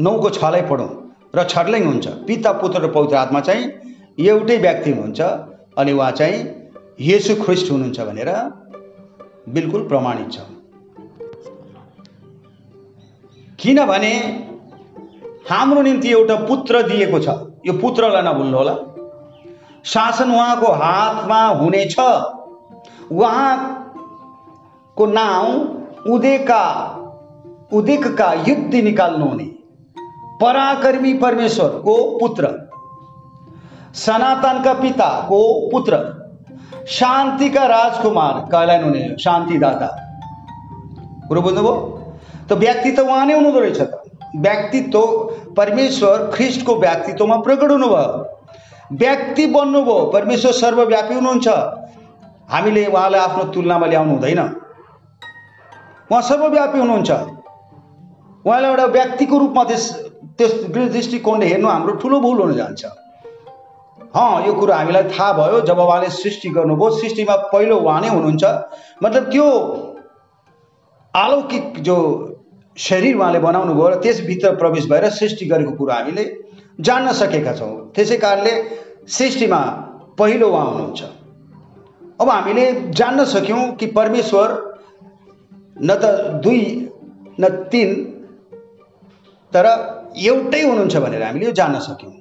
नौको 0.00 0.30
छलाई 0.30 0.62
पढौँ 0.70 0.88
र 1.36 1.44
छर्लेङ 1.44 1.84
हुन्छ। 1.86 2.06
पिता 2.26 2.52
पुत्र 2.62 2.80
र 2.82 2.88
पवित्र 2.92 3.16
आत्मा 3.16 3.40
चाहिँ 3.40 3.62
एउटै 4.26 4.56
व्यक्ति 4.58 4.90
हुनुहुन्छ 4.90 5.20
अनि 5.78 5.92
उहाँ 5.92 6.10
चाहिँ 6.18 6.38
येसु 7.00 7.34
ख्रिस्ट 7.44 7.70
हुनुहुन्छ 7.70 8.00
भनेर 8.00 8.30
बिल्कुल 9.54 9.86
प्रमाणित 9.88 10.32
छ। 10.32 10.38
किनभने 13.58 14.14
हाम्रो 15.50 15.82
निम्ति 15.82 16.08
एउटा 16.12 16.36
पुत्र 16.50 16.82
दिएको 16.90 17.18
छ। 17.18 17.28
यो 17.66 17.72
पुत्रलाई 17.80 18.22
नभुल्नु 18.22 18.56
होला। 18.58 18.74
शासन 19.84 20.30
उहाँको 20.30 20.72
हातमा 20.82 21.40
हुनेछ। 21.62 21.96
उहाँको 24.96 25.06
नाउँ 25.06 26.12
उदेका 26.14 26.64
उदिकका 27.72 28.32
युद्ध 28.48 28.74
निकाल्नु 28.74 29.26
हुने 29.26 29.44
पराक्रमी 30.40 31.12
परमेश्वरको 31.18 31.94
पुत्र। 32.18 32.48
सनातनका 33.94 34.72
पिताको 34.74 35.40
पुत्र। 35.70 35.96
शान्तिका 36.88 37.66
राजकुमार 37.66 38.40
कहलाइनु 38.52 38.86
हुने 38.86 39.16
शान्तिदाता 39.20 39.86
कुरो 41.28 41.40
बुझ्नुभयो 41.42 41.74
त 42.48 42.52
व्यक्तित्व 42.52 43.02
उहाँ 43.02 43.26
नै 43.26 43.34
हुनुहुँदो 43.34 43.60
रहेछ 43.60 43.80
त 43.80 44.02
व्यक्तित्व 44.36 45.00
परमेश्वर 45.56 46.30
ख्रिस्टको 46.34 46.74
व्यक्तित्वमा 46.76 47.36
प्रकट 47.46 47.70
हुनुभयो 47.70 48.96
व्यक्ति 49.00 49.46
बन्नुभयो 49.54 50.04
परमेश्वर 50.12 50.52
सर्वव्यापी 50.54 51.14
हुनुहुन्छ 51.14 51.48
हामीले 52.52 52.86
उहाँलाई 52.86 53.20
आफ्नो 53.20 53.44
तुलनामा 53.54 53.86
ल्याउनु 53.86 54.12
हुँदैन 54.12 54.42
उहाँ 56.10 56.22
सर्वव्यापी 56.22 56.78
हुनुहुन्छ। 56.78 57.10
उहाँलाई 58.44 58.70
एउटा 58.70 58.84
व्यक्तिको 58.96 59.38
रूपमा 59.38 59.64
त्यस 59.64 59.84
त्यस 60.38 60.52
दृष्टिकोणले 60.92 61.46
हेर्नु 61.46 61.68
हाम्रो 61.68 61.92
ठुलो 62.02 62.20
भुल 62.20 62.38
हुन 62.40 62.54
जान्छ। 62.56 62.84
हँ 64.16 64.46
यो 64.46 64.52
कुरो 64.54 64.72
हामीलाई 64.72 65.04
थाहा 65.10 65.32
भयो 65.32 65.60
जब 65.66 65.78
उहाँले 65.78 66.08
सृष्टि 66.10 66.48
गर्नुभयो 66.56 66.90
सृष्टिमा 66.98 67.36
पहिलो 67.52 67.76
उहाँ 67.78 68.00
नै 68.00 68.08
हुनुहुन्छ। 68.08 68.44
मतलब 69.02 69.30
त्यो 69.30 69.46
अलौकिक 71.14 71.82
जो 71.82 71.96
शरीर 72.76 73.16
उहाँले 73.16 73.38
बनाउनु 73.38 73.74
भयो 73.74 73.88
र 73.88 73.94
त्यसभित्र 74.02 74.54
प्रवेश 74.56 74.86
भएर 74.90 75.08
सृष्टि 75.10 75.46
गरेको 75.46 75.72
कुरो 75.72 75.92
हामीले 75.92 76.24
जान्न 76.80 77.12
सकेका 77.14 77.52
छौँ। 77.54 77.72
त्यसै 77.94 78.16
कारणले 78.16 78.52
सृष्टिमा 79.08 79.60
पहिलो 80.18 80.48
उहाँ 80.50 80.66
हुनुहुन्छ। 80.66 81.02
अब 82.20 82.28
हामीले 82.28 82.70
जान्न 82.92 83.24
सक्यौँ 83.24 83.64
कि 83.76 83.86
परमेश्वर 83.98 84.48
न 85.76 85.94
त 85.94 86.04
दुई 86.44 86.62
न 87.40 87.48
तिन 87.70 87.90
तर 89.52 89.66
एउटै 90.24 90.62
हुनुहुन्छ 90.62 90.96
भनेर 90.96 91.22
हामीले 91.22 91.46
यो 91.46 91.52
जान्न 91.52 91.78
सक्यौँ। 91.80 92.12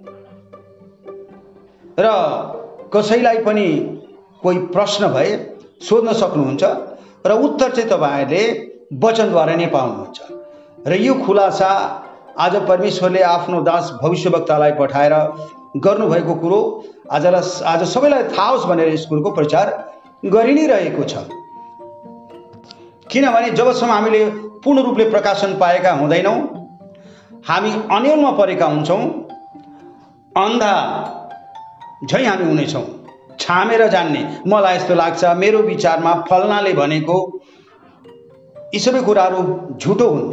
र 1.97 2.07
कसैलाई 2.93 3.37
पनि 3.45 3.67
कोही 4.41 4.57
प्रश्न 4.75 5.07
भए 5.13 5.31
सोध्न 5.81 6.13
सक्नुहुन्छ 6.13 6.63
र 7.27 7.31
उत्तर 7.45 7.69
चाहिँ 7.71 7.89
तपाईँहरूले 7.89 8.43
वचनद्वारा 9.03 9.55
नै 9.55 9.67
पाउनुहुन्छ। 9.75 10.17
र 10.87 10.93
यो 10.99 11.13
खुलासा 11.25 11.69
आज 12.39 12.55
परमेश्वरले 12.67 13.21
आफ्नो 13.21 13.61
दास 13.61 13.91
भविष्यवक्तालाई 14.03 14.71
पठाएर 14.79 15.13
गर्नुभएको 15.85 16.33
कुरो 16.41 16.59
आजलाई 17.11 17.43
आज 17.73 17.81
सबैलाई 17.93 18.23
थाहा 18.33 18.49
होस् 18.49 18.65
भनेर 18.67 18.93
यस 18.93 19.05
कुरोको 19.09 19.31
प्रचार 19.31 19.65
गरि 20.33 20.53
नै 20.53 20.65
रहेको 20.67 21.03
छ। 21.03 21.15
किनभने 23.13 23.49
जबसम्म 23.51 23.91
हामीले 23.91 24.25
पूर्ण 24.63 24.81
रूपले 24.83 25.09
प्रकाशन 25.09 25.53
पाएका 25.57 25.91
हुँदैनौँ 25.93 26.37
हामी 27.45 27.71
अन्यलमा 27.91 28.31
परेका 28.31 28.65
हुन्छौँ 28.65 29.01
अन्धा 30.35 30.73
झैँ 32.09 32.25
हामी 32.25 32.45
हुनेछौँ। 32.45 32.83
छामेर 33.39 33.87
जान्ने 33.87 34.21
मलाई 34.47 34.75
यस्तो 34.75 34.95
लाग्छ 34.95 35.23
मेरो 35.37 35.59
विचारमा 35.63 36.13
फल्नाले 36.29 36.73
भनेको 36.73 37.17
यी 38.73 38.79
सबै 38.79 39.01
कुराहरू 39.01 39.41
झुटो 39.77 40.09
हुन्। 40.09 40.27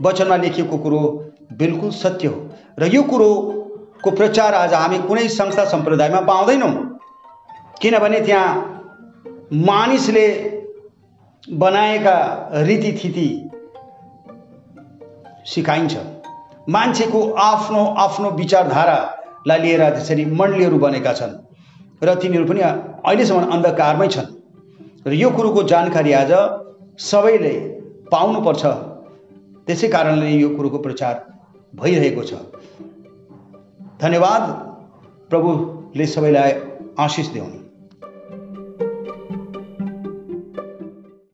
वचनमा 0.00 0.36
लेखिएको 0.36 0.76
कुरो 0.78 1.00
बिल्कुल 1.60 1.90
सत्य 1.92 2.28
हो। 2.28 2.36
र 2.78 2.94
यो 2.94 3.02
कुरोको 3.02 4.10
प्रचार 4.10 4.54
आज 4.54 4.74
हामी 4.74 4.98
कुनै 5.08 5.28
संस्था 5.30 5.64
सम्प्रदायमा 5.64 6.20
पाउँदैनौँ। 6.30 6.72
किनभने 7.82 8.20
त्यहाँ 8.20 8.50
मानिसले 9.52 10.26
बनाएका 11.50 12.16
रीतिथिति 12.62 13.28
सिकाइन्छ। 15.46 15.96
मान्छेको 16.68 17.20
आफ्नो 17.32 17.84
आफ्नो 17.98 18.30
विचारधारालाई 18.30 19.58
लिएर 19.58 19.82
त्यसरी 19.90 20.24
मण्डलीहरू 20.24 20.78
बनेका 20.78 21.12
छन् 21.12 21.32
र 22.02 22.14
तिनीहरू 22.14 22.46
पनि 22.48 22.60
अहिलेसम्म 22.60 23.44
अन्धकारमै 23.52 24.08
छन्। 24.08 24.28
र 25.06 25.12
यो 25.14 25.30
कुरोको 25.30 25.62
जानकारी 25.64 26.12
आज 26.12 26.32
सबैले 27.00 27.54
पाउनुपर्छ। 28.12 28.64
त्यसै 29.66 29.88
कारणले 29.88 30.30
यो 30.30 30.48
कुरोको 30.56 30.78
प्रचार 30.78 31.14
भइरहेको 31.74 32.22
छ। 32.22 32.32
धन्यवाद। 34.00 34.42
प्रभुले 35.30 36.06
सबैलाई 36.06 36.52
आशिष 36.98 37.28
देऊ 37.28 37.44